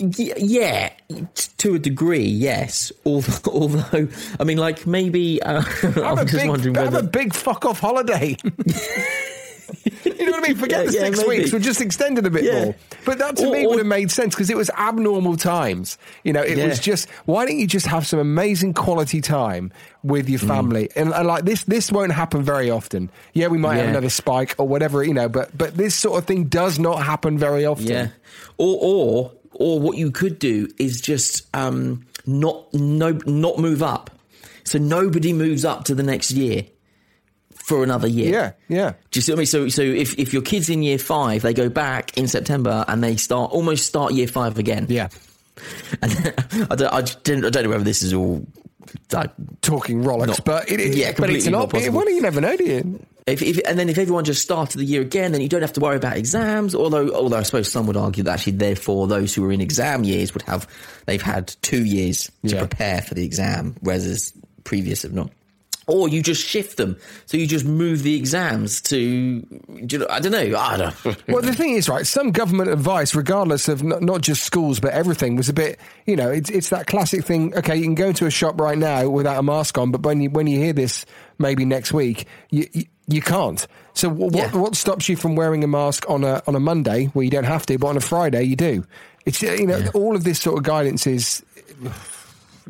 Yeah, 0.00 0.92
to 1.58 1.74
a 1.74 1.78
degree, 1.78 2.24
yes. 2.24 2.90
Although, 3.04 3.50
although 3.52 4.08
I 4.38 4.44
mean, 4.44 4.58
like 4.58 4.86
maybe 4.86 5.42
uh, 5.42 5.62
I'm 5.82 6.16
just 6.26 6.32
big, 6.32 6.48
wondering 6.48 6.74
whether 6.74 6.96
have 6.96 7.04
a 7.04 7.08
big 7.08 7.34
fuck 7.34 7.66
off 7.66 7.80
holiday. 7.80 8.36
you 10.04 10.26
know 10.26 10.32
what 10.32 10.44
I 10.44 10.48
mean? 10.48 10.56
Forget 10.56 10.80
yeah, 10.80 10.86
the 10.86 10.92
six 10.92 11.20
yeah, 11.20 11.28
weeks. 11.28 11.52
We'll 11.52 11.60
just 11.60 11.80
extend 11.80 12.18
it 12.18 12.26
a 12.26 12.30
bit 12.30 12.44
yeah. 12.44 12.64
more. 12.64 12.74
But 13.04 13.18
that 13.18 13.36
to 13.36 13.48
or, 13.48 13.52
me 13.52 13.66
would 13.66 13.78
have 13.78 13.86
made 13.86 14.10
sense 14.10 14.34
because 14.34 14.48
it 14.48 14.56
was 14.56 14.70
abnormal 14.70 15.36
times. 15.36 15.98
You 16.24 16.32
know, 16.32 16.42
it 16.42 16.56
was 16.66 16.80
just 16.80 17.08
why 17.26 17.44
don't 17.44 17.58
you 17.58 17.66
just 17.66 17.86
have 17.86 18.06
some 18.06 18.18
amazing 18.18 18.72
quality 18.74 19.20
time 19.20 19.72
with 20.02 20.30
your 20.30 20.40
mm. 20.40 20.48
family? 20.48 20.88
Mm. 20.88 21.02
And, 21.02 21.14
and, 21.14 21.26
like 21.26 21.44
this, 21.44 21.64
this 21.64 21.92
won't 21.92 22.12
happen 22.12 22.42
very 22.42 22.70
often. 22.70 23.10
Yeah, 23.34 23.48
we 23.48 23.58
might 23.58 23.76
have 23.76 23.88
another 23.88 24.10
spike 24.10 24.54
or 24.56 24.66
whatever. 24.66 25.04
You 25.04 25.14
know, 25.14 25.28
but 25.28 25.56
but 25.56 25.76
this 25.76 25.94
sort 25.94 26.18
of 26.18 26.26
thing 26.26 26.44
does 26.44 26.78
not 26.78 27.02
happen 27.02 27.36
very 27.36 27.66
often. 27.66 27.86
Yeah. 27.86 28.08
Or 28.56 28.78
or 28.80 29.32
or 29.60 29.78
what 29.78 29.96
you 29.98 30.10
could 30.10 30.38
do 30.38 30.68
is 30.78 31.00
just 31.00 31.46
um, 31.54 32.06
not 32.26 32.72
no 32.74 33.12
not 33.26 33.58
move 33.58 33.82
up. 33.82 34.10
So 34.64 34.78
nobody 34.78 35.32
moves 35.32 35.64
up 35.64 35.84
to 35.84 35.94
the 35.94 36.02
next 36.02 36.30
year 36.30 36.64
for 37.52 37.84
another 37.84 38.08
year. 38.08 38.32
Yeah, 38.32 38.52
yeah. 38.68 38.92
Do 39.10 39.18
you 39.18 39.22
see 39.22 39.32
what 39.32 39.36
I 39.36 39.40
mean? 39.40 39.46
So, 39.46 39.68
so 39.68 39.82
if, 39.82 40.18
if 40.18 40.32
your 40.32 40.42
kid's 40.42 40.70
in 40.70 40.82
year 40.82 40.98
five, 40.98 41.42
they 41.42 41.54
go 41.54 41.68
back 41.68 42.16
in 42.16 42.26
September 42.26 42.84
and 42.88 43.04
they 43.04 43.16
start 43.16 43.52
almost 43.52 43.86
start 43.86 44.12
year 44.12 44.26
five 44.26 44.58
again. 44.58 44.86
Yeah. 44.88 45.08
And 46.02 46.12
I 46.70 46.74
don't, 46.74 46.92
I, 46.92 47.02
don't, 47.02 47.44
I 47.44 47.50
don't 47.50 47.64
know 47.64 47.68
whether 47.68 47.84
this 47.84 48.02
is 48.02 48.14
all 48.14 48.46
like, 49.12 49.30
talking 49.60 50.02
rollicks, 50.02 50.38
not, 50.38 50.44
but 50.44 50.70
it, 50.70 50.96
yeah, 50.96 51.12
but 51.16 51.28
it's 51.28 51.46
not. 51.46 51.72
not 51.72 51.92
well, 51.92 52.08
you 52.08 52.22
never 52.22 52.40
know, 52.40 52.56
do 52.56 52.64
you? 52.64 53.06
If, 53.26 53.42
if, 53.42 53.60
and 53.66 53.78
then 53.78 53.88
if 53.88 53.98
everyone 53.98 54.24
just 54.24 54.42
started 54.42 54.78
the 54.78 54.84
year 54.84 55.02
again, 55.02 55.32
then 55.32 55.40
you 55.40 55.48
don't 55.48 55.60
have 55.60 55.72
to 55.74 55.80
worry 55.80 55.96
about 55.96 56.16
exams. 56.16 56.74
Although, 56.74 57.12
although 57.14 57.38
I 57.38 57.42
suppose 57.42 57.70
some 57.70 57.86
would 57.86 57.96
argue 57.96 58.22
that 58.24 58.32
actually, 58.32 58.52
therefore, 58.54 59.06
those 59.06 59.34
who 59.34 59.44
are 59.44 59.52
in 59.52 59.60
exam 59.60 60.04
years 60.04 60.32
would 60.34 60.42
have 60.42 60.66
they've 61.06 61.22
had 61.22 61.54
two 61.62 61.84
years 61.84 62.30
to 62.46 62.54
yeah. 62.54 62.58
prepare 62.58 63.02
for 63.02 63.14
the 63.14 63.24
exam, 63.24 63.76
whereas 63.80 64.32
previous 64.64 65.02
have 65.02 65.12
not 65.12 65.30
or 65.90 66.08
you 66.08 66.22
just 66.22 66.46
shift 66.46 66.76
them. 66.76 66.96
So 67.26 67.36
you 67.36 67.46
just 67.46 67.64
move 67.64 68.02
the 68.02 68.14
exams 68.14 68.80
to, 68.82 68.96
you 68.98 69.98
know, 69.98 70.06
I 70.08 70.20
don't 70.20 70.32
know. 70.32 70.56
I 70.56 70.76
don't 70.76 71.04
well, 71.28 71.42
the 71.42 71.54
thing 71.54 71.74
is, 71.74 71.88
right, 71.88 72.06
some 72.06 72.30
government 72.30 72.70
advice, 72.70 73.14
regardless 73.14 73.68
of 73.68 73.82
not, 73.82 74.02
not, 74.02 74.20
just 74.20 74.44
schools, 74.44 74.78
but 74.80 74.92
everything, 74.92 75.36
was 75.36 75.48
a 75.48 75.52
bit, 75.52 75.80
you 76.06 76.14
know, 76.14 76.30
it's, 76.30 76.50
it's 76.50 76.68
that 76.70 76.86
classic 76.86 77.24
thing. 77.24 77.56
Okay, 77.56 77.76
you 77.76 77.82
can 77.82 77.94
go 77.94 78.08
into 78.08 78.26
a 78.26 78.30
shop 78.30 78.60
right 78.60 78.78
now 78.78 79.08
without 79.08 79.38
a 79.38 79.42
mask 79.42 79.78
on, 79.78 79.90
but 79.90 80.02
when 80.02 80.20
you, 80.20 80.30
when 80.30 80.46
you 80.46 80.58
hear 80.58 80.72
this 80.72 81.04
maybe 81.38 81.64
next 81.64 81.92
week, 81.92 82.26
you, 82.50 82.68
you, 82.72 82.84
you 83.10 83.20
can't. 83.22 83.66
So 83.94 84.08
what, 84.08 84.34
yeah. 84.34 84.56
what 84.56 84.76
stops 84.76 85.08
you 85.08 85.16
from 85.16 85.36
wearing 85.36 85.64
a 85.64 85.66
mask 85.66 86.08
on 86.08 86.24
a, 86.24 86.42
on 86.46 86.54
a 86.54 86.60
Monday 86.60 87.06
where 87.06 87.24
you 87.24 87.30
don't 87.30 87.44
have 87.44 87.66
to, 87.66 87.78
but 87.78 87.88
on 87.88 87.96
a 87.96 88.00
Friday 88.00 88.44
you 88.44 88.56
do? 88.56 88.84
It's, 89.26 89.42
you 89.42 89.66
know, 89.66 89.78
yeah. 89.78 89.90
all 89.94 90.16
of 90.16 90.24
this 90.24 90.40
sort 90.40 90.58
of 90.58 90.64
guidance 90.64 91.06
is 91.06 91.44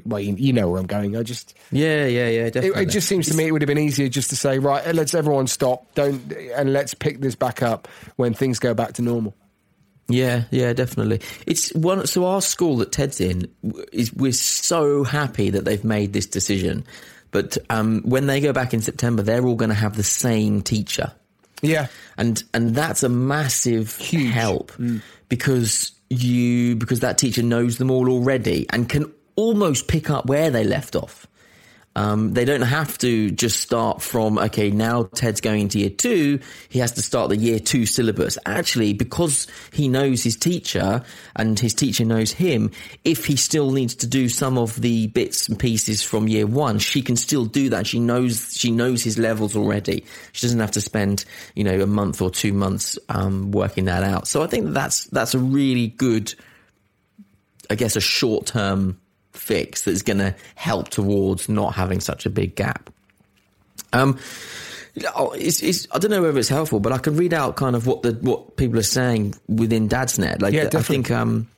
well, 0.04 0.20
you, 0.20 0.34
you, 0.36 0.52
know 0.52 0.68
where 0.68 0.80
I'm 0.80 0.86
going. 0.86 1.16
I 1.16 1.22
just 1.22 1.56
yeah, 1.70 2.06
yeah, 2.06 2.28
yeah. 2.28 2.44
Definitely. 2.50 2.82
It, 2.82 2.88
it, 2.88 2.90
just 2.90 3.08
seems 3.08 3.28
to 3.28 3.36
me 3.36 3.46
it 3.46 3.52
would 3.52 3.62
have 3.62 3.66
been 3.66 3.78
easier 3.78 4.08
just 4.08 4.30
to 4.30 4.36
say 4.36 4.58
right, 4.58 4.94
let's 4.94 5.14
everyone 5.14 5.46
stop, 5.46 5.94
don't, 5.94 6.32
and 6.32 6.72
let's 6.72 6.94
pick 6.94 7.20
this 7.20 7.34
back 7.34 7.62
up 7.62 7.88
when 8.16 8.34
things 8.34 8.58
go 8.58 8.74
back 8.74 8.94
to 8.94 9.02
normal. 9.02 9.34
Yeah, 10.08 10.44
yeah, 10.50 10.72
definitely. 10.72 11.20
It's 11.46 11.72
one. 11.74 12.06
So 12.06 12.24
our 12.26 12.42
school 12.42 12.78
that 12.78 12.92
Ted's 12.92 13.20
in 13.20 13.48
is 13.92 14.12
we're 14.12 14.32
so 14.32 15.04
happy 15.04 15.50
that 15.50 15.64
they've 15.64 15.84
made 15.84 16.12
this 16.12 16.26
decision. 16.26 16.84
But 17.30 17.58
um, 17.68 18.02
when 18.02 18.26
they 18.26 18.40
go 18.40 18.52
back 18.52 18.74
in 18.74 18.80
September, 18.80 19.22
they're 19.22 19.44
all 19.44 19.54
going 19.54 19.68
to 19.68 19.74
have 19.74 19.96
the 19.96 20.02
same 20.02 20.62
teacher. 20.62 21.12
Yeah, 21.62 21.88
and 22.16 22.42
and 22.54 22.74
that's 22.74 23.02
a 23.02 23.08
massive 23.08 23.96
Huge. 23.96 24.32
help 24.32 24.72
mm. 24.72 25.02
because 25.28 25.92
you 26.08 26.74
because 26.76 27.00
that 27.00 27.18
teacher 27.18 27.42
knows 27.42 27.78
them 27.78 27.90
all 27.90 28.08
already 28.08 28.66
and 28.70 28.88
can 28.88 29.12
almost 29.36 29.86
pick 29.86 30.10
up 30.10 30.26
where 30.26 30.50
they 30.50 30.64
left 30.64 30.96
off. 30.96 31.26
Um, 31.96 32.34
they 32.34 32.44
don't 32.44 32.60
have 32.62 32.98
to 32.98 33.32
just 33.32 33.60
start 33.60 34.00
from, 34.00 34.38
okay, 34.38 34.70
now 34.70 35.04
Ted's 35.14 35.40
going 35.40 35.62
into 35.62 35.80
year 35.80 35.90
two, 35.90 36.38
he 36.68 36.78
has 36.78 36.92
to 36.92 37.02
start 37.02 37.30
the 37.30 37.36
year 37.36 37.58
two 37.58 37.84
syllabus. 37.84 38.38
Actually, 38.46 38.92
because 38.92 39.48
he 39.72 39.88
knows 39.88 40.22
his 40.22 40.36
teacher 40.36 41.02
and 41.34 41.58
his 41.58 41.74
teacher 41.74 42.04
knows 42.04 42.30
him, 42.30 42.70
if 43.04 43.26
he 43.26 43.34
still 43.34 43.72
needs 43.72 43.96
to 43.96 44.06
do 44.06 44.28
some 44.28 44.56
of 44.56 44.80
the 44.80 45.08
bits 45.08 45.48
and 45.48 45.58
pieces 45.58 46.00
from 46.00 46.28
year 46.28 46.46
one, 46.46 46.78
she 46.78 47.02
can 47.02 47.16
still 47.16 47.44
do 47.44 47.68
that. 47.70 47.88
She 47.88 47.98
knows, 47.98 48.56
she 48.56 48.70
knows 48.70 49.02
his 49.02 49.18
levels 49.18 49.56
already. 49.56 50.04
She 50.30 50.46
doesn't 50.46 50.60
have 50.60 50.70
to 50.72 50.80
spend, 50.80 51.24
you 51.56 51.64
know, 51.64 51.80
a 51.80 51.86
month 51.86 52.22
or 52.22 52.30
two 52.30 52.52
months, 52.52 53.00
um, 53.08 53.50
working 53.50 53.86
that 53.86 54.04
out. 54.04 54.28
So 54.28 54.44
I 54.44 54.46
think 54.46 54.74
that's, 54.74 55.06
that's 55.06 55.34
a 55.34 55.40
really 55.40 55.88
good, 55.88 56.34
I 57.68 57.74
guess, 57.74 57.96
a 57.96 58.00
short 58.00 58.46
term 58.46 59.00
fix 59.40 59.82
that's 59.82 60.02
going 60.02 60.18
to 60.18 60.34
help 60.54 60.90
towards 60.90 61.48
not 61.48 61.74
having 61.74 61.98
such 61.98 62.26
a 62.26 62.30
big 62.30 62.54
gap. 62.54 62.90
Um, 63.92 64.18
oh, 65.16 65.32
it's, 65.32 65.62
it's, 65.62 65.86
I 65.92 65.98
don't 65.98 66.10
know 66.10 66.22
whether 66.22 66.38
it's 66.38 66.48
helpful, 66.48 66.78
but 66.78 66.92
I 66.92 66.98
can 66.98 67.16
read 67.16 67.32
out 67.32 67.56
kind 67.56 67.74
of 67.74 67.86
what 67.86 68.02
the 68.02 68.12
what 68.20 68.56
people 68.56 68.78
are 68.78 68.82
saying 68.82 69.34
within 69.48 69.88
Dadsnet. 69.88 70.42
Like, 70.42 70.52
Yeah, 70.52 70.68
I 70.72 70.82
think 70.82 71.10
um, 71.10 71.48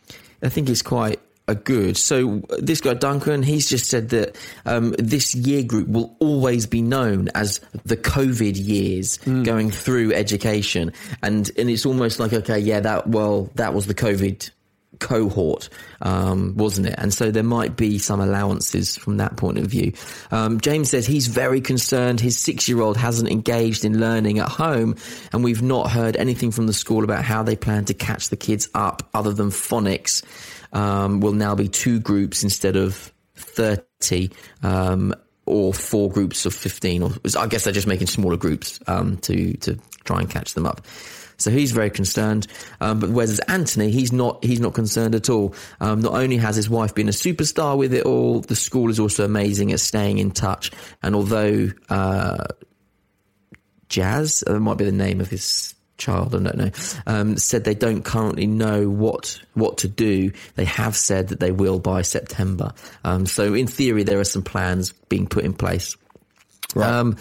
I 0.42 0.48
think 0.48 0.70
it's 0.70 0.80
quite 0.80 1.20
a 1.48 1.54
good. 1.56 1.96
So 1.96 2.42
this 2.60 2.80
guy 2.80 2.94
Duncan, 2.94 3.42
he's 3.42 3.68
just 3.68 3.90
said 3.90 4.10
that 4.10 4.36
um, 4.64 4.94
this 4.98 5.34
year 5.34 5.64
group 5.64 5.88
will 5.88 6.16
always 6.20 6.66
be 6.66 6.82
known 6.82 7.28
as 7.34 7.60
the 7.84 7.96
COVID 7.96 8.54
years 8.56 9.18
going 9.44 9.70
through 9.72 10.14
education, 10.14 10.92
and 11.22 11.50
and 11.58 11.68
it's 11.68 11.84
almost 11.84 12.20
like 12.20 12.32
okay, 12.32 12.58
yeah, 12.58 12.80
that 12.80 13.08
well, 13.08 13.50
that 13.56 13.74
was 13.74 13.86
the 13.86 13.94
COVID 13.94 14.50
cohort, 15.02 15.68
um, 16.00 16.54
wasn't 16.56 16.86
it? 16.86 16.94
And 16.96 17.12
so 17.12 17.30
there 17.30 17.42
might 17.42 17.76
be 17.76 17.98
some 17.98 18.20
allowances 18.20 18.96
from 18.96 19.16
that 19.16 19.36
point 19.36 19.58
of 19.58 19.66
view. 19.66 19.92
Um, 20.30 20.60
James 20.60 20.90
says 20.90 21.06
he's 21.06 21.26
very 21.26 21.60
concerned 21.60 22.20
his 22.20 22.38
six 22.38 22.68
year 22.68 22.80
old 22.80 22.96
hasn't 22.96 23.28
engaged 23.28 23.84
in 23.84 23.98
learning 23.98 24.38
at 24.38 24.48
home, 24.48 24.96
and 25.32 25.42
we've 25.42 25.60
not 25.60 25.90
heard 25.90 26.16
anything 26.16 26.52
from 26.52 26.68
the 26.68 26.72
school 26.72 27.02
about 27.02 27.24
how 27.24 27.42
they 27.42 27.56
plan 27.56 27.84
to 27.86 27.94
catch 27.94 28.28
the 28.28 28.36
kids 28.36 28.68
up 28.74 29.08
other 29.12 29.32
than 29.32 29.50
phonics. 29.50 30.22
Um, 30.72 31.20
will 31.20 31.32
now 31.32 31.54
be 31.54 31.68
two 31.68 32.00
groups 32.00 32.42
instead 32.42 32.76
of 32.76 33.12
30. 33.34 34.30
Um, 34.62 35.14
or 35.44 35.74
four 35.74 36.08
groups 36.08 36.46
of 36.46 36.54
15 36.54 37.02
or 37.02 37.10
I 37.36 37.48
guess 37.48 37.64
they're 37.64 37.72
just 37.72 37.88
making 37.88 38.06
smaller 38.06 38.36
groups 38.36 38.78
um, 38.86 39.16
to 39.18 39.54
to 39.54 39.76
try 40.04 40.20
and 40.20 40.30
catch 40.30 40.54
them 40.54 40.66
up. 40.66 40.82
So 41.42 41.50
he's 41.50 41.72
very 41.72 41.90
concerned. 41.90 42.46
Um, 42.80 43.00
but 43.00 43.10
whereas 43.10 43.38
Anthony, 43.40 43.90
he's 43.90 44.12
not 44.12 44.44
he's 44.44 44.60
not 44.60 44.74
concerned 44.74 45.14
at 45.14 45.28
all. 45.28 45.54
Um, 45.80 46.00
not 46.00 46.14
only 46.14 46.36
has 46.36 46.56
his 46.56 46.70
wife 46.70 46.94
been 46.94 47.08
a 47.08 47.12
superstar 47.12 47.76
with 47.76 47.92
it 47.94 48.04
all, 48.04 48.40
the 48.40 48.56
school 48.56 48.90
is 48.90 49.00
also 49.00 49.24
amazing 49.24 49.72
at 49.72 49.80
staying 49.80 50.18
in 50.18 50.30
touch. 50.30 50.70
And 51.02 51.14
although 51.14 51.70
uh, 51.88 52.44
Jazz, 53.88 54.42
uh, 54.46 54.54
that 54.54 54.60
might 54.60 54.78
be 54.78 54.84
the 54.84 54.92
name 54.92 55.20
of 55.20 55.28
his 55.28 55.74
child, 55.98 56.34
I 56.34 56.38
don't 56.38 56.56
know, 56.56 56.70
um, 57.06 57.36
said 57.36 57.64
they 57.64 57.74
don't 57.74 58.02
currently 58.02 58.46
know 58.46 58.88
what 58.88 59.40
what 59.54 59.78
to 59.78 59.88
do. 59.88 60.32
They 60.54 60.64
have 60.64 60.96
said 60.96 61.28
that 61.28 61.40
they 61.40 61.52
will 61.52 61.78
by 61.78 62.02
September. 62.02 62.72
Um, 63.04 63.26
so 63.26 63.54
in 63.54 63.66
theory, 63.66 64.02
there 64.02 64.18
are 64.18 64.24
some 64.24 64.42
plans 64.42 64.92
being 65.08 65.26
put 65.26 65.44
in 65.44 65.52
place. 65.52 65.96
Um, 66.74 67.16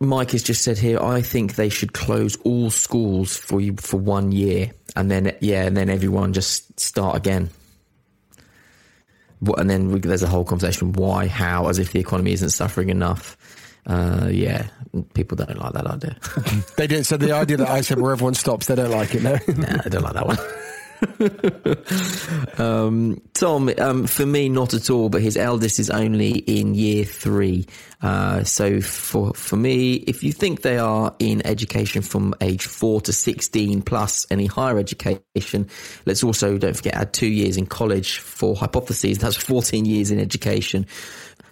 Mike 0.00 0.30
has 0.30 0.42
just 0.42 0.62
said 0.62 0.78
here, 0.78 1.00
I 1.00 1.22
think 1.22 1.56
they 1.56 1.68
should 1.68 1.92
close 1.92 2.36
all 2.44 2.70
schools 2.70 3.36
for 3.36 3.60
you 3.60 3.74
for 3.76 3.96
one 3.96 4.30
year, 4.30 4.72
and 4.94 5.10
then 5.10 5.36
yeah, 5.40 5.64
and 5.64 5.76
then 5.76 5.90
everyone 5.90 6.32
just 6.32 6.78
start 6.78 7.16
again. 7.16 7.50
And 9.56 9.70
then 9.70 9.92
we, 9.92 10.00
there's 10.00 10.22
a 10.22 10.28
whole 10.28 10.44
conversation: 10.44 10.92
why, 10.92 11.26
how, 11.26 11.68
as 11.68 11.78
if 11.78 11.92
the 11.92 11.98
economy 11.98 12.32
isn't 12.32 12.50
suffering 12.50 12.90
enough. 12.90 13.36
Uh, 13.86 14.28
yeah, 14.30 14.66
people 15.14 15.36
don't 15.36 15.58
like 15.58 15.72
that 15.72 15.86
idea. 15.86 16.16
They 16.76 16.86
didn't. 16.86 17.04
So 17.04 17.16
the 17.16 17.32
idea 17.32 17.56
that 17.56 17.68
I 17.68 17.80
said 17.80 17.98
where 18.00 18.12
everyone 18.12 18.34
stops, 18.34 18.66
they 18.66 18.74
don't 18.74 18.90
like 18.90 19.14
it. 19.14 19.22
No. 19.22 19.32
nah, 19.56 19.80
I 19.84 19.88
don't 19.88 20.02
like 20.02 20.14
that 20.14 20.26
one. 20.26 20.38
um, 22.58 23.20
Tom, 23.34 23.70
um, 23.78 24.06
for 24.06 24.26
me, 24.26 24.48
not 24.48 24.74
at 24.74 24.90
all. 24.90 25.08
But 25.08 25.22
his 25.22 25.36
eldest 25.36 25.78
is 25.78 25.90
only 25.90 26.30
in 26.30 26.74
year 26.74 27.04
three. 27.04 27.66
Uh, 28.02 28.44
so 28.44 28.80
for 28.80 29.34
for 29.34 29.56
me, 29.56 29.94
if 29.94 30.22
you 30.22 30.32
think 30.32 30.62
they 30.62 30.78
are 30.78 31.14
in 31.18 31.44
education 31.46 32.02
from 32.02 32.34
age 32.40 32.66
four 32.66 33.00
to 33.02 33.12
sixteen 33.12 33.82
plus 33.82 34.26
any 34.30 34.46
higher 34.46 34.78
education, 34.78 35.68
let's 36.06 36.24
also 36.24 36.58
don't 36.58 36.76
forget 36.76 36.94
add 36.94 37.12
two 37.12 37.28
years 37.28 37.56
in 37.56 37.66
college 37.66 38.18
for 38.18 38.56
hypotheses. 38.56 39.18
That's 39.18 39.36
fourteen 39.36 39.84
years 39.84 40.10
in 40.10 40.18
education 40.18 40.86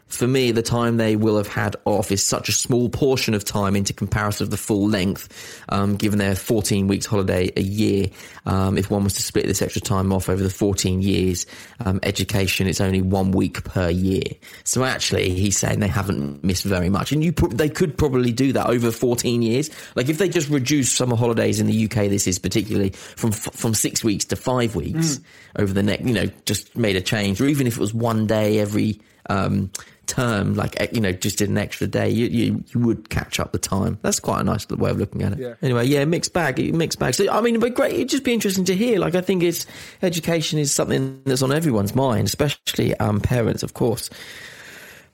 for 0.08 0.26
me, 0.26 0.52
the 0.52 0.62
time 0.62 0.98
they 0.98 1.16
will 1.16 1.36
have 1.36 1.48
had 1.48 1.74
off 1.84 2.12
is 2.12 2.22
such 2.22 2.48
a 2.48 2.52
small 2.52 2.88
portion 2.88 3.34
of 3.34 3.44
time 3.44 3.74
into 3.74 3.92
comparison 3.92 4.44
of 4.44 4.50
the 4.50 4.56
full 4.56 4.88
length, 4.88 5.62
um, 5.68 5.96
given 5.96 6.18
their 6.18 6.36
14 6.36 6.86
weeks 6.86 7.06
holiday 7.06 7.50
a 7.56 7.60
year. 7.60 8.06
Um, 8.46 8.78
if 8.78 8.88
one 8.88 9.02
was 9.02 9.14
to 9.14 9.22
split 9.22 9.46
this 9.46 9.60
extra 9.60 9.82
time 9.82 10.12
off 10.12 10.28
over 10.28 10.42
the 10.42 10.50
14 10.50 11.02
years, 11.02 11.44
um, 11.84 11.98
education, 12.04 12.68
it's 12.68 12.80
only 12.80 13.02
one 13.02 13.32
week 13.32 13.64
per 13.64 13.90
year. 13.90 14.22
So 14.62 14.84
actually, 14.84 15.30
he's 15.30 15.58
saying 15.58 15.80
they 15.80 15.88
haven't 15.88 16.44
missed 16.44 16.64
very 16.64 16.88
much. 16.88 17.10
And 17.10 17.24
you 17.24 17.32
pro- 17.32 17.48
they 17.48 17.68
could 17.68 17.98
probably 17.98 18.30
do 18.30 18.52
that 18.52 18.68
over 18.68 18.92
14 18.92 19.42
years. 19.42 19.70
Like 19.96 20.08
if 20.08 20.18
they 20.18 20.28
just 20.28 20.48
reduce 20.48 20.92
summer 20.92 21.16
holidays 21.16 21.58
in 21.58 21.66
the 21.66 21.84
UK, 21.84 22.08
this 22.08 22.28
is 22.28 22.38
particularly 22.38 22.90
from, 22.90 23.30
f- 23.30 23.52
from 23.54 23.74
six 23.74 24.04
weeks 24.04 24.24
to 24.26 24.36
five 24.36 24.76
weeks 24.76 25.18
over 25.56 25.72
the 25.72 25.82
next, 25.82 26.04
you 26.04 26.14
know, 26.14 26.26
just 26.44 26.76
made 26.76 26.94
a 26.94 27.00
change. 27.00 27.40
Or 27.40 27.46
even 27.46 27.66
if 27.66 27.76
it 27.76 27.80
was 27.80 27.92
one 27.92 28.28
day 28.28 28.60
every, 28.60 29.00
um, 29.28 29.70
term, 30.06 30.54
like 30.54 30.80
eh, 30.80 30.88
you 30.92 31.00
know, 31.00 31.12
just 31.12 31.38
did 31.38 31.48
an 31.48 31.58
extra 31.58 31.86
day, 31.86 32.08
you, 32.08 32.26
you 32.26 32.64
you 32.68 32.80
would 32.80 33.10
catch 33.10 33.38
up 33.40 33.52
the 33.52 33.58
time. 33.58 33.98
That's 34.02 34.20
quite 34.20 34.40
a 34.40 34.44
nice 34.44 34.68
way 34.68 34.90
of 34.90 34.98
looking 34.98 35.22
at 35.22 35.32
it. 35.32 35.38
Yeah. 35.38 35.54
Anyway, 35.62 35.86
yeah, 35.86 36.04
mixed 36.04 36.32
bag, 36.32 36.58
mixed 36.74 36.98
bag. 36.98 37.14
So 37.14 37.30
I 37.30 37.40
mean, 37.40 37.60
but 37.60 37.74
great. 37.74 37.94
It'd 37.94 38.08
just 38.08 38.24
be 38.24 38.32
interesting 38.32 38.64
to 38.66 38.74
hear. 38.74 38.98
Like, 38.98 39.14
I 39.14 39.20
think 39.20 39.42
it's 39.42 39.66
education 40.02 40.58
is 40.58 40.72
something 40.72 41.22
that's 41.24 41.42
on 41.42 41.52
everyone's 41.52 41.94
mind, 41.94 42.26
especially 42.26 42.94
um, 42.96 43.20
parents, 43.20 43.62
of 43.62 43.74
course. 43.74 44.10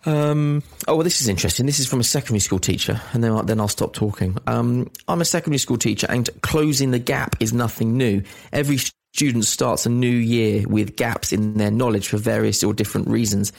Um, 0.04 0.62
oh, 0.88 0.96
well, 0.96 1.04
this 1.04 1.20
is 1.20 1.28
interesting. 1.28 1.66
This 1.66 1.78
is 1.78 1.86
from 1.86 2.00
a 2.00 2.04
secondary 2.04 2.40
school 2.40 2.58
teacher, 2.58 3.00
and 3.12 3.22
then 3.22 3.32
I'll, 3.32 3.42
then 3.42 3.60
I'll 3.60 3.68
stop 3.68 3.92
talking. 3.92 4.36
Um, 4.46 4.90
I'm 5.08 5.20
a 5.20 5.24
secondary 5.24 5.58
school 5.58 5.78
teacher, 5.78 6.06
and 6.10 6.28
closing 6.42 6.90
the 6.90 6.98
gap 6.98 7.36
is 7.40 7.52
nothing 7.52 7.96
new. 7.96 8.22
Every 8.52 8.78
student 9.12 9.44
starts 9.44 9.84
a 9.84 9.90
new 9.90 10.08
year 10.08 10.66
with 10.66 10.96
gaps 10.96 11.32
in 11.32 11.54
their 11.54 11.70
knowledge 11.70 12.08
for 12.08 12.16
various 12.16 12.64
or 12.64 12.72
different 12.72 13.08
reasons. 13.08 13.52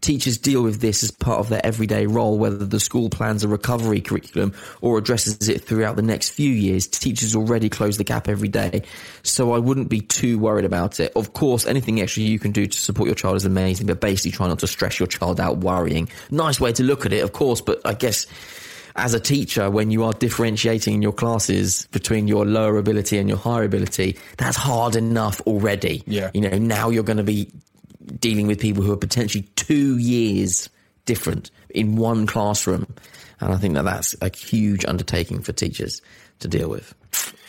Teachers 0.00 0.38
deal 0.38 0.62
with 0.62 0.80
this 0.80 1.02
as 1.02 1.10
part 1.10 1.40
of 1.40 1.48
their 1.48 1.64
everyday 1.64 2.06
role, 2.06 2.38
whether 2.38 2.64
the 2.64 2.78
school 2.78 3.10
plans 3.10 3.42
a 3.42 3.48
recovery 3.48 4.00
curriculum 4.00 4.52
or 4.80 4.98
addresses 4.98 5.48
it 5.48 5.64
throughout 5.64 5.96
the 5.96 6.02
next 6.02 6.30
few 6.30 6.50
years. 6.50 6.86
Teachers 6.86 7.34
already 7.34 7.68
close 7.68 7.96
the 7.96 8.04
gap 8.04 8.28
every 8.28 8.48
day, 8.48 8.82
so 9.24 9.52
I 9.52 9.58
wouldn't 9.58 9.88
be 9.88 10.00
too 10.00 10.38
worried 10.38 10.64
about 10.64 11.00
it. 11.00 11.12
Of 11.16 11.32
course, 11.32 11.66
anything 11.66 12.00
extra 12.00 12.22
you 12.22 12.38
can 12.38 12.52
do 12.52 12.66
to 12.66 12.80
support 12.80 13.08
your 13.08 13.16
child 13.16 13.36
is 13.36 13.44
amazing, 13.44 13.88
but 13.88 14.00
basically 14.00 14.30
try 14.30 14.46
not 14.46 14.60
to 14.60 14.68
stress 14.68 15.00
your 15.00 15.08
child 15.08 15.40
out 15.40 15.58
worrying. 15.58 16.08
Nice 16.30 16.60
way 16.60 16.72
to 16.74 16.84
look 16.84 17.06
at 17.06 17.12
it, 17.12 17.24
of 17.24 17.32
course, 17.32 17.60
but 17.60 17.80
I 17.84 17.94
guess 17.94 18.26
as 18.96 19.14
a 19.14 19.20
teacher, 19.20 19.70
when 19.70 19.90
you 19.90 20.04
are 20.04 20.12
differentiating 20.12 20.94
in 20.94 21.02
your 21.02 21.12
classes 21.12 21.86
between 21.92 22.28
your 22.28 22.44
lower 22.44 22.78
ability 22.78 23.18
and 23.18 23.28
your 23.28 23.38
higher 23.38 23.64
ability, 23.64 24.18
that's 24.36 24.56
hard 24.56 24.96
enough 24.96 25.40
already. 25.42 26.02
Yeah. 26.06 26.30
You 26.34 26.42
know, 26.42 26.58
now 26.58 26.90
you're 26.90 27.02
going 27.02 27.16
to 27.16 27.22
be 27.22 27.50
dealing 28.18 28.46
with 28.46 28.60
people 28.60 28.82
who 28.82 28.92
are 28.92 28.96
potentially 28.96 29.42
two 29.56 29.98
years 29.98 30.68
different 31.04 31.50
in 31.70 31.96
one 31.96 32.26
classroom. 32.26 32.86
And 33.40 33.52
I 33.52 33.56
think 33.56 33.74
that 33.74 33.84
that's 33.84 34.14
a 34.20 34.34
huge 34.34 34.84
undertaking 34.84 35.42
for 35.42 35.52
teachers 35.52 36.00
to 36.40 36.48
deal 36.48 36.68
with. 36.68 36.94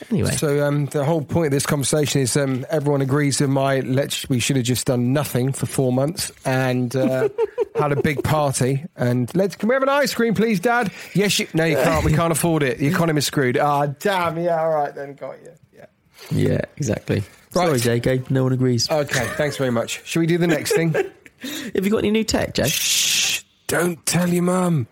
Anyway. 0.09 0.31
So 0.31 0.65
um, 0.65 0.87
the 0.87 1.05
whole 1.05 1.23
point 1.23 1.47
of 1.47 1.51
this 1.51 1.65
conversation 1.65 2.21
is 2.21 2.35
um, 2.35 2.65
everyone 2.69 3.01
agrees 3.01 3.39
with 3.39 3.49
my 3.49 3.79
let's 3.81 4.27
we 4.27 4.39
should 4.39 4.55
have 4.57 4.65
just 4.65 4.87
done 4.87 5.13
nothing 5.13 5.53
for 5.53 5.65
four 5.65 5.93
months 5.93 6.31
and 6.45 6.95
uh, 6.95 7.29
had 7.75 7.91
a 7.91 8.01
big 8.01 8.23
party 8.23 8.85
and 8.95 9.33
let's 9.35 9.55
can 9.55 9.69
we 9.69 9.75
have 9.75 9.83
an 9.83 9.89
ice 9.89 10.13
cream 10.13 10.33
please, 10.33 10.59
Dad? 10.59 10.91
Yes, 11.13 11.39
you, 11.39 11.47
no, 11.53 11.65
you 11.65 11.75
can't. 11.75 12.05
We 12.05 12.13
can't 12.13 12.31
afford 12.31 12.63
it. 12.63 12.77
The 12.77 12.87
economy's 12.87 13.25
screwed. 13.25 13.57
Ah, 13.57 13.87
damn. 13.87 14.37
Yeah, 14.37 14.61
all 14.61 14.69
right 14.69 14.93
then. 14.93 15.15
Got 15.15 15.41
you. 15.43 15.51
Yeah. 15.75 15.85
yeah, 16.31 16.61
exactly. 16.77 17.23
Right. 17.55 17.79
Sorry, 17.79 17.99
JK. 17.99 18.29
No 18.31 18.43
one 18.43 18.53
agrees. 18.53 18.89
Okay. 18.89 19.27
Thanks 19.35 19.57
very 19.57 19.71
much. 19.71 20.05
Should 20.05 20.19
we 20.19 20.27
do 20.27 20.37
the 20.37 20.47
next 20.47 20.73
thing? 20.73 20.93
Have 21.43 21.85
you 21.85 21.89
got 21.89 21.97
any 21.97 22.11
new 22.11 22.23
tech, 22.23 22.53
Jay? 22.53 22.67
Shh! 22.67 23.43
Don't 23.67 24.03
tell 24.05 24.29
your 24.29 24.43
mum. 24.43 24.87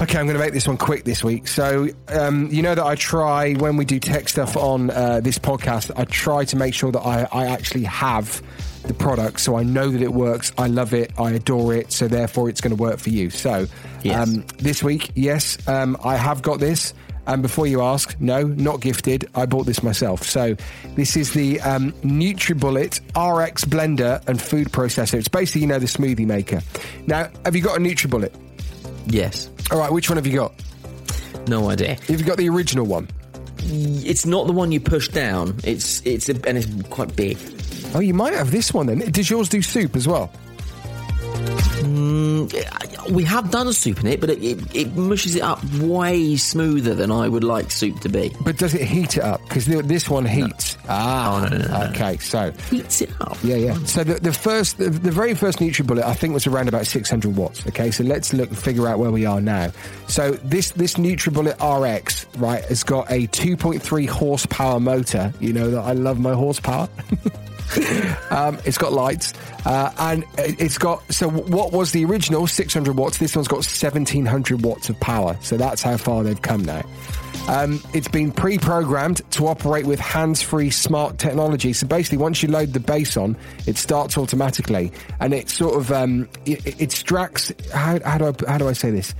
Okay, 0.00 0.18
I'm 0.18 0.24
going 0.24 0.38
to 0.38 0.38
make 0.38 0.54
this 0.54 0.66
one 0.66 0.78
quick 0.78 1.04
this 1.04 1.22
week. 1.22 1.46
So, 1.46 1.88
um, 2.08 2.48
you 2.50 2.62
know 2.62 2.74
that 2.74 2.84
I 2.84 2.94
try 2.94 3.52
when 3.52 3.76
we 3.76 3.84
do 3.84 4.00
tech 4.00 4.30
stuff 4.30 4.56
on 4.56 4.90
uh, 4.90 5.20
this 5.20 5.38
podcast, 5.38 5.90
I 5.94 6.04
try 6.04 6.46
to 6.46 6.56
make 6.56 6.72
sure 6.72 6.90
that 6.90 7.00
I, 7.00 7.28
I 7.30 7.46
actually 7.48 7.84
have 7.84 8.40
the 8.84 8.94
product, 8.94 9.40
so 9.40 9.56
I 9.56 9.62
know 9.62 9.90
that 9.90 10.00
it 10.02 10.12
works. 10.12 10.52
I 10.58 10.66
love 10.66 10.94
it. 10.94 11.12
I 11.18 11.32
adore 11.32 11.74
it. 11.74 11.92
So 11.92 12.08
therefore, 12.08 12.48
it's 12.48 12.60
going 12.60 12.74
to 12.76 12.82
work 12.82 12.98
for 12.98 13.10
you. 13.10 13.30
So, 13.30 13.66
Yes. 14.02 14.16
um, 14.28 14.44
this 14.58 14.82
week, 14.82 15.10
yes, 15.14 15.58
um, 15.68 15.96
I 16.02 16.16
have 16.16 16.40
got 16.42 16.58
this. 16.60 16.94
And 17.26 17.42
before 17.42 17.66
you 17.66 17.82
ask, 17.82 18.16
no, 18.18 18.42
not 18.44 18.80
gifted. 18.80 19.28
I 19.34 19.46
bought 19.46 19.66
this 19.66 19.82
myself. 19.82 20.22
So 20.24 20.56
this 20.96 21.16
is 21.16 21.32
the 21.32 21.60
um, 21.60 21.92
NutriBullet 22.02 22.98
RX 23.14 23.64
blender 23.66 24.26
and 24.26 24.40
food 24.40 24.68
processor. 24.72 25.14
It's 25.14 25.28
basically, 25.28 25.60
you 25.60 25.66
know, 25.68 25.78
the 25.78 25.86
smoothie 25.86 26.26
maker. 26.26 26.60
Now, 27.06 27.28
have 27.44 27.54
you 27.54 27.62
got 27.62 27.76
a 27.76 27.80
NutriBullet? 27.80 28.32
Yes. 29.06 29.48
All 29.70 29.78
right, 29.78 29.92
which 29.92 30.08
one 30.08 30.16
have 30.16 30.26
you 30.26 30.34
got? 30.34 30.52
No 31.46 31.70
idea. 31.70 31.94
Have 31.94 32.18
you 32.20 32.24
got 32.26 32.38
the 32.38 32.48
original 32.48 32.86
one? 32.86 33.08
It's 33.58 34.24
not 34.26 34.46
the 34.46 34.52
one 34.52 34.72
you 34.72 34.80
push 34.80 35.08
down. 35.08 35.56
It's 35.64 36.04
it's 36.06 36.28
a, 36.30 36.32
and 36.48 36.56
it's 36.58 36.88
quite 36.88 37.14
big. 37.14 37.36
Oh, 37.94 38.00
you 38.00 38.14
might 38.14 38.34
have 38.34 38.50
this 38.50 38.72
one 38.72 38.86
then. 38.86 38.98
Does 39.10 39.28
yours 39.30 39.48
do 39.48 39.62
soup 39.62 39.96
as 39.96 40.06
well? 40.06 40.30
We 43.10 43.24
have 43.24 43.50
done 43.50 43.66
a 43.66 43.72
soup 43.72 44.00
in 44.00 44.06
it, 44.06 44.20
but 44.20 44.30
it, 44.30 44.42
it, 44.42 44.76
it 44.76 44.96
mushes 44.96 45.34
it 45.34 45.42
up 45.42 45.62
way 45.76 46.36
smoother 46.36 46.94
than 46.94 47.10
I 47.10 47.26
would 47.28 47.42
like 47.42 47.70
soup 47.72 47.98
to 48.00 48.08
be. 48.08 48.32
But 48.44 48.58
does 48.58 48.74
it 48.74 48.82
heat 48.82 49.16
it 49.16 49.22
up? 49.24 49.40
Because 49.48 49.66
this 49.66 50.08
one 50.08 50.24
heats. 50.24 50.76
Ah, 50.88 51.36
Oh, 51.36 51.48
no, 51.48 51.56
no, 51.56 51.58
no, 51.66 51.66
no. 51.80 51.86
okay. 51.90 52.18
So 52.18 52.52
Heats 52.70 53.00
it 53.00 53.10
up. 53.20 53.36
Yeah, 53.42 53.56
yeah. 53.56 53.74
So 53.84 54.04
the, 54.04 54.14
the 54.20 54.32
first, 54.32 54.78
the, 54.78 54.90
the 54.90 55.10
very 55.10 55.34
first 55.34 55.58
NutriBullet, 55.58 56.02
I 56.02 56.14
think 56.14 56.34
was 56.34 56.46
around 56.46 56.68
about 56.68 56.86
600 56.86 57.36
watts. 57.36 57.66
Okay, 57.66 57.90
so 57.90 58.04
let's 58.04 58.32
look 58.32 58.50
and 58.50 58.58
figure 58.58 58.86
out 58.86 58.98
where 58.98 59.10
we 59.10 59.26
are 59.26 59.40
now. 59.40 59.72
So 60.06 60.32
this 60.44 60.70
this 60.72 60.94
NutriBullet 60.94 61.56
RX, 61.60 62.26
right, 62.38 62.64
has 62.66 62.84
got 62.84 63.10
a 63.10 63.26
2.3 63.28 64.08
horsepower 64.08 64.78
motor. 64.78 65.32
You 65.40 65.52
know 65.52 65.70
that 65.70 65.80
I 65.80 65.92
love 65.94 66.20
my 66.20 66.34
horsepower. 66.34 66.88
um, 68.30 68.58
it's 68.64 68.78
got 68.78 68.92
lights, 68.92 69.32
uh, 69.64 69.92
and 69.98 70.24
it- 70.38 70.60
it's 70.60 70.78
got. 70.78 71.00
So 71.12 71.28
what 71.28 71.72
was 71.72 71.92
the 71.92 72.04
original 72.04 72.46
600 72.46 72.96
watts? 72.96 73.18
This 73.18 73.36
one's 73.36 73.48
got 73.48 73.64
1700 73.64 74.64
watts 74.64 74.88
of 74.88 74.98
power. 75.00 75.36
So 75.42 75.56
that's 75.56 75.82
how 75.82 75.96
far 75.96 76.22
they've 76.22 76.40
come 76.40 76.64
now. 76.64 76.82
Um, 77.48 77.82
it's 77.94 78.06
been 78.08 78.30
pre-programmed 78.32 79.22
to 79.32 79.46
operate 79.48 79.86
with 79.86 79.98
hands-free 79.98 80.70
smart 80.70 81.18
technology. 81.18 81.72
So 81.72 81.86
basically, 81.86 82.18
once 82.18 82.42
you 82.42 82.48
load 82.50 82.72
the 82.74 82.80
base 82.80 83.16
on, 83.16 83.36
it 83.66 83.76
starts 83.78 84.18
automatically, 84.18 84.92
and 85.20 85.32
it 85.32 85.48
sort 85.48 85.76
of 85.76 85.90
um, 85.90 86.28
it, 86.46 86.64
it 86.66 86.80
extracts. 86.80 87.52
How, 87.72 87.98
how 88.04 88.18
do 88.18 88.26
I 88.26 88.50
how 88.50 88.58
do 88.58 88.68
I 88.68 88.72
say 88.72 88.90
this? 88.90 89.14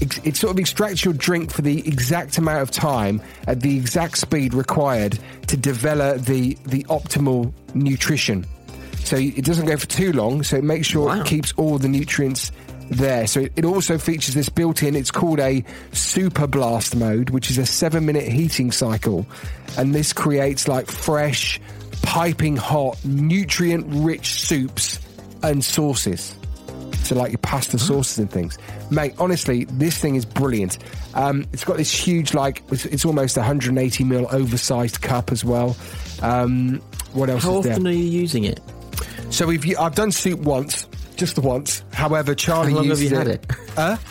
It 0.00 0.36
sort 0.36 0.52
of 0.52 0.58
extracts 0.58 1.04
your 1.04 1.14
drink 1.14 1.50
for 1.50 1.62
the 1.62 1.86
exact 1.86 2.38
amount 2.38 2.62
of 2.62 2.70
time 2.70 3.22
at 3.46 3.60
the 3.60 3.76
exact 3.76 4.18
speed 4.18 4.54
required 4.54 5.18
to 5.48 5.56
develop 5.56 6.22
the 6.22 6.56
the 6.66 6.84
optimal 6.84 7.52
nutrition. 7.74 8.46
So 9.04 9.16
it 9.16 9.44
doesn't 9.44 9.66
go 9.66 9.76
for 9.76 9.86
too 9.86 10.12
long. 10.12 10.42
So 10.42 10.56
it 10.56 10.64
makes 10.64 10.86
sure 10.86 11.06
Wow. 11.08 11.20
it 11.20 11.26
keeps 11.26 11.52
all 11.56 11.78
the 11.78 11.88
nutrients 11.88 12.50
there. 12.90 13.26
So 13.26 13.46
it 13.56 13.64
also 13.64 13.98
features 13.98 14.34
this 14.34 14.48
built-in. 14.48 14.94
It's 14.96 15.10
called 15.10 15.40
a 15.40 15.64
super 15.92 16.46
blast 16.46 16.96
mode, 16.96 17.30
which 17.30 17.50
is 17.50 17.58
a 17.58 17.66
seven-minute 17.66 18.28
heating 18.28 18.72
cycle, 18.72 19.26
and 19.78 19.94
this 19.94 20.12
creates 20.12 20.68
like 20.68 20.90
fresh, 20.90 21.60
piping 22.02 22.56
hot, 22.56 23.02
nutrient-rich 23.04 24.26
soups 24.40 25.00
and 25.42 25.64
sauces. 25.64 26.34
So 27.04 27.14
like 27.14 27.32
your 27.32 27.38
pasta 27.38 27.78
sauces 27.78 28.18
and 28.18 28.30
things, 28.30 28.58
mate. 28.90 29.14
Honestly, 29.18 29.64
this 29.64 29.98
thing 29.98 30.16
is 30.16 30.24
brilliant. 30.24 30.78
Um, 31.14 31.46
it's 31.52 31.64
got 31.64 31.76
this 31.76 31.92
huge, 31.92 32.32
like 32.32 32.62
it's, 32.70 32.86
it's 32.86 33.04
almost 33.04 33.36
180 33.36 34.04
mil 34.04 34.26
oversized 34.30 35.02
cup 35.02 35.30
as 35.30 35.44
well. 35.44 35.76
Um, 36.22 36.80
what 37.12 37.28
else 37.28 37.42
How 37.42 37.58
is 37.58 37.64
there? 37.64 37.72
How 37.74 37.78
often 37.78 37.86
are 37.88 37.90
you 37.92 38.04
using 38.04 38.44
it? 38.44 38.60
So 39.30 39.46
we've 39.46 39.78
I've 39.78 39.94
done 39.94 40.12
soup 40.12 40.40
once, 40.40 40.86
just 41.16 41.34
the 41.34 41.40
once. 41.40 41.82
However, 41.92 42.34
Charlie 42.34 42.72
How 42.72 42.78
long 42.78 42.88
have 42.88 43.00
you 43.00 43.14
had 43.14 43.28
it? 43.28 43.46
Huh? 43.74 43.96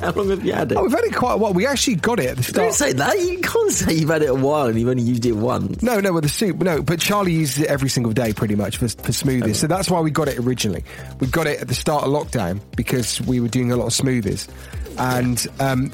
How 0.00 0.10
long 0.12 0.30
have 0.30 0.44
you 0.44 0.52
had 0.52 0.72
it? 0.72 0.76
Oh, 0.76 0.82
we've 0.82 0.92
had 0.92 1.04
it 1.04 1.14
quite 1.14 1.34
a 1.34 1.36
while. 1.36 1.52
We 1.52 1.66
actually 1.66 1.96
got 1.96 2.20
it 2.20 2.30
at 2.30 2.36
the 2.36 2.52
Don't 2.52 2.74
say 2.74 2.92
that. 2.92 3.18
You 3.18 3.38
can't 3.40 3.72
say 3.72 3.94
you've 3.94 4.10
had 4.10 4.22
it 4.22 4.30
a 4.30 4.34
while 4.34 4.66
and 4.66 4.78
you've 4.78 4.88
only 4.88 5.02
used 5.02 5.24
it 5.24 5.32
once. 5.32 5.82
No, 5.82 6.00
no, 6.00 6.12
with 6.12 6.24
the 6.24 6.28
soup, 6.28 6.56
no. 6.58 6.82
But 6.82 7.00
Charlie 7.00 7.32
uses 7.32 7.64
it 7.64 7.68
every 7.68 7.88
single 7.88 8.12
day, 8.12 8.32
pretty 8.32 8.54
much 8.54 8.76
for, 8.76 8.88
for 8.88 9.12
smoothies. 9.12 9.56
So 9.56 9.66
that's 9.66 9.90
why 9.90 10.00
we 10.00 10.10
got 10.10 10.28
it 10.28 10.38
originally. 10.38 10.84
We 11.20 11.26
got 11.28 11.46
it 11.46 11.60
at 11.60 11.68
the 11.68 11.74
start 11.74 12.04
of 12.04 12.10
lockdown 12.10 12.60
because 12.76 13.20
we 13.22 13.40
were 13.40 13.48
doing 13.48 13.72
a 13.72 13.76
lot 13.76 13.86
of 13.86 13.92
smoothies, 13.92 14.48
and 14.98 15.46
um, 15.60 15.92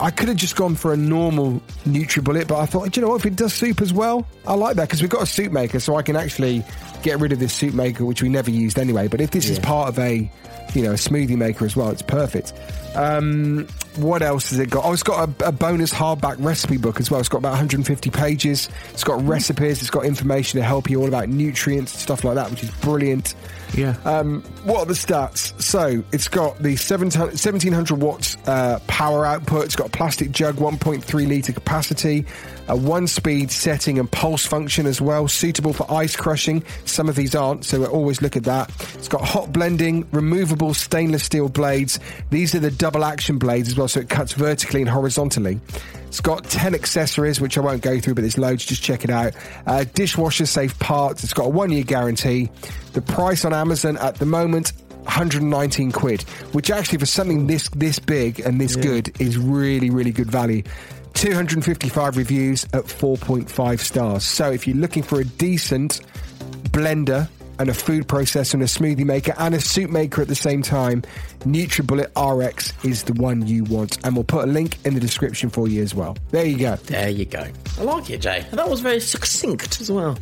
I 0.00 0.10
could 0.10 0.28
have 0.28 0.36
just 0.36 0.56
gone 0.56 0.74
for 0.74 0.92
a 0.92 0.96
normal 0.96 1.60
NutriBullet, 1.84 2.48
but 2.48 2.58
I 2.58 2.66
thought, 2.66 2.90
do 2.90 3.00
you 3.00 3.06
know 3.06 3.12
what? 3.12 3.20
If 3.20 3.26
it 3.26 3.36
does 3.36 3.52
soup 3.52 3.80
as 3.80 3.92
well, 3.92 4.26
I 4.46 4.54
like 4.54 4.76
that 4.76 4.88
because 4.88 5.02
we've 5.02 5.10
got 5.10 5.22
a 5.22 5.26
soup 5.26 5.52
maker, 5.52 5.80
so 5.80 5.96
I 5.96 6.02
can 6.02 6.16
actually 6.16 6.64
get 7.02 7.20
rid 7.20 7.32
of 7.32 7.38
this 7.38 7.52
soup 7.52 7.74
maker, 7.74 8.04
which 8.04 8.22
we 8.22 8.28
never 8.28 8.50
used 8.50 8.78
anyway. 8.78 9.08
But 9.08 9.20
if 9.20 9.30
this 9.30 9.48
is 9.48 9.58
part 9.58 9.88
of 9.88 9.98
a, 9.98 10.30
you 10.74 10.82
know, 10.82 10.92
a 10.92 10.94
smoothie 10.94 11.36
maker 11.36 11.64
as 11.64 11.76
well, 11.76 11.90
it's 11.90 12.02
perfect. 12.02 12.52
Um, 12.94 13.68
what 13.96 14.22
else 14.22 14.50
has 14.50 14.58
it 14.58 14.70
got? 14.70 14.84
Oh, 14.84 14.92
it's 14.92 15.02
got 15.02 15.28
a, 15.28 15.48
a 15.48 15.52
bonus 15.52 15.92
hardback 15.92 16.36
recipe 16.38 16.76
book 16.76 17.00
as 17.00 17.10
well. 17.10 17.20
It's 17.20 17.28
got 17.28 17.38
about 17.38 17.50
150 17.50 18.10
pages. 18.10 18.68
It's 18.92 19.04
got 19.04 19.24
recipes. 19.26 19.80
It's 19.80 19.90
got 19.90 20.04
information 20.04 20.58
to 20.60 20.64
help 20.64 20.90
you 20.90 21.00
all 21.00 21.08
about 21.08 21.28
nutrients 21.28 21.92
and 21.92 22.00
stuff 22.00 22.24
like 22.24 22.34
that, 22.36 22.50
which 22.50 22.62
is 22.62 22.70
brilliant. 22.70 23.34
Yeah. 23.74 23.96
Um, 24.04 24.42
what 24.64 24.80
are 24.80 24.86
the 24.86 24.94
stats? 24.94 25.60
So 25.60 26.02
it's 26.12 26.28
got 26.28 26.58
the 26.58 26.70
1700 26.70 27.94
watts 28.00 28.36
uh, 28.46 28.80
power 28.86 29.24
output. 29.24 29.64
It's 29.64 29.76
got 29.76 29.88
a 29.88 29.90
plastic 29.90 30.32
jug, 30.32 30.56
1.3 30.56 31.28
litre 31.28 31.52
capacity, 31.52 32.26
a 32.68 32.76
one 32.76 33.06
speed 33.06 33.50
setting 33.50 33.98
and 33.98 34.10
pulse 34.10 34.44
function 34.44 34.86
as 34.86 35.00
well, 35.00 35.28
suitable 35.28 35.72
for 35.72 35.90
ice 35.92 36.16
crushing. 36.16 36.64
Some 36.84 37.08
of 37.08 37.16
these 37.16 37.34
aren't, 37.34 37.64
so 37.64 37.80
we'll 37.80 37.90
always 37.90 38.22
look 38.22 38.36
at 38.36 38.44
that. 38.44 38.70
It's 38.94 39.08
got 39.08 39.22
hot 39.22 39.52
blending, 39.52 40.06
removable 40.12 40.74
stainless 40.74 41.24
steel 41.24 41.48
blades. 41.48 41.98
These 42.30 42.54
are 42.54 42.60
the 42.60 42.70
double 42.70 43.04
action 43.04 43.38
blades 43.38 43.68
as 43.68 43.76
well, 43.80 43.88
so 43.88 44.00
it 44.00 44.10
cuts 44.10 44.34
vertically 44.34 44.82
and 44.82 44.90
horizontally. 44.90 45.58
It's 46.06 46.20
got 46.20 46.44
10 46.44 46.74
accessories, 46.74 47.40
which 47.40 47.56
I 47.56 47.62
won't 47.62 47.80
go 47.80 47.98
through, 47.98 48.14
but 48.14 48.20
there's 48.20 48.36
loads. 48.36 48.62
Just 48.64 48.82
check 48.82 49.04
it 49.04 49.10
out. 49.10 49.32
Uh, 49.66 49.84
dishwasher 49.94 50.44
safe 50.44 50.78
parts. 50.78 51.24
It's 51.24 51.32
got 51.32 51.46
a 51.46 51.48
one 51.48 51.70
year 51.70 51.82
guarantee. 51.82 52.50
The 52.92 53.00
price 53.00 53.46
on 53.46 53.54
Amazon 53.54 53.96
at 53.96 54.16
the 54.16 54.26
moment, 54.26 54.74
119 55.04 55.92
quid, 55.92 56.22
which 56.52 56.70
actually 56.70 56.98
for 56.98 57.06
something 57.06 57.46
this 57.46 57.70
this 57.70 57.98
big 57.98 58.40
and 58.40 58.60
this 58.60 58.76
good 58.76 59.18
is 59.18 59.38
really, 59.38 59.88
really 59.88 60.12
good 60.12 60.30
value. 60.30 60.62
255 61.14 62.18
reviews 62.18 62.64
at 62.74 62.84
4.5 62.84 63.80
stars. 63.80 64.24
So 64.24 64.50
if 64.50 64.66
you're 64.66 64.76
looking 64.76 65.02
for 65.02 65.20
a 65.20 65.24
decent 65.24 66.02
blender 66.64 67.28
and 67.60 67.68
a 67.68 67.74
food 67.74 68.08
processor 68.08 68.54
and 68.54 68.62
a 68.62 68.66
smoothie 68.66 69.04
maker 69.04 69.34
and 69.38 69.54
a 69.54 69.60
soup 69.60 69.90
maker 69.90 70.22
at 70.22 70.28
the 70.28 70.34
same 70.34 70.62
time, 70.62 71.02
NutriBullet 71.40 72.08
RX 72.16 72.72
is 72.84 73.04
the 73.04 73.12
one 73.12 73.46
you 73.46 73.64
want. 73.64 73.98
And 74.02 74.14
we'll 74.14 74.24
put 74.24 74.44
a 74.44 74.50
link 74.50 74.78
in 74.86 74.94
the 74.94 75.00
description 75.00 75.50
for 75.50 75.68
you 75.68 75.82
as 75.82 75.94
well. 75.94 76.16
There 76.30 76.46
you 76.46 76.58
go. 76.58 76.76
There 76.76 77.10
you 77.10 77.26
go. 77.26 77.46
I 77.78 77.82
like 77.82 78.08
it, 78.08 78.22
Jay. 78.22 78.46
That 78.52 78.68
was 78.68 78.80
very 78.80 78.98
succinct 79.00 79.80
as 79.82 79.92
well. 79.92 80.14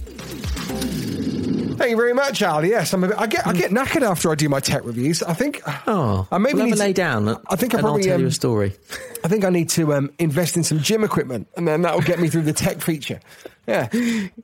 Thank 1.78 1.90
you 1.92 1.96
very 1.96 2.12
much, 2.12 2.42
Al. 2.42 2.64
Yes, 2.64 2.92
I'm 2.92 3.04
a 3.04 3.08
bit, 3.08 3.18
I 3.20 3.28
get 3.28 3.46
I 3.46 3.52
get 3.52 3.70
knackered 3.70 4.02
after 4.02 4.32
I 4.32 4.34
do 4.34 4.48
my 4.48 4.58
tech 4.58 4.84
reviews. 4.84 5.22
I 5.22 5.32
think. 5.32 5.62
Oh, 5.86 6.26
I 6.32 6.38
maybe 6.38 6.54
we'll 6.56 6.64
need 6.64 6.72
a 6.72 6.76
to- 6.76 6.82
lay 6.82 6.92
down. 6.92 7.28
I 7.48 7.54
think 7.54 7.72
I 7.72 7.80
probably, 7.80 8.00
I'll 8.02 8.06
tell 8.06 8.14
um, 8.16 8.20
you 8.22 8.26
a 8.26 8.32
story. 8.32 8.76
I 9.22 9.28
think 9.28 9.44
I 9.44 9.50
need 9.50 9.68
to 9.70 9.94
um, 9.94 10.10
invest 10.18 10.56
in 10.56 10.64
some 10.64 10.80
gym 10.80 11.04
equipment, 11.04 11.46
and 11.56 11.68
then 11.68 11.82
that'll 11.82 12.00
get 12.00 12.18
me 12.18 12.28
through 12.28 12.42
the 12.42 12.52
tech 12.52 12.80
feature. 12.80 13.20
Yeah, 13.68 13.88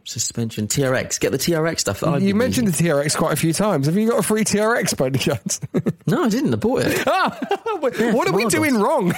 Suspension 0.05 0.69
TRX. 0.69 1.19
Get 1.19 1.33
the 1.33 1.39
TRX 1.39 1.81
stuff. 1.81 2.01
That 2.01 2.21
you 2.21 2.35
mentioned 2.35 2.67
using. 2.69 2.87
the 2.87 2.93
TRX 2.93 3.17
quite 3.17 3.33
a 3.33 3.37
few 3.37 3.55
times. 3.55 3.87
Have 3.87 3.97
you 3.97 4.11
got 4.11 4.19
a 4.19 4.23
free 4.23 4.45
TRX 4.45 4.95
by 4.99 5.07
any 5.07 5.19
chance? 5.19 5.61
No, 6.07 6.25
I 6.25 6.29
didn't. 6.29 6.53
I 6.53 6.57
bought 6.59 6.83
it. 6.83 7.03
ah, 7.07 7.39
what 7.81 7.99
what 7.99 8.29
are 8.29 8.35
we 8.35 8.45
doing 8.47 8.75
wrong? 8.75 9.15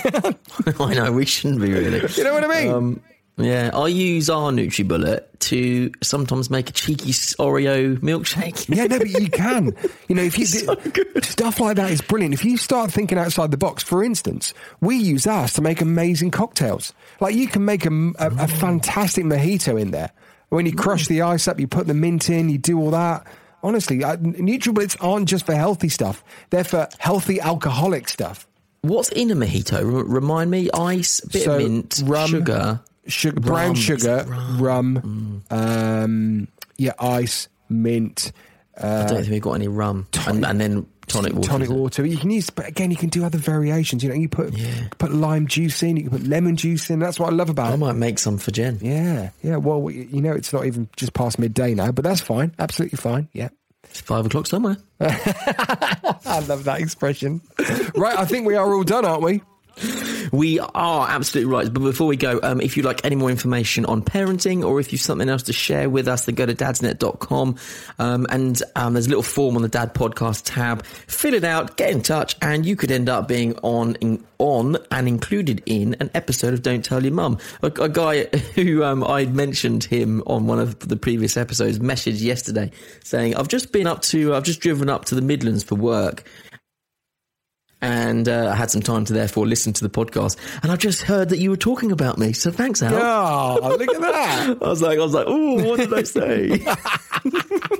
I 0.79 0.95
know 0.95 1.11
we 1.11 1.27
shouldn't 1.27 1.61
be 1.61 1.73
really. 1.73 2.01
you 2.17 2.23
know 2.23 2.33
what 2.33 2.45
I 2.45 2.63
mean? 2.63 2.73
Um, 2.73 3.01
yeah, 3.39 3.71
I 3.75 3.89
use 3.89 4.31
our 4.31 4.51
NutriBullet 4.51 5.25
to 5.39 5.93
sometimes 6.03 6.49
make 6.49 6.71
a 6.71 6.73
cheeky 6.73 7.11
Oreo 7.11 7.99
milkshake. 7.99 8.75
Yeah, 8.75 8.87
no, 8.87 8.99
but 8.99 9.11
you 9.11 9.29
can. 9.29 9.77
You 10.09 10.15
know, 10.15 10.23
if 10.23 10.39
you 10.39 10.47
stuff 11.23 11.61
like 11.61 11.77
that 11.77 11.91
is 11.91 12.01
brilliant. 12.01 12.33
If 12.33 12.45
you 12.45 12.57
start 12.57 12.91
thinking 12.91 13.19
outside 13.19 13.51
the 13.51 13.59
box, 13.59 13.83
for 13.83 14.03
instance, 14.03 14.55
we 14.81 14.97
use 14.97 15.27
ours 15.27 15.53
to 15.55 15.61
make 15.61 15.83
amazing 15.83 16.31
cocktails. 16.31 16.95
Like 17.21 17.35
you 17.35 17.47
can 17.47 17.65
make 17.65 17.85
a, 17.85 17.91
a, 18.19 18.31
a 18.39 18.49
fantastic 18.49 19.25
mojito 19.25 19.79
in 19.81 19.91
there. 19.91 20.13
When 20.49 20.65
you 20.65 20.75
crush 20.75 21.07
the 21.07 21.23
ice 21.23 21.47
up, 21.47 21.61
you 21.61 21.67
put 21.67 21.87
the 21.87 21.95
mint 21.95 22.31
in, 22.31 22.49
you 22.49 22.57
do 22.57 22.79
all 22.81 22.93
that. 22.93 23.27
Honestly, 23.63 24.03
uh, 24.03 24.17
NutriBullets 24.17 24.97
aren't 25.01 25.29
just 25.29 25.45
for 25.45 25.55
healthy 25.55 25.89
stuff; 25.89 26.25
they're 26.51 26.65
for 26.65 26.89
healthy 26.99 27.41
alcoholic 27.41 28.09
stuff. 28.09 28.47
What's 28.83 29.11
in 29.11 29.31
a 29.31 29.35
mojito? 29.35 30.05
Remind 30.07 30.51
me: 30.51 30.71
ice, 30.73 31.21
bit 31.21 31.43
So, 31.43 31.53
of 31.57 31.59
mint, 31.59 32.03
rum, 32.05 32.31
sugar, 32.31 32.81
sugar, 33.09 33.41
brown 33.41 33.69
Rum. 33.69 33.73
Is 33.73 33.83
sugar, 33.83 34.25
rum? 34.29 34.61
rum, 34.61 35.45
um, 35.51 36.49
yeah, 36.77 36.93
ice, 36.99 37.49
mint, 37.69 38.33
I 38.77 39.07
don't 39.07 39.21
think 39.23 39.31
we've 39.31 39.43
got 39.43 39.53
any 39.53 39.69
rum, 39.69 40.07
and, 40.27 40.45
and 40.45 40.61
then 40.61 40.87
tonic 41.07 41.33
water. 41.35 41.49
tonic 41.49 41.71
water. 41.71 42.05
You 42.05 42.19
can 42.19 42.31
use, 42.31 42.51
but 42.51 42.67
again, 42.69 42.91
you 42.91 42.97
can 42.97 43.09
do 43.09 43.25
other 43.25 43.39
variations. 43.39 44.03
You 44.03 44.11
know, 44.11 44.15
you 44.15 44.29
put 44.29 44.55
put 44.99 45.13
lime 45.13 45.47
juice 45.47 45.83
in, 45.83 45.97
you 45.97 46.03
can 46.05 46.19
put 46.19 46.27
lemon 46.27 46.57
juice 46.57 46.91
in. 46.91 46.99
That's 46.99 47.19
what 47.19 47.33
I 47.33 47.35
love 47.35 47.49
about 47.49 47.71
I 47.71 47.75
it. 47.75 47.79
might 47.79 47.97
make 47.97 48.19
some 48.19 48.39
for 48.39 48.51
Jen. 48.51 48.79
Yeah, 48.83 49.31
yeah. 49.43 49.57
Well, 49.57 49.91
you 49.91 50.21
know, 50.21 50.33
it's 50.33 50.53
not 50.53 50.67
even 50.67 50.89
just 50.97 51.15
past 51.15 51.39
midday 51.39 51.75
now, 51.75 51.91
but 51.93 52.05
that's 52.05 52.21
fine. 52.21 52.55
Absolutely 52.59 52.97
fine. 52.97 53.29
Yeah. 53.33 53.49
It's 53.85 54.01
five 54.01 54.27
o'clock 54.27 54.47
somewhere. 54.47 54.77
I 55.01 56.45
love 56.49 56.65
that 56.65 56.81
expression. 56.81 57.41
right, 57.95 58.19
I 58.19 58.25
think 58.25 58.47
we 58.47 58.57
are 58.57 58.75
all 58.75 58.83
done, 58.83 59.05
aren't 59.05 59.23
we? 59.23 59.43
We 60.33 60.59
are 60.59 61.09
absolutely 61.09 61.53
right. 61.53 61.73
But 61.73 61.81
before 61.81 62.07
we 62.07 62.17
go, 62.17 62.41
um, 62.43 62.61
if 62.61 62.77
you'd 62.77 62.87
like 62.87 63.05
any 63.05 63.17
more 63.17 63.31
information 63.31 63.85
on 63.85 64.03
parenting 64.03 64.65
or 64.65 64.81
if 64.81 64.93
you've 64.93 65.03
something 65.03 65.29
else 65.29 65.45
to 65.45 65.53
share 65.53 65.91
with 65.91 66.09
us, 66.09 66.25
then 66.25 66.35
go 66.35 66.47
to 66.47 66.55
dadsnet.com 66.55 67.57
um, 67.99 68.27
and 68.31 68.63
um, 68.75 68.95
there's 68.95 69.07
a 69.07 69.11
little 69.11 69.23
form 69.23 69.57
on 69.57 69.63
the 69.63 69.69
Dad 69.69 69.95
Podcast 69.95 70.43
tab. 70.45 70.85
Fill 70.85 71.35
it 71.35 71.45
out, 71.45 71.77
get 71.77 71.91
in 71.91 72.03
touch, 72.03 72.37
and 72.41 72.65
you 72.65 72.77
could 72.77 72.91
end 72.91 73.09
up 73.09 73.29
being 73.29 73.57
on 73.59 73.97
in, 73.97 74.25
on 74.39 74.77
and 74.91 75.09
included 75.09 75.63
in 75.67 75.95
an 76.01 76.11
episode 76.15 76.55
of 76.55 76.63
Don't 76.63 76.85
Tell 76.85 77.03
Your 77.03 77.13
Mum. 77.13 77.39
A, 77.63 77.67
a 77.67 77.89
guy 77.89 78.25
who 78.55 78.83
um, 78.83 79.05
I 79.05 79.27
mentioned 79.27 79.85
him 79.85 80.23
on 80.27 80.47
one 80.47 80.59
of 80.59 80.79
the 80.81 80.97
previous 80.97 81.37
episodes 81.37 81.79
messaged 81.79 82.23
yesterday 82.23 82.71
saying, 83.05 83.37
"I've 83.37 83.49
just 83.49 83.73
been 83.73 83.87
up 83.87 84.03
to, 84.03 84.35
I've 84.35 84.45
just 84.45 84.61
driven 84.61 84.89
up 84.89 85.05
to 85.07 85.15
the 85.15 85.23
Midlands 85.23 85.63
for 85.63 85.75
work." 85.75 86.25
And 87.81 88.29
uh, 88.29 88.51
I 88.53 88.55
had 88.55 88.71
some 88.71 88.83
time 88.83 89.05
to 89.07 89.13
therefore 89.13 89.47
listen 89.47 89.73
to 89.75 89.87
the 89.87 89.91
podcast. 89.91 90.37
And 90.63 90.73
I've 90.73 90.79
just 90.79 91.03
heard 91.03 91.29
that 91.29 91.39
you 91.39 91.51
were 91.51 91.57
talking 91.57 91.93
about 91.93 92.19
me, 92.19 92.33
so 92.33 92.51
thanks, 92.51 92.83
Al. 92.83 92.95
Oh, 92.95 93.77
look 93.77 93.95
at 93.95 94.01
that! 94.01 94.59
I 94.63 94.69
was 94.69 94.83
like, 94.83 94.99
I 94.99 95.03
was 95.03 95.15
like, 95.15 95.27
oh, 95.29 95.65
what 95.65 95.79
did 95.79 95.93
I 95.93 96.03
say? 96.03 96.65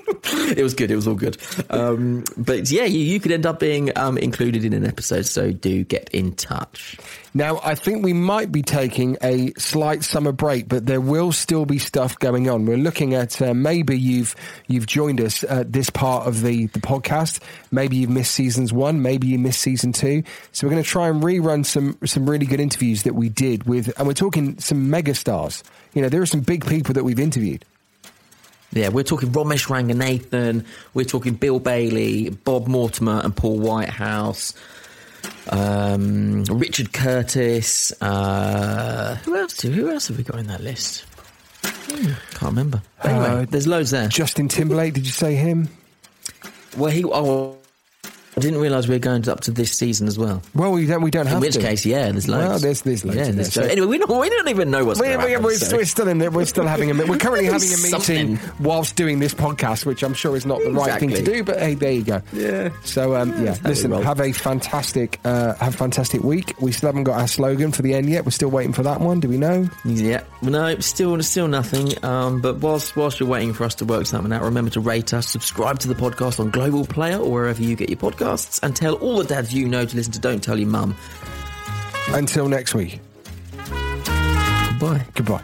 it 0.47 0.63
was 0.63 0.75
good. 0.75 0.91
It 0.91 0.97
was 0.97 1.07
all 1.07 1.15
good. 1.15 1.37
Um, 1.71 2.25
but 2.37 2.71
yeah, 2.71 2.85
you, 2.85 3.01
you 3.01 3.21
could 3.21 3.33
end 3.33 3.47
up 3.47 3.61
being 3.61 3.97
um, 3.97 4.19
included 4.19 4.65
in 4.65 4.73
an 4.73 4.87
episode, 4.87 5.27
so 5.27 5.53
do 5.53 5.85
get 5.85 6.09
in 6.11 6.35
touch. 6.35 6.97
Now, 7.37 7.61
I 7.63 7.75
think 7.75 8.03
we 8.03 8.15
might 8.15 8.51
be 8.51 8.63
taking 8.63 9.19
a 9.23 9.53
slight 9.59 10.05
summer 10.05 10.33
break, 10.33 10.69
but 10.69 10.87
there 10.87 11.03
will 11.03 11.33
still 11.33 11.67
be 11.67 11.79
stuff 11.79 12.19
going 12.19 12.49
on. 12.49 12.65
We're 12.65 12.79
looking 12.79 13.13
at 13.13 13.43
uh, 13.43 13.53
maybe 13.53 13.99
you've 13.99 14.35
you've 14.69 14.87
joined 14.87 15.21
us 15.21 15.45
at 15.45 15.71
this 15.71 15.91
part 15.91 16.27
of 16.27 16.41
the 16.41 16.67
the 16.69 16.81
podcast. 16.81 17.41
Maybe 17.71 17.97
you've 17.97 18.09
missed 18.09 18.33
seasons 18.33 18.73
one. 18.73 19.03
Maybe 19.03 19.27
you 19.27 19.39
missed 19.39 19.61
season 19.61 19.93
two. 19.93 20.23
So 20.53 20.67
we're 20.67 20.71
going 20.71 20.83
to 20.83 20.89
try 20.89 21.09
and 21.09 21.23
rerun 21.23 21.67
some 21.67 21.99
some 22.07 22.29
really 22.29 22.47
good 22.47 22.61
interviews 22.61 23.03
that 23.03 23.15
we 23.15 23.29
did 23.29 23.65
with, 23.65 23.93
and 23.99 24.07
we're 24.07 24.15
talking 24.15 24.59
some 24.59 24.89
megastars. 24.89 25.63
You 25.93 26.01
know, 26.01 26.09
there 26.09 26.23
are 26.23 26.27
some 26.27 26.41
big 26.41 26.67
people 26.67 26.95
that 26.95 27.05
we've 27.05 27.21
interviewed. 27.21 27.67
Yeah, 28.77 28.89
we're 28.91 29.05
talking 29.05 29.31
Romesh 29.31 29.67
Ranganathan, 29.69 30.65
we're 30.95 31.05
talking 31.07 31.35
Bill 31.35 31.59
Bailey, 31.59 32.29
Bob 32.31 32.67
Mortimer, 32.67 33.21
and 33.25 33.35
Paul 33.35 33.59
Whitehouse 33.59 34.53
um, 35.51 36.45
Richard 36.45 36.93
Curtis. 36.93 37.93
Uh, 38.01 39.17
who 39.25 39.37
else? 39.37 39.55
Do, 39.55 39.71
who 39.71 39.91
else 39.91 40.09
have 40.09 40.19
we 40.19 40.25
got 40.25 40.39
in 40.39 40.47
that 40.49 40.63
list? 40.63 41.05
Hmm, 41.65 42.13
can't 42.33 42.43
remember. 42.43 42.83
But 43.03 43.11
anyway, 43.11 43.27
Uh, 43.43 43.47
there's 43.49 43.67
loads 43.67 43.91
there. 43.91 44.09
Justin 44.09 44.49
Timberlake, 44.49 44.95
did 44.95 45.07
you 45.07 45.13
say 45.13 45.35
him? 45.35 45.69
Well, 46.77 46.91
he. 46.91 47.05
Oh, 47.05 47.57
I 48.39 48.43
didn't 48.43 48.61
realise 48.61 48.87
we 48.87 48.95
were 48.95 48.99
going 48.99 49.27
up 49.31 49.41
to 49.41 49.51
this 49.51 49.73
season 49.73 50.07
as 50.07 50.19
well. 50.19 50.43
Well, 50.55 50.71
we 50.73 50.85
don't. 50.85 51.01
We 51.01 51.11
don't 51.11 51.25
have 51.25 51.37
In 51.37 51.41
which 51.41 51.55
to. 51.55 51.61
case, 51.61 51.87
yeah, 51.87 52.11
there's 52.13 52.29
loads. 52.29 52.49
Well, 52.49 52.59
there's- 52.59 52.83
there's 52.83 53.03
loads 53.03 53.17
Yeah, 53.17 53.25
there's 53.31 53.55
there, 53.55 53.65
so- 53.65 53.71
anyway, 53.71 53.87
we 53.87 53.97
don't, 53.97 54.11
we 54.21 54.29
don't 54.29 54.49
even 54.49 54.71
know 54.71 54.85
what's 54.85 55.01
going 55.01 55.17
on. 55.17 55.25
we're, 55.25 55.41
we're, 55.41 55.55
so- 55.55 55.75
we're 55.75 55.87
still 55.87 56.07
in. 56.07 56.19
We're 56.19 56.45
still 56.45 56.67
having 56.67 56.91
a. 56.91 56.95
We're 57.07 57.17
currently 57.17 57.47
having 57.51 57.69
a 57.69 57.77
meeting 57.79 57.89
Something. 58.37 58.39
whilst 58.61 58.95
doing 58.95 59.21
this 59.21 59.33
podcast, 59.33 59.87
which 59.87 60.03
I'm 60.03 60.13
sure 60.13 60.37
is 60.37 60.45
not 60.45 60.61
the 60.63 60.71
right 60.71 61.01
thing 61.01 61.09
to 61.13 61.23
do. 61.23 61.45
But 61.45 61.61
hey, 61.61 61.77
there 61.77 61.93
you 61.93 62.03
go. 62.05 62.21
Yeah. 62.35 62.69
So 62.85 63.17
um, 63.17 63.31
yeah, 63.43 63.57
we 63.65 63.71
listen. 63.71 63.91
Have 63.93 64.21
a 64.21 64.33
fantastic, 64.33 65.19
uh, 65.25 65.55
have 65.55 65.73
a 65.73 65.77
fantastic 65.79 66.23
week. 66.23 66.55
We 66.61 66.73
still 66.73 66.89
haven't 66.89 67.05
got 67.05 67.19
our 67.19 67.29
slogan 67.29 67.73
for 67.73 67.81
the 67.81 67.95
end 67.95 68.11
yet. 68.11 68.27
We're 68.27 68.33
still 68.33 68.51
waiting 68.51 68.75
for 68.75 68.83
that 68.83 69.01
one. 69.01 69.19
Do 69.21 69.31
we 69.31 69.39
know? 69.39 69.67
Yeah, 69.87 70.25
no, 70.43 70.79
still, 70.81 71.23
still 71.23 71.49
nothing. 71.49 72.05
Um, 72.05 72.43
but 72.43 72.57
whilst 72.59 72.97
whilst 72.97 73.19
you're 73.19 73.31
waiting 73.31 73.55
for 73.55 73.65
us 73.65 73.77
to 73.77 73.87
work 73.87 74.05
something 74.05 74.31
out, 74.31 74.43
remember 74.43 74.71
to 74.73 74.81
rate 74.81 75.15
us, 75.15 75.27
subscribe 75.27 75.79
to 75.79 75.89
the 75.89 75.95
podcast 75.95 76.39
on 76.39 76.51
Global 76.51 76.85
Player 76.85 77.17
or 77.17 77.33
wherever 77.33 77.63
you 77.63 77.77
get 77.77 77.89
your 77.89 77.97
podcasts, 78.27 78.61
and 78.63 78.75
tell 78.75 78.95
all 78.95 79.19
the 79.19 79.25
dads 79.25 79.55
you 79.55 79.69
know 79.69 79.85
to 79.85 79.97
listen 79.97 80.13
to 80.13 80.19
Don't 80.19 80.43
Tell 80.43 80.59
Your 80.59 80.69
Mum. 80.69 80.97
Until 82.09 82.49
next 82.49 82.75
week. 82.75 83.01
Goodbye. 84.79 85.07
Goodbye. 85.15 85.43